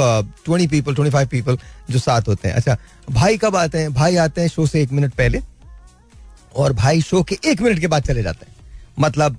[0.45, 1.57] twenty people twenty five people
[1.89, 2.77] जो साथ होते हैं। अच्छा
[3.09, 3.93] भाई कब आते हैं?
[3.93, 5.41] भाई आते हैं शो से एक मिनट पहले
[6.55, 8.55] और भाई शो के एक मिनट के बाद चले जाते हैं।
[8.99, 9.37] मतलब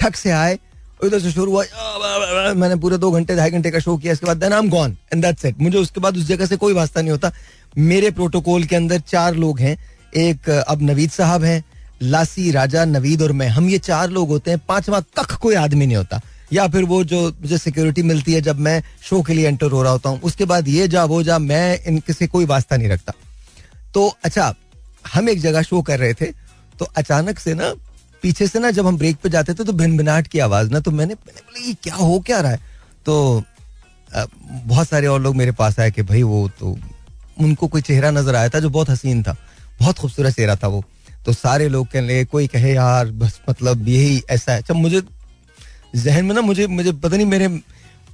[0.00, 0.58] ठक से आए
[1.06, 4.26] उधर से शुरू हुआ "आ, मैंने पूरे दो घंटे ढाई घंटे का शो किया इसके
[4.26, 6.74] बाद then I am gone and that's it मुझे उसके बाद उस जगह से कोई
[6.74, 7.32] वास्ता नहीं होता।
[7.78, 9.76] मेरे प्रोटोकॉल के अंदर चार लोग हैं।
[10.16, 11.64] एक अब नवीद साहब हैं
[12.02, 15.86] लासी राजा नवीद और मैं। हम ये चार लोग होते हैं पांचवा कख कोई आदमी
[15.86, 16.20] नहीं होता।
[16.52, 19.82] या फिर वो जो मुझे सिक्योरिटी मिलती है जब मैं शो के लिए एंटर हो
[19.82, 22.88] रहा होता हूँ उसके बाद ये जा वो जा मैं इनके से कोई वास्ता नहीं
[22.88, 23.12] रखता।
[23.94, 24.54] तो अच्छा
[25.14, 26.26] हम एक जगह शो कर रहे थे
[26.78, 27.74] तो अचानक से ना
[28.24, 30.90] पीछे से ना जब हम ब्रेक पे जाते थे तो भिनभिनाहट की आवाज़ ना तो
[30.90, 32.60] मैंने बोला, ये क्या हो क्या रहा है?
[33.06, 33.42] तो
[34.10, 36.76] बहुत सारे और लोग मेरे पास आए कि भाई वो तो
[37.36, 39.36] उनको कोई चेहरा नज़र आया था जो बहुत हसीन था,
[39.80, 40.82] बहुत खूबसूरत चेहरा था वो।
[41.26, 45.02] तो सारे लोग कहने लगे, कोई कहे यार, बस मतलब यही ऐसा है। अच्छा मुझे
[45.96, 47.48] जहन में ना, मुझे मुझे पता नहीं मेरे,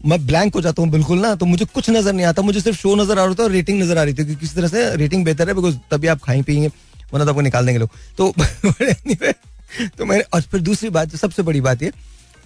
[0.06, 2.78] मैं ब्लैंक हो जाता हूँ बिल्कुल ना तो मुझे कुछ नज़र नहीं आता, मुझे सिर्फ़
[2.78, 4.94] शो नज़र आ रहा था और रेटिंग नज़र आ रही थी क्योंकि किसी तरह से
[4.96, 6.68] रेटिंग बेहतर है बिकॉज़ तभी आप खाई पियेंगे
[7.12, 8.32] वरना तो आपको निकाल देंगे लोग। तो
[9.98, 11.92] तो मैंने, और फिर दूसरी बात, सबसे बड़ी बात ये,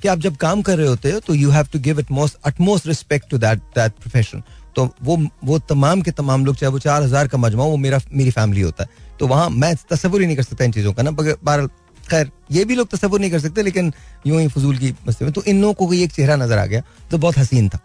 [0.02, 2.36] कि आप जब काम कर रहे होते हो तो you have to give it most
[2.44, 4.42] utmost respect to that that profession
[4.76, 8.00] तो वो वो तमाम के तमाम लोग, चाहे वो चार हज़ार का मजमा वो मेरा,
[8.12, 11.02] मेरी फैमिली होता है। तो वहाँ मैं तस्वुर ही नहीं कर सकता इन चीज़ों का
[11.02, 11.66] ना बहरहाल,
[12.10, 13.92] खैर, ये भी लोग तस्वुर नहीं कर सकते, लेकिन
[14.26, 16.82] यूँ ही फजूल की मस्ती में। तो इन लोगों को एक चेहरा नज़र आ गया
[17.10, 17.78] तो बहुत हसीन था।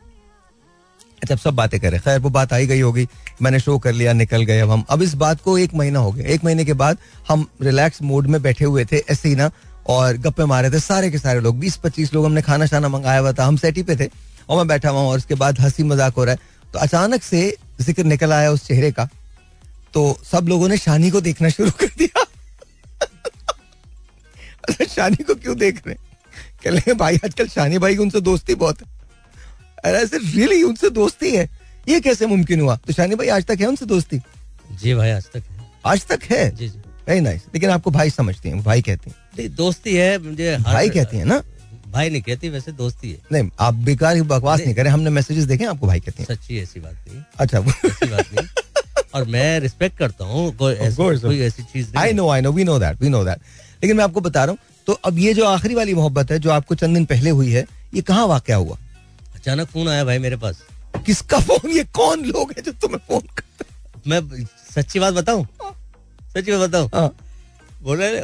[1.21, 3.07] अच्छा सब बातें करें। खैर वो बात आई गई होगी।
[3.41, 6.11] मैंने शो कर लिया निकल गए अब हम। अब इस बात को एक महीना हो
[6.11, 6.97] गया। एक महीने के बाद
[7.27, 9.51] हम रिलैक्स मोड में बैठे हुए थे ऐसे ही ना
[9.87, 13.19] और गप्पे मारे थे सारे के सारे लोग। बीस पच्चीस लोग हमने खाना शाना मंगाया
[13.19, 14.09] हुआ था। हम सेटी पे थे
[14.49, 16.39] और मैं बैठा हुआ और उसके बाद हँसी मज़ाक हो रहा है।
[16.73, 19.09] तो अचानक से ज़िक्र निकल आया उस चेहरे का।
[19.93, 22.25] तो सब लोगों ने शानी को देखना शुरू कर दिया।
[24.69, 25.99] अच्छा, शानी को क्यों देख रहे हैं?
[26.63, 28.98] कह रहे भाई आजकल शानी भाई की उनसे दोस्ती बहुत है।
[29.85, 31.49] रियली उनसे दोस्ती है?
[31.89, 32.75] ये कैसे मुमकिन हुआ?
[32.87, 34.21] तो शानी भाई आज तक है उनसे दोस्ती?
[34.81, 36.55] जी भाई आज तक है। आज तक है?
[36.55, 40.57] जी जी। वेरी नाइस लेकिन आपको भाई समझते हैं भाई कहते हैं। दोस्ती है मुझे
[40.57, 41.43] भाई कहती हैं ना?
[41.87, 45.43] भाई नहीं कहती वैसे दोस्ती है। नहीं आप बेकार की बकवास नहीं करें हमने मैसेजेस
[45.43, 48.47] देखे आपको भाई कहती हैं। सच्ची ऐसी बात नहीं। अच्छा। ऐसी बात नहीं।
[49.15, 51.21] और मैं रिस्पेक्ट करता हूँ कोई ऐसी course.
[51.21, 53.37] कोई ऐसी चीज़ I know I know we know that we know that
[53.83, 54.57] लेकिन मैं आपको बता रहा हूँ
[54.87, 57.65] तो अब ये जो आखिरी वाली मोहब्बत है जो आपको चंद दिन पहले हुई है
[57.93, 58.77] ये कहाँ वाकया हुआ?
[59.39, 60.61] अचानक फ़ोन आया भाई मेरे पास।
[61.05, 61.69] किसका फ़ोन?
[61.71, 65.45] ये कौन लोग हैं जो तुम्हें फ़ोन करते मैं सच्ची बात बताऊँ?
[66.33, 66.89] सच्ची बात बताऊँ?
[66.93, 67.15] हाँ।
[67.83, 68.19] बोले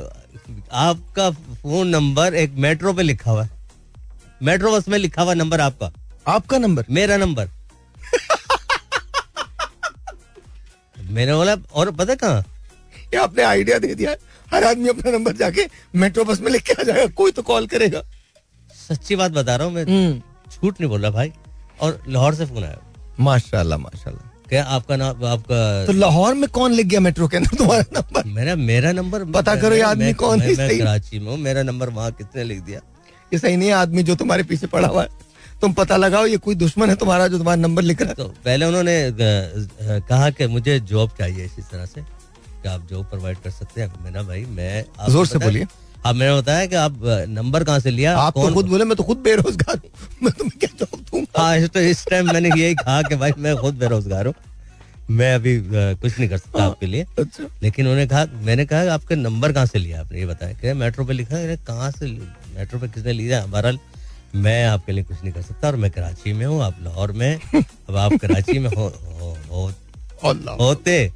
[0.79, 3.49] आपका फ़ोन नंबर एक मेट्रो पे लिखा हुआ है।
[4.43, 5.91] मेट्रो बस में लिखा हुआ नंबर आपका।
[6.27, 6.85] आपका नंबर?
[6.89, 7.49] मेरा नंबर।
[10.97, 12.43] मैंने बोला और पता कहाँ?
[13.13, 14.15] ये आपने आइडिया दे दिया
[14.51, 17.67] हर आदमी अपना नंबर जाके मेट्रो बस में लिख के आ जाएगा कोई तो कॉल
[17.67, 18.01] करेगा।
[18.87, 20.21] सच्ची बात बता रहा हूँ मैं।
[20.55, 21.31] झूठ नहीं बोल रहा भाई
[21.81, 22.79] और लाहौर से फ़ोन आया।
[23.19, 27.57] माशाल्लाह माशाल्लाह। क्या आपका नाम आपका तो लाहौर में कौन लिख गया मेट्रो के अंदर?
[27.57, 28.23] तुम्हारा नंबर?
[28.29, 31.89] मेरा मेरा नंबर पता करो ये आदमी कौन है, मैं, कराची में हूँ मेरा नंबर
[31.91, 32.79] वहाँ कितने लिख दिया।
[33.31, 35.23] ये सही नहीं है आदमी जो तुम्हारे पीछे पड़ा हुआ है।
[35.61, 38.15] तुम पता लगाओ ये कोई दुश्मन है तुम्हारा जो तुम्हारा नंबर लिख रहा है?
[38.15, 38.97] तो पहले उन्होंने
[40.01, 42.01] कहा कि मुझे जॉब चाहिए इसी तरह से
[42.69, 45.65] आप जॉब प्रोवाइड कर सकते हैं। मैंने भाई मैं ज़ोर से बोलिए।
[46.05, 46.99] अब मैंने बताया कि आप
[47.29, 48.17] नंबर कहाँ से लिया?
[48.17, 51.41] आप तो खुद बोले मैं तो खुद बेरोजगार हूँ। मैं तुम्हें क्या जॉब दूँगा?
[51.41, 54.33] हाँ तो इस टाइम मैंने यही कहा कि भाई मैं खुद बेरोजगार हूँ।
[55.09, 58.93] मैं अभी कुछ नहीं कर सकता हाँ। आपके लिए। अच्छा। लेकिन उन्होंने कहा मैंने कहा
[58.93, 60.19] आपके नंबर कहाँ से लिया आपने?
[60.19, 62.05] ये बताया कि मेट्रो पे लिखा है कहाँ से
[62.57, 63.45] मेट्रो पे किसने लिया?
[63.45, 63.79] बहरहाल
[64.35, 67.39] मैं आपके लिए कुछ नहीं कर सकता और मैं कराची में हूँ आप लाहौर में।
[67.89, 68.87] अब आप कराची में हो,
[69.19, 69.71] हो, हो,
[70.61, 71.11] होते।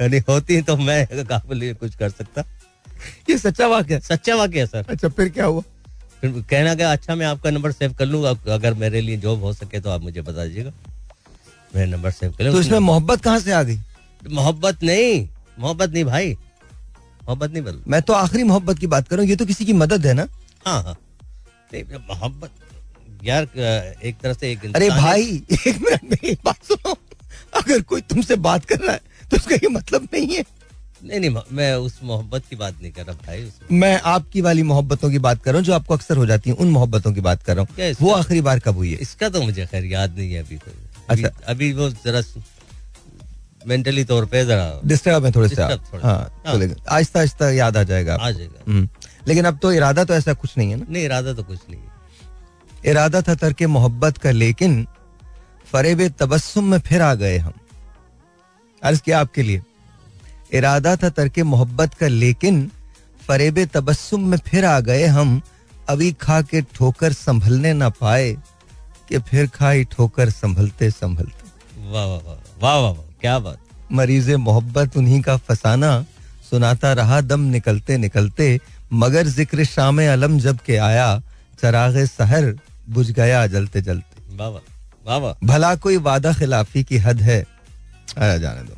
[0.00, 2.44] यानी होती तो मैं आपके लिए कुछ कर सकता।
[3.30, 5.62] ये सच्चा वाक्य है। सच्चा वाक्य है सर। अच्छा फिर क्या हुआ?
[6.20, 9.52] फिर कहना कि अच्छा मैं आपका नंबर सेव कर लूँगा। अगर मेरे लिए जॉब हो
[9.52, 10.72] सके तो आप मुझे बता दीजिएगा।
[11.76, 13.78] मैं नंबर सेव कर तो इसमें मोहब्बत कहाँ से आ गई?
[14.30, 15.28] मोहब्बत नहीं।
[15.58, 19.46] मोहब्बत नहीं भाई। मोहब्बत नहीं बदल। मैं तो आखिरी मोहब्बत की बात करूँ ये तो
[19.46, 20.26] किसी की मदद है ना?
[20.66, 20.96] हाँ हाँ।
[21.74, 22.50] मोहब्बत
[23.24, 23.42] यार
[24.04, 26.96] एक तरह से एक अरे भाई एक मिनट में एक बात सुनो।
[27.54, 29.00] अगर कोई तुमसे बात कर रहा है
[29.30, 30.44] तो उसका ये मतलब नहीं है।
[31.04, 35.10] नहीं नहीं मैं उस मोहब्बत की बात नहीं कर रहा भाई मैं आपकी वाली मोहब्बतों
[35.10, 37.42] की बात कर रहा हूँ जो आपको अक्सर हो जाती है उन मोहब्बतों की बात
[37.42, 38.98] कर रहा हूँ। वो आखिरी बार कब हुई है?
[38.98, 40.70] इसका तो मुझे खैर याद नहीं है अभी तो।
[41.10, 42.22] अभी, अच्छा। अभी वो जरा
[43.66, 47.82] मेंटली तौर पे जरा डिस्टर्ब है थोड़े से। हाँ हाँ। चलेगा आहिस्ता आहिस्ता याद आ
[47.82, 48.88] जाएगा आ जाएगा। हम्म।
[49.28, 50.86] लेकिन अब तो इरादा तो ऐसा कुछ नहीं है ना?
[50.88, 54.86] नहीं इरादा तो कुछ नहीं है। इरादा था तरक मोहब्बत का लेकिन
[55.64, 57.52] फरेब तबस्सुम में फिर आ गए हम।
[58.82, 59.62] अर्ज़ किया आपके लिए।
[60.50, 62.70] इरादा था तरक मोहब्बत का लेकिन
[63.20, 65.40] फरेब तबस्सुम में फिर आ गए हम।
[65.88, 68.32] अभी खा के ठोकर संभलने ना पाए
[69.08, 72.20] कि फिर खाई ठोकर संभलते संभलते। वाह वाह
[72.62, 73.58] वाह वाह क्या बात।
[73.92, 75.90] मरीज़ मोहब्बत उन्हीं का फसाना
[76.50, 78.58] सुनाता रहा दम निकलते निकलते
[78.92, 81.08] मगर ज़िक्र शाम अलम जब के आया
[81.60, 82.54] चराग सहर
[82.88, 87.44] बुझ गया जलते जलते। वाह वाह। भला कोई वादा खिलाफी की हद है?
[88.18, 88.76] आया जाने दो।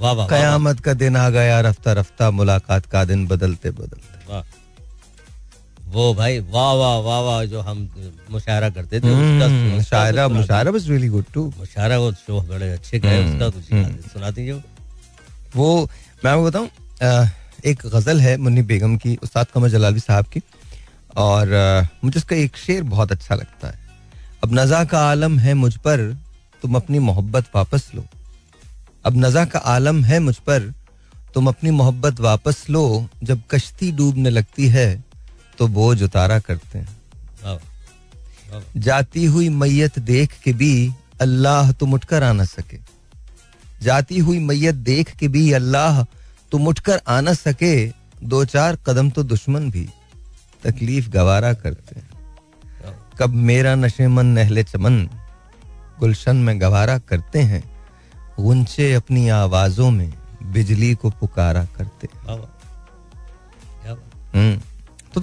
[0.00, 4.42] वाह कयामत का दिन आ गया रफ्ता रफ्ता मुलाकात का दिन बदलते बदलते। वाह।
[5.94, 7.88] वो भाई वाह वाह वाह वाह जो हम
[8.30, 12.40] मुशायरा करते थे उसका हम्म, मुशायरा तो मुशायरा वाज रियली गुड टू मुशायरा वो शो
[12.42, 14.60] बड़े अच्छे गए हम्म, उसका कुछ सुना दीजिए-
[15.56, 15.90] वो?
[16.24, 16.68] मैं आपको बताऊँ
[17.64, 20.40] एक गज़ल है मुन्नी बेगम की उस्ताद कमर जलालवी साहब की
[21.16, 21.54] और
[22.04, 23.78] मुझे उसका एक शेर बहुत अच्छा लगता है।
[24.44, 25.98] अब नजा का आलम है मुझ पर
[26.62, 28.04] तुम अपनी मोहब्बत वापस लो।
[29.06, 30.72] अब नजा का आलम है मुझ पर।
[31.34, 35.04] तुम अपनी मोहब्बत वापस लो। जब कश्ती डूबने लगती है
[35.58, 37.58] तो बोझ उतारा करते हैं।
[38.78, 40.72] जाती हुई मैयत देख के भी
[41.20, 42.78] अल्लाह तुम उठकर आ न सके।
[43.82, 46.02] जाती हुई मैयत देख के भी अल्लाह
[46.52, 47.74] तुम उठकर आ न सके।
[48.24, 49.88] दो चार कदम तो दुश्मन भी
[50.64, 52.08] तकलीफ़ गवारा करते हैं।
[53.18, 55.08] कब मेरा नशे मन नहले चमन
[56.00, 57.62] गुलशन में गवारा करते हैं।
[58.40, 60.12] गुंचे अपनी आवाजों में
[60.52, 62.08] बिजली को पुकारा करते।
[64.34, 64.60] हम्म।
[65.14, 65.20] तो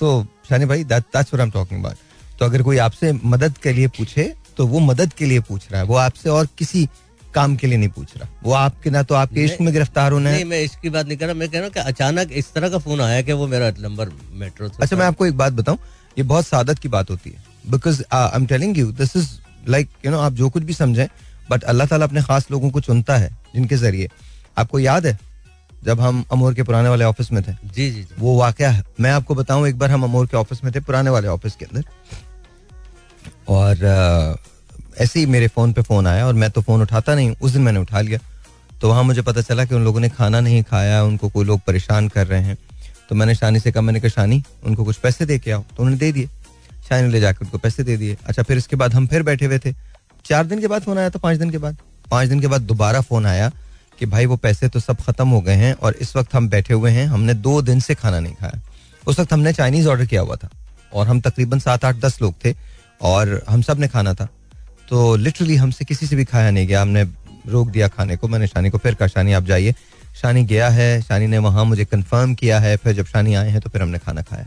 [0.00, 1.96] तो शानी भाई talking about.
[2.38, 5.80] तो अगर कोई आपसे मदद के लिए पूछे तो वो मदद के लिए पूछ रहा
[5.80, 6.88] है। वो आपसे और किसी
[7.34, 10.30] काम के लिए नहीं पूछ रहा। वो आपके ना तो आपके इश्क में गिरफ़्तार होना
[10.30, 12.52] नहीं है मैं इसकी बात नहीं कर रहा। मैं कह रहा हूँ कि अचानक इस
[12.52, 15.78] तरह का फ़ोन आया कि वो मेरा नंबर मेट्रो अच्छा मैं आपको एक बात बताऊँ।
[16.18, 19.28] ये बहुत सादत की बात होती है। Because I am telling you this is
[19.68, 21.06] like you know आप जो कुछ भी समझें
[21.50, 24.08] बट अल्लाह ताला अपने खास लोगों को चुनता है जिनके ज़रिए।
[24.58, 25.18] आपको याद है
[25.82, 27.52] जब हम अमोर के पुराने वाले ऑफ़िस में थे?
[27.52, 30.64] जी जी जी। वो वाकया है। मैं आपको बताऊँ एक बार हम अमोर के ऑफ़िस
[30.64, 31.84] में थे पुराने वाले ऑफ़िस के अंदर।
[33.48, 34.38] और
[34.98, 37.62] ऐसे ही मेरे फ़ोन पे फ़ोन आया और मैं तो फ़ोन उठाता नहीं उस दिन
[37.62, 38.18] मैंने उठा लिया।
[38.80, 41.60] तो वहाँ मुझे पता चला कि उन लोगों ने खाना नहीं खाया उनको कोई लोग
[41.60, 42.56] परेशान कर रहे हैं।
[43.08, 45.82] तो मैंने शानी से कहा मैंने कहा शानी उनको कुछ पैसे दे के आओ। तो
[45.82, 46.28] उन्होंने दे दिए।
[46.88, 49.58] शानी ले जाकर उनको पैसे दे दिए। अच्छा फिर इसके बाद हम फिर बैठे हुए
[49.58, 49.72] थे।
[50.24, 51.76] चार दिन के बाद फ़ोन आया था, पाँच दिन के बाद।
[52.10, 53.50] पाँच दिन के बाद दोबारा फ़ोन आया
[53.98, 56.74] कि भाई वो पैसे तो सब खत्म हो गए हैं और इस वक्त हम बैठे
[56.74, 58.60] हुए हैं, हमने दो दिन से खाना नहीं खाया।
[59.06, 60.50] उस वक्त हमने चाइनीज़ ऑर्डर किया हुआ था
[60.92, 62.54] और हम तकरीबन सात आठ दस लोग थे
[63.02, 64.28] और हम सबने खाना था।
[64.88, 67.02] तो लिटरली हमसे किसी से भी खाया नहीं गया, हमने
[67.46, 69.74] रोक दिया खाने को। मैंने शानी को फिर कहा, शानी, आप जाइए।
[70.22, 73.60] शानी गया है, शानी ने वहाँ मुझे कंफर्म किया है। फिर जब शानी आए हैं
[73.60, 74.46] तो फिर हमने खाना खाया।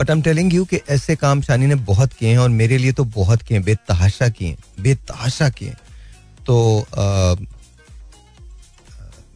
[0.00, 2.78] But I am telling you कि ऐसे काम शानी ने बहुत किए हैं और मेरे
[2.78, 5.74] लिए तो बहुत किए हैं बेतहाशा किए बेतहाशा किए
[6.46, 6.86] तो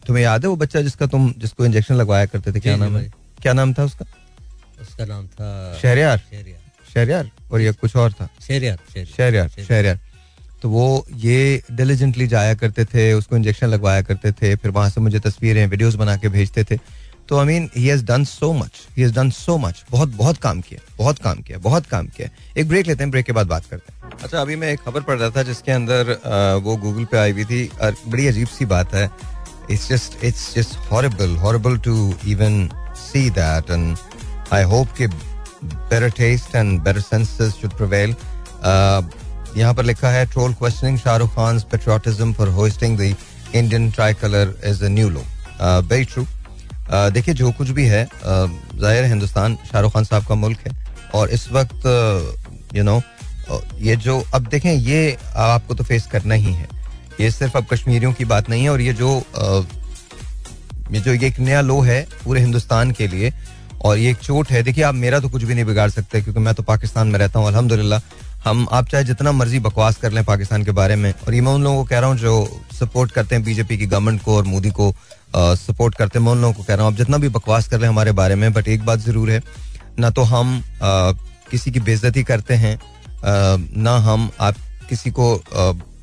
[0.07, 2.59] तुम्हें याद है वो बच्चा जिसका तुम जिसको इंजेक्शन लगवाया करते थे?
[2.59, 3.11] क्या नाम है?
[3.41, 4.05] क्या नाम था उसका?
[4.81, 6.21] उसका नाम था शहरयार।
[6.93, 8.27] शहरियार। और ये कुछ और था?
[8.41, 9.99] शहरियार शहरयार। शहरयार
[10.61, 15.01] तो वो ये डिलीजेंटली जाया करते थे उसको इंजेक्शन लगवाया करते थे फिर वहाँ से
[15.01, 16.75] मुझे तस्वीरें वीडियोस बना के भेजते थे।
[17.29, 20.37] तो I mean he has done so much he has done so much बहुत बहुत
[20.37, 22.29] काम किया बहुत काम किया बहुत काम किया.
[22.57, 24.11] एक ब्रेक लेते हैं ब्रेक के बाद बात करते हैं.
[24.23, 26.11] अच्छा अभी मैं एक खबर पढ़ रहा था जिसके अंदर
[26.63, 29.09] वो गूगल पे आई हुई थी और बड़ी अजीब सी बात है.
[29.71, 33.95] It's just it's just horrible horrible to even see that and
[34.53, 35.07] I hope कि
[36.17, 38.11] taste and better senses should prevail.
[38.63, 39.01] Uh,
[39.57, 43.01] यहाँ पर लिखा है troll questioning Shahrukh Khan patriotism for hosting the
[43.55, 45.23] Indian tricolour is a new low
[45.61, 46.25] very true
[46.87, 50.75] देखिए, जो कुछ भी है ज़ाहिर हिंदुस्तान शाहरुख खान साहब का मुल्क है
[51.15, 51.85] और इस वक्त
[52.75, 53.01] यू नो
[53.79, 56.67] ये जो, अब देखें, ये आपको तो फेस करना ही है।
[57.19, 59.11] ये सिर्फ़ अब कश्मीरियों की बात नहीं है और ये जो
[60.91, 63.31] ये जो ये एक नया लो है पूरे हिंदुस्तान के लिए
[63.81, 66.39] और ये एक चोट है, देखिए, आप मेरा तो कुछ भी नहीं बिगाड़ सकते क्योंकि
[66.39, 68.01] मैं तो पाकिस्तान में रहता हूँ, अल्हम्दुलिल्लाह।
[68.45, 71.51] हम, आप चाहे जितना मर्ज़ी बकवास कर लें पाकिस्तान के बारे में और ये मैं
[71.51, 74.43] उन लोगों को कह रहा हूँ जो सपोर्ट करते हैं बीजेपी की गवर्नमेंट को और
[74.45, 74.93] मोदी को
[75.35, 77.79] सपोर्ट करते हैं। मैं उन लोगों को कह रहा हूँ आप जितना भी बकवास कर
[77.79, 79.41] लें हमारे बारे में बट एक बात ज़रूर है
[79.99, 81.11] ना तो हम आ,
[81.51, 82.77] किसी की बेइज्जती करते हैं
[83.25, 84.55] ना हम आप
[84.89, 85.27] किसी को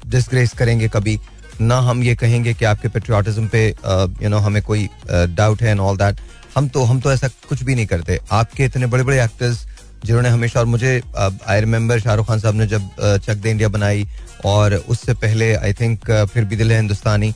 [0.06, 1.18] डिसग्रेस करेंगे कभी
[1.60, 3.66] ना हम ये कहेंगे कि आपके पेट्रियाटिज्म पे
[4.22, 6.20] यू नो हमें कोई डाउट है एंड ऑल दैट
[6.56, 9.64] हम तो हम तो ऐसा कुछ भी नहीं करते। आपके इतने बड़े बड़े एक्टर्स
[10.04, 14.06] जिन्होंने हमेशा और मुझे आई रिमेम्बर शाहरुख खान साहब ने जब चक दे इंडिया बनाई
[14.44, 17.32] और उससे पहले आई थिंक फिर भी दिल है हिंदुस्तानी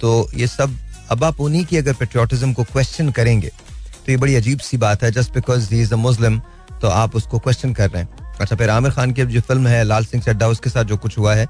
[0.00, 0.76] तो ये सब
[1.10, 5.02] अब आप उन्हीं की अगर पेट्रियाटिज्म को क्वेश्चन करेंगे तो ये बड़ी अजीब सी बात
[5.02, 6.40] है just because he is a Muslim
[6.82, 9.82] तो आप उसको क्वेश्चन कर रहे हैं। अच्छा फिर आमिर खान की जो फ़िल्म है
[9.84, 11.46] लाल सिंह चड्डा उसके साथ जो कुछ हुआ है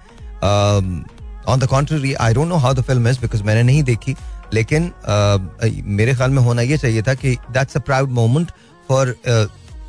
[1.48, 4.14] on the contrary I don't know how the film is because मैंने नहीं देखी
[4.54, 8.50] लेकिन uh, मेरे ख्याल में होना ये चाहिए था कि that's a proud moment
[8.88, 9.16] for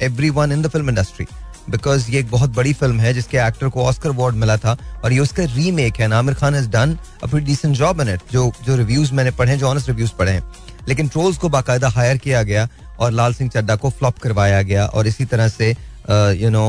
[0.30, 1.26] everyone in the film industry
[1.70, 5.14] because ये एक बहुत बड़ी फ़िल्म है जिसके एक्टर को ऑस्कर अवार्ड मिला था और
[5.14, 8.76] ये उसका रीमेक है। Aamir Khan has done a decent job in it जो जो
[8.78, 10.44] रिव्यूज़ मैंने पढ़े हैं जो ऑनेस्ट रिव्यूज़ पढ़े हैं।
[10.88, 12.68] लेकिन ट्रोल्स को बाकायदा हायर किया गया
[13.00, 15.70] और लाल सिंह चड्डा को फ्लॉप करवाया गया और इसी तरह से
[16.41, 16.66] यू नो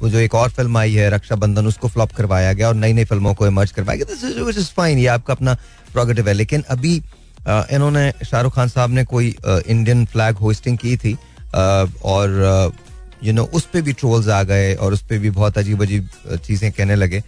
[0.00, 3.04] वो जो एक और फ़िल्म आई है रक्षाबंधन उसको फ्लॉप करवाया गया और नई नई
[3.04, 5.54] फ़िल्मों को इमर्ज करवाया गया। दिस इज़ फाइन ये आपका अपना
[5.92, 7.02] प्रोगेटिव है। लेकिन अभी
[7.46, 11.12] अ, इन्होंने शाहरुख खान साहब ने कोई इंडियन फ्लैग होस्टिंग की थी
[11.54, 12.72] और
[13.24, 16.08] यू नो उस पर भी ट्रोल्स आ गए और उस पर भी बहुत अजीब अजीब
[16.46, 17.22] चीज़ें कहने लगे।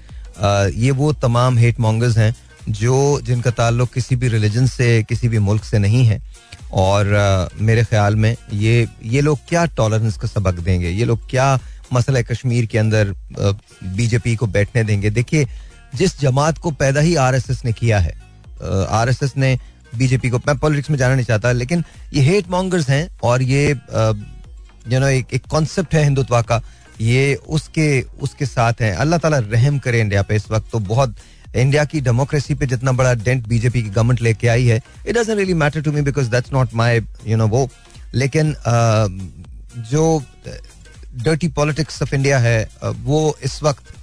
[0.76, 2.34] ये वो तमाम हेट मॉन्गर्स हैं
[2.70, 6.20] जो जिनका ताल्लुक किसी भी रिलीजन से किसी भी मुल्क से नहीं है।
[6.72, 10.88] और अ, मेरे ख्याल में ये ये लोग क्या टॉलरेंस का सबक देंगे?
[10.88, 11.58] ये लोग क्या
[11.92, 13.14] मसला कश्मीर के अंदर
[13.96, 15.10] बीजेपी को बैठने देंगे?
[15.10, 15.46] देखिए
[15.94, 18.14] जिस जमात को पैदा ही आरएसएस ने किया है
[18.90, 19.58] आरएसएस ने
[19.96, 23.74] बीजेपी को मैं पॉलिटिक्स में जाना नहीं चाहता लेकिन ये हेट मॉन्गर्स हैं और ये
[24.88, 26.60] यू नो एक एक कॉन्सेप्ट है हिंदुत्व का।
[27.00, 31.14] ये उसके उसके साथ है। अल्लाह ताला रहम करे इंडिया पे इस वक्त। तो बहुत
[31.56, 35.36] इंडिया की डेमोक्रेसी पे जितना बड़ा डेंट बीजेपी की गवर्नमेंट लेके आई है it doesn't
[35.36, 37.68] really matter to me because that's not my you know वो।
[38.14, 38.54] लेकिन
[39.90, 40.22] जो
[41.24, 42.68] डर्टी पॉलिटिक्स ऑफ़ इंडिया है
[43.02, 43.94] वो इस वक्त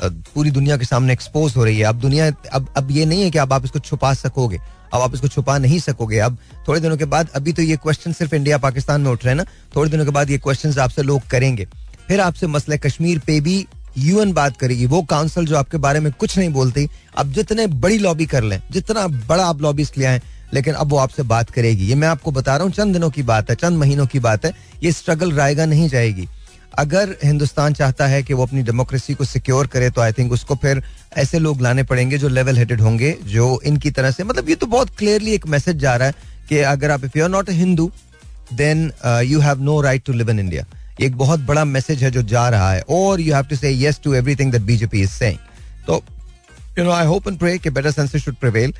[0.00, 3.30] पूरी दुनिया के सामने एक्सपोज हो रही है। अब दुनिया, अब अब ये नहीं है
[3.30, 4.58] कि अब आप इसको छुपा सकोगे।
[4.94, 6.38] अब आप इसको छुपा नहीं सकोगे। अब
[6.68, 9.36] थोड़े दिनों के बाद, अभी तो ये क्वेश्चन सिर्फ़ इंडिया पाकिस्तान में उठ रहे हैं
[9.36, 9.44] ना,
[9.76, 11.68] थोड़े दिनों के बाद ये क्वेश्चन आपसे लोग करेंगे।
[12.08, 13.66] फिर आपसे मसले कश्मीर पे भी
[13.98, 17.98] यूएन बात करेगी। वो काउंसिल जो आपके बारे में कुछ नहीं बोलती, अब जितने बड़ी
[17.98, 20.22] लॉबी कर लें, जितना बड़ा आप लॉबिस्ट ले आए,
[20.54, 23.22] लेकिन अब वो आपसे बात करेगी। ये मैं आपको बता रहा हूँ, चंद दिनों की
[23.22, 24.52] बात है, चंद महीनों की बात है,
[24.82, 26.28] ये स्ट्रगल रायगा नहीं जाएगी।
[26.78, 30.54] अगर हिंदुस्तान चाहता है कि वो अपनी डेमोक्रेसी को सिक्योर करे तो आई थिंक उसको
[30.54, 30.82] फिर
[31.16, 34.66] ऐसे लोग लाने पड़ेंगे जो लेवल हेडेड होंगे, जो इनकी तरह से मतलब ये तो
[34.66, 36.14] बहुत क्लियरली एक मैसेज जा रहा है
[36.48, 37.90] कि अगर आप if you are not a Hindu
[38.52, 38.92] then
[39.24, 40.64] you have no right to live in India
[41.00, 44.00] एक बहुत बड़ा मैसेज है जो जा रहा है, और you have to say yes
[44.04, 45.38] to everything that BJP is saying
[45.86, 46.02] तो
[46.78, 48.74] you know I hope and pray कि बेटर सेंसेस शुड प्रिवेल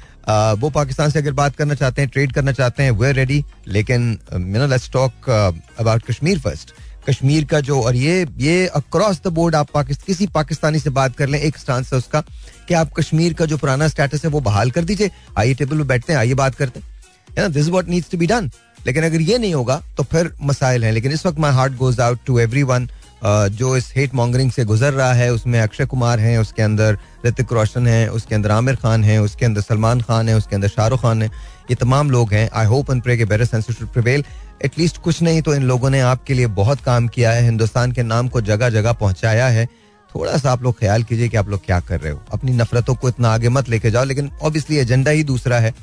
[0.61, 4.11] वो पाकिस्तान से अगर बात करना चाहते हैं ट्रेड करना चाहते हैं वे रेडी लेकिन
[4.33, 5.31] you know let's talk
[5.79, 6.73] about Kashmir first
[7.09, 11.17] Kashmir का जो, और ये ये अक्रॉस द बोर्ड आप पाकिस्तान किसी पाकिस्तानी से बात
[11.17, 12.21] कर लें, एक स्टांस है उसका
[12.69, 15.85] कि आप कश्मीर का जो पुराना स्टेटस है वो बहाल कर दीजिए। आइए टेबल पे
[15.85, 18.51] बैठते हैं, आइए बात करते हैं। This what needs to be done
[18.87, 22.01] लेकिन अगर ये नहीं होगा तो फिर मसाइल हैं। लेकिन इस वक्त my heart goes
[22.01, 22.89] out to everyone
[23.25, 27.53] जो इस हेट मॉन्गरिंग से गुजर रहा है, उसमें अक्षय कुमार हैं, उसके अंदर ऋतिक
[27.53, 31.03] रोशन है, उसके अंदर आमिर खान है, उसके अंदर सलमान खान है, उसके अंदर शाहरुख
[31.03, 31.31] खान है।
[31.70, 34.24] ये तमाम लोग हैं। आई होप एंड प्रे के better sense should prevail
[34.65, 38.03] at least कुछ नहीं तो इन लोगों ने आपके लिए बहुत काम किया है। हिंदुस्तान के
[38.03, 39.66] नाम को जगह जगह पहुँचाया है।
[40.11, 42.95] थोड़ा सा आप लोग ख्याल कीजिए कि आप लोग क्या कर रहे हो। अपनी नफरतों
[42.95, 45.74] को इतना आगे मत लेके जाओ लेकिन ऑब्वियसली एजेंडा ही दूसरा है।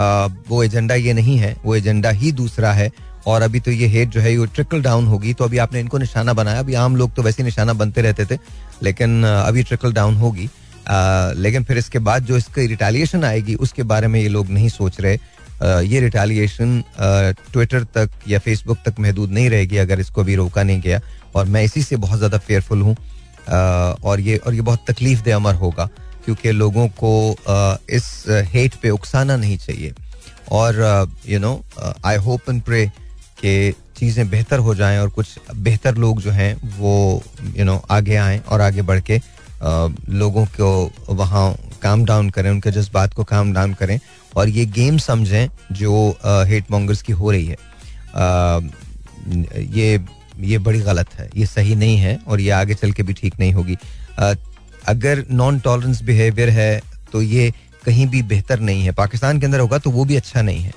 [0.00, 2.90] आ, वो एजेंडा ये नहीं है वो एजेंडा ही दूसरा है।
[3.26, 5.98] और अभी तो ये हेट जो है ये ट्रिकल डाउन होगी। तो अभी आपने इनको
[5.98, 8.38] निशाना बनाया। अभी आम लोग तो वैसे निशाना बनते रहते थे
[8.82, 10.48] लेकिन अभी ट्रिकल डाउन होगी।
[10.90, 15.00] लेकिन फिर इसके बाद जो इसकी रिटालिएशन आएगी उसके बारे में ये लोग नहीं सोच
[15.00, 15.18] रहे।
[15.84, 16.82] ये रिटालिएशन
[17.52, 21.00] ट्विटर तक या फेसबुक तक महदूद नहीं रहेगी अगर इसको अभी रोका नहीं गया।
[21.34, 22.96] और मैं इसी से बहुत ज़्यादा फेयरफुल हूँ।
[24.02, 25.88] और ये और ये बहुत तकलीफ़ दे अमर होगा
[26.24, 27.12] क्योंकि लोगों को
[27.90, 29.92] इस हेट पे उकसाना नहीं चाहिए।
[30.52, 31.62] और you know
[32.04, 32.86] I hope and pray
[33.38, 37.74] कि चीज़ें बेहतर हो जाएँ और कुछ बेहतर लोग जो हैं वो यू you नो
[37.74, 39.18] know, आगे आएँ और आगे बढ़ के
[39.62, 43.98] लोगों को वहाँ काम डाउन करें, उनके जज्बात को काम डाउन करें
[44.36, 46.08] और ये गेम समझें जो
[46.48, 47.56] हेट मॉन्गर्स की हो रही है।
[49.76, 49.98] ये
[50.40, 53.38] ये बड़ी गलत है, ये सही नहीं है और ये आगे चल के भी ठीक
[53.40, 53.76] नहीं होगी।
[54.88, 56.80] अगर नॉन टॉलरेंस बिहेवियर है
[57.12, 57.52] तो ये
[57.84, 60.72] कहीं भी बेहतर नहीं है। पाकिस्तान के अंदर होगा तो वो भी अच्छा नहीं है।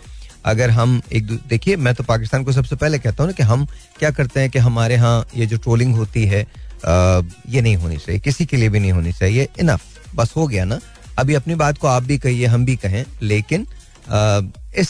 [0.45, 3.65] अगर हम एक देखिए, मैं तो पाकिस्तान को सबसे पहले कहता हूँ ना कि हम
[3.99, 6.45] क्या करते हैं कि हमारे यहाँ ये जो ट्रोलिंग होती है
[6.85, 10.65] ये नहीं होनी चाहिए, किसी के लिए भी नहीं होनी चाहिए। इनफ बस हो गया
[10.65, 10.79] ना।
[11.19, 13.67] अभी अपनी बात को आप भी कहिए, हम भी कहें, लेकिन
[14.77, 14.89] इस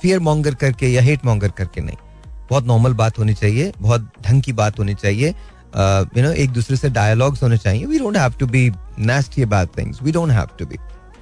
[0.00, 1.96] फियर मॉन्गर करके या हेट मॉन्गर करके नहीं।
[2.50, 6.76] बहुत नॉर्मल बात होनी चाहिए, बहुत ढंग की बात होनी चाहिए। यू नो एक दूसरे
[6.76, 8.70] से डायलॉग्स होने चाहिए। We don't have to be
[9.00, 10.76] nasty about things we don't have to be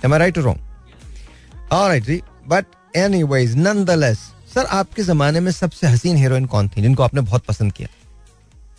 [0.04, 2.20] am I right wrong alright ji.
[2.48, 4.18] But anyways nonetheless
[4.54, 7.88] sir आपके जमाने में सबसे हसीन हीरोइन कौन थी, जिनको आपने बहुत पसंद किया?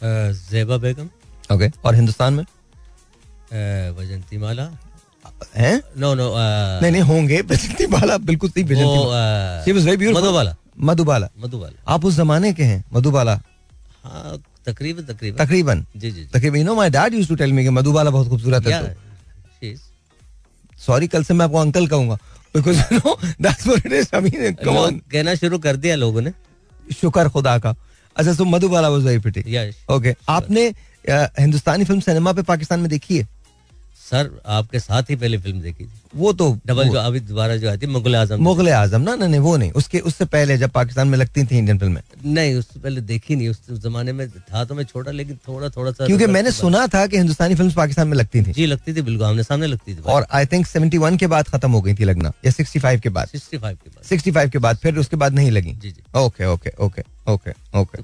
[0.02, 1.10] जेबा बेगम।
[1.50, 2.44] ओके और हिंदुस्तान में?
[3.98, 4.70] वजंती माला
[5.56, 5.82] हैं?
[5.98, 10.22] नो नो नहीं नहीं होंगे। बजंती बाला बिल्कुल सही वो Vyjayanthi she was very beautiful
[10.22, 10.56] Madhubala.
[10.82, 11.30] Madhubala.
[11.40, 11.94] Madhubala.
[11.94, 13.34] आप उस जमाने के हैं मधुबाला?
[14.04, 15.86] हाँ तकरीबन तकरीबन। तकरीबन?
[15.96, 18.68] जी जी तकरीबन you know my dad used to tell me कि मधुबाला बहुत खूबसूरत
[18.68, 19.76] है तो।
[20.78, 22.16] सॉरी कल से मैं आपको अंकल कहूँगा।
[22.56, 25.96] Because you know that's what it is I mean come on कहना शुरू कर दिया
[25.96, 26.32] लोगों ने।
[27.02, 27.76] शुक्र खुदा का।
[28.20, 29.44] अच्छा तो Madhubala was very pretty
[29.96, 30.68] okay आपने
[31.10, 33.28] हिंदुस्तानी फ़िल्म सिनेमा पे पाकिस्तान में देखी है?
[34.12, 37.70] सर आपके साथ ही पहले फ़िल्म देखी थी। वो तो डबल जो अभी दोबारा जो
[37.72, 41.18] आती मुगल आज़म। मुगल आज़म ना नहीं वो नहीं। उसके उससे पहले जब पाकिस्तान में
[41.18, 44.84] लगती थी इंडियन फ़िल्में नहीं उससे पहले देखी नहीं। उस जमाने में था तो मैं
[44.84, 48.42] छोटा लेकिन थोड़ा थोड़ा सा क्योंकि मैंने सुना था कि हिंदुस्तानी फिल्म्स पाकिस्तान में लगती
[48.42, 51.48] थी। जी लगती थी बिल्कुल आमने सामने लगती थी। और आई थिंक 71 के बाद
[51.48, 54.60] खत्म हो गई थी लगना या 65 के बाद। सिक्सटी फाइव के बाद। 65 के
[54.60, 58.04] बाद फिर उसके बाद नहीं लगी। जी जी। Okay okay okay okay okay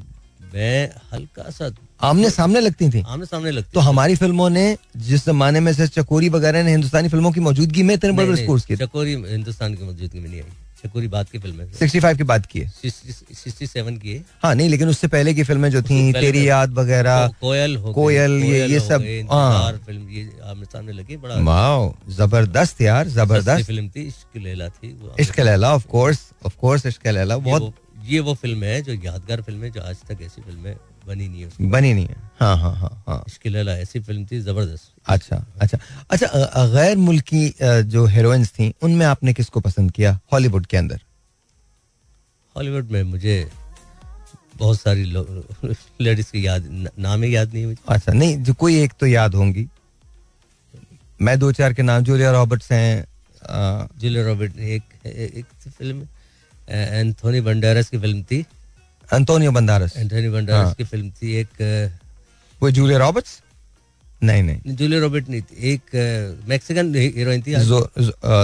[0.56, 1.70] मैं हल्का सा
[2.10, 4.66] आमने सामने लगती थी। आमने सामने लगती तो हमारी फ़िल्मों ने
[5.08, 8.66] जिस जमाने में से चकोरी वगैरह ने हिंदुस्तानी फ़िल्मों की मौजूदगी में इतने बड़े स्कोर्स
[8.66, 10.52] किए चकोरी हिंदुस्तान की मौजूदगी में नहीं आई।
[10.86, 14.70] चकोरी बात की फ़िल्म। 65 की बात की है सिक्सटी सेवन की है। हाँ नहीं
[14.70, 19.06] लेकिन उससे पहले की फ़िल्में जो थी तेरी याद वगैरह कोयल कोयल, ये- ये सब,
[19.32, 24.68] हाँ। फ़िल्म ये आमने सामने लगी बड़ा वाओ ज़बरदस्त यार ज़बरदस्त फ़िल्म थी इश्क लैला
[24.70, 27.74] थी Ishq Laila of course of course Ishq Laila बहुत
[28.08, 30.76] ये वो फ़िल्म है जो यादगार फ़िल्म है जो आज तक ऐसी फ़िल्में
[31.08, 34.92] बनी नहीं है बनी नहीं है। हाँ हाँ हाँ हाँ। लैला ऐसी फ़िल्म थी ज़बरदस्त।
[35.08, 35.78] अच्छा अच्छा।
[36.12, 41.02] अच्छा गैर मुल्की जो हीरोइंस थी उनमें आपने किसको पसंद किया हॉलीवुड के अंदर?
[42.56, 43.38] हॉलीवुड में मुझे
[44.58, 45.04] बहुत सारी
[46.02, 49.06] लेडीज़ की याद नाम ही याद नहीं है मुझे। अच्छा नहीं जो कोई एक तो
[49.08, 49.68] याद होंगी।
[51.20, 53.06] मैं दो चार के नाम जूलिया रॉबर्ट्स हैं
[54.00, 56.08] जूलिया रॉबर्ट एक एक फ़िल्म
[56.70, 58.46] एंथोनी बंडारस की फ़िल्म थी।
[59.10, 61.92] अंतोनियो बंदारस एंथोनी बंडारस हाँ। की फ़िल्म थी एक
[62.62, 63.42] वो जूलिया रॉबर्ट्स?
[64.24, 67.54] नहीं नहीं। जूलिया रॉबर्ट नहीं थी एक मैक्सिकन हीरोइन थी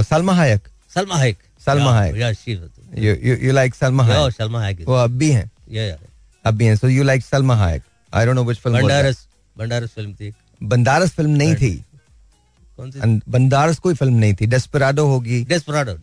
[0.10, 0.68] Salma Hayek.
[0.95, 1.38] Salma Hayek.
[1.65, 2.15] Salma Hayek.
[2.18, 4.34] Yeah she you you you like Salma Hayek?
[4.34, 5.98] Salma Hayek वो अब भी हैं। Yeah yeah.
[6.45, 7.84] अब भी हैं। So you like Salma Hayek.
[8.14, 9.26] I don't know which film Banderas
[9.57, 10.34] Banderas film थी एक।
[10.64, 11.73] बंदारस film नहीं थी।
[13.29, 15.93] बंदारस कोई फ़िल्म नहीं थी। डेस्पराडो होगी। Desperado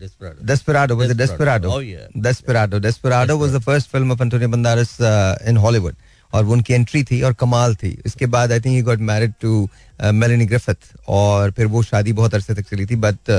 [0.43, 1.69] डेस्पराडो?
[1.69, 2.07] Oh, yeah.
[2.27, 2.79] Desperado.
[2.79, 5.95] Desperado was the first film of Antonio Banderas uh, in Hollywood.
[6.33, 9.31] और वो उनकी एंट्री थी और कमाल थी। इसके बाद I think he got married
[9.41, 9.69] to
[10.13, 13.29] Melanie Griffith और फिर वो शादी बहुत अरसे तक चली थी but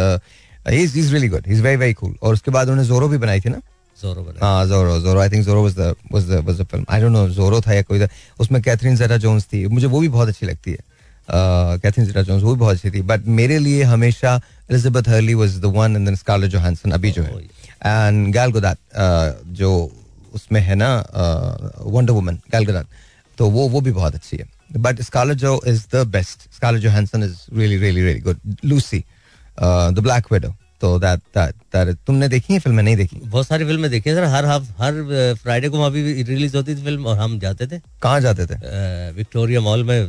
[0.68, 3.18] he is really good he is very very cool और उसके बाद उन्होंने जोरो भी
[3.18, 3.60] बनाई थी ना?
[4.02, 7.00] जोरो हाँ Zorro Zorro I think Zorro was the was the was the film I
[7.00, 8.08] don't know Zorro था या कोई था।
[8.40, 10.78] उसमें कैथरीन जेरा जोन्स थी। मुझे वो भी बहुत अच्छी लगती है।
[11.32, 14.34] कैथरीन जेरा जोन्स वो भी बहुत अच्छी थी। बट मेरे लिए हमेशा
[14.70, 18.78] Elizabeth Hurley was the one and then Scarlett Johansson अभी जो है। एंड गैल गोदात
[19.58, 19.70] जो
[20.34, 20.94] उसमें है ना
[21.86, 22.86] वंडर वुमन गैल गोदात
[23.38, 24.48] तो वो वो भी बहुत अच्छी है।
[24.78, 29.04] But Scarlett Jo is the best Scarlett Johansson is really really really good Lucy
[29.58, 32.82] the Black Widow तो दैट दैट दैट तुमने देखी है फ़िल्में?
[32.82, 36.22] नहीं देखी। बहुत सारी फ़िल्में देखी है सर। हर हफ हर फ्राइडे को वहाँ भी
[36.22, 38.54] रिलीज़ होती थी फ़िल्म और हम जाते थे। कहाँ जाते थे?
[39.12, 40.08] विक्टोरिया मॉल में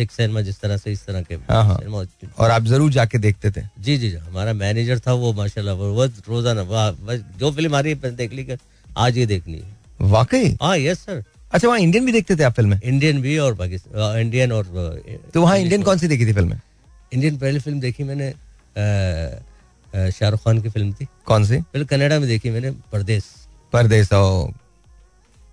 [0.00, 2.04] सिक्स सिनेमा जिस तरह से इस तरह के हाँ, हाँ।
[2.38, 6.04] और आप ज़रूर जाके देखते थे। जी जी जी। हमारा मैनेजर था वो माशाल्लाह वो
[6.28, 8.58] रोज़ाना वो- जो फ़िल्म आ रही है देख ली कर
[8.98, 10.56] आज ये देखनी है वाकई?
[10.62, 11.22] हाँ यस सर
[11.52, 14.64] अच्छा वहाँ इंडियन भी देखते थे आप फ़िल्में इंडियन भी और पाकिस्तान इंडियन और
[15.34, 16.58] तो वहाँ इंडियन कौन सी देखी थी फ़िल्में
[17.12, 18.32] इंडियन पहली फ़िल्म देखी मैंने
[20.12, 21.60] शाहरुख खान की फ़िल्म थी। कौन सी?
[21.72, 23.24] फिर कनाडा में देखी मैंने परदेश
[23.72, 24.50] परदेस ओ।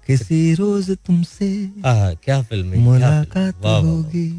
[0.08, 1.48] किसी रोज तुमसे
[1.86, 4.30] हाँ क्या फ़िल्म मुलाकात। होगी।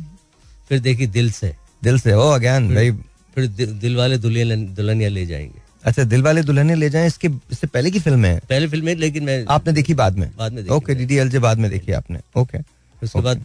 [0.69, 2.91] फिर देखी दिल से। दिल से ओ अगेन भाई।
[3.35, 7.91] फिर दिल वाले दुल्हनिया ले जाएँगे। अच्छा दिल वाले दुल्हने ले जाएँ इसके इससे पहले
[7.91, 8.39] की फ़िल्म है?
[8.49, 10.31] पहले फ़िल्म है लेकिन मैं आपने देखी बाद में?
[10.39, 12.59] बाद में देखी ओके डीडीएल जे बाद में देखी आपने। ओके।
[13.03, 13.45] उसके बाद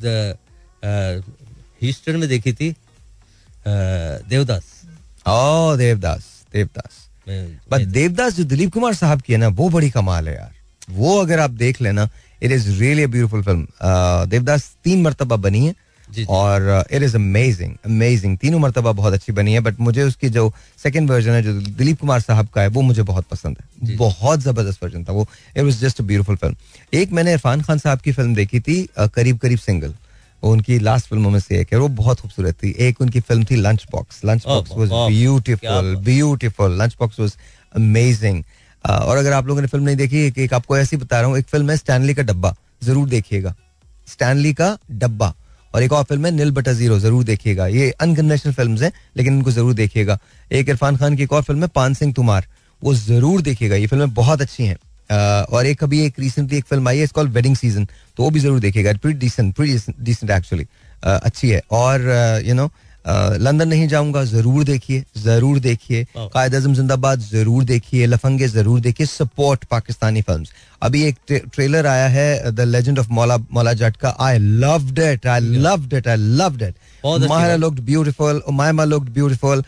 [1.82, 2.74] हीस्टन में देखी थी
[3.68, 4.64] देवदास।
[5.28, 7.00] ओ देवदास देवदास।
[7.72, 10.53] बट देवदास जो दिलीप कुमार साहब की है ना वो बड़ी कमाल है यार।
[10.92, 12.10] वो अगर आप देख लेना
[12.42, 13.68] it is really beautiful film
[14.30, 15.76] Devdas तीन मरतबा बनी है
[16.08, 20.30] जी। और इट इज़ अमेजिंग अमेजिंग तीनों मरतबा बहुत अच्छी बनी है बट मुझे उसकी
[20.30, 20.52] जो
[20.84, 24.40] सेकंड वर्जन है जो दिलीप कुमार साहब का है वो मुझे बहुत पसंद है। बहुत
[24.42, 25.28] ज़बरदस्त वर्जन था वो।
[25.58, 26.56] It was just beautiful film
[26.94, 29.94] एक मैंने इरफान खान साहब की फ़िल्म देखी थी करीब करीब सिंगल
[30.44, 33.56] उनकी लास्ट फ़िल्मों में से एक है वो बहुत खूबसूरत थी। एक उनकी फ़िल्म थी
[33.56, 37.36] lunch box lunch box was beautiful beautiful lunch box was
[37.76, 38.44] amazing
[38.86, 41.38] और अगर आप लोगों ने फ़िल्म नहीं देखी एक, एक आपको ऐसी बता रहा हूँ
[41.38, 43.56] एक फ़िल्म है स्टैनली का डब्बा ज़रूर देखिएगा।
[44.08, 45.34] स्टैनली का डब्बा।
[45.74, 49.34] और एक और फ़िल्म है निल बटा ज़ीरो ज़रूर देखिएगा। ये अनकन्वेंशनल फिल्म्स हैं लेकिन
[49.34, 50.18] इनको ज़रूर देखिएगा।
[50.52, 52.48] एक इरफान खान की एक और फ़िल्म है पान सिंह तुमार
[52.82, 54.78] वो ज़रूर देखिएगा। ये फ़िल्में बहुत अच्छी हैं।
[55.46, 57.86] और एक अभी एक रिसेंटली एक फ़िल्म आई है इस कॉल वेडिंग सीज़न
[58.18, 60.66] तो वो भी ज़रूर देखिएगा। Pretty decent pretty decent actually
[61.04, 62.02] अच्छी है। और
[62.46, 62.70] यू नो
[63.06, 69.06] लंदन नहीं जाऊँगा ज़रूर देखिए ज़रूर देखिए। कायद अजम जिंदाबाद ज़रूर देखिए लफंगे ज़रूर देखिए
[69.06, 70.46] सपोर्ट पाकिस्तानी फ़िल्म
[70.82, 75.28] अभी एक ट्रेलर आया है द लेजेंड ऑफ़ मौला मौला जट का I love that
[75.28, 76.76] I love that I love that
[77.30, 79.64] Mahira looked beautiful Umaima looked beautiful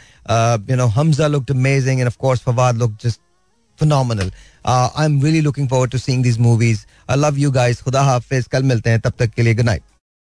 [0.69, 3.19] you know Hamza looked amazing and of Fawad look just
[3.79, 4.31] phenomenal
[4.67, 8.47] I am really looking forward to seeing this movies I love you guys खुदा हाफिज
[8.51, 9.94] कल मिलते हैं तब तक के लिए good night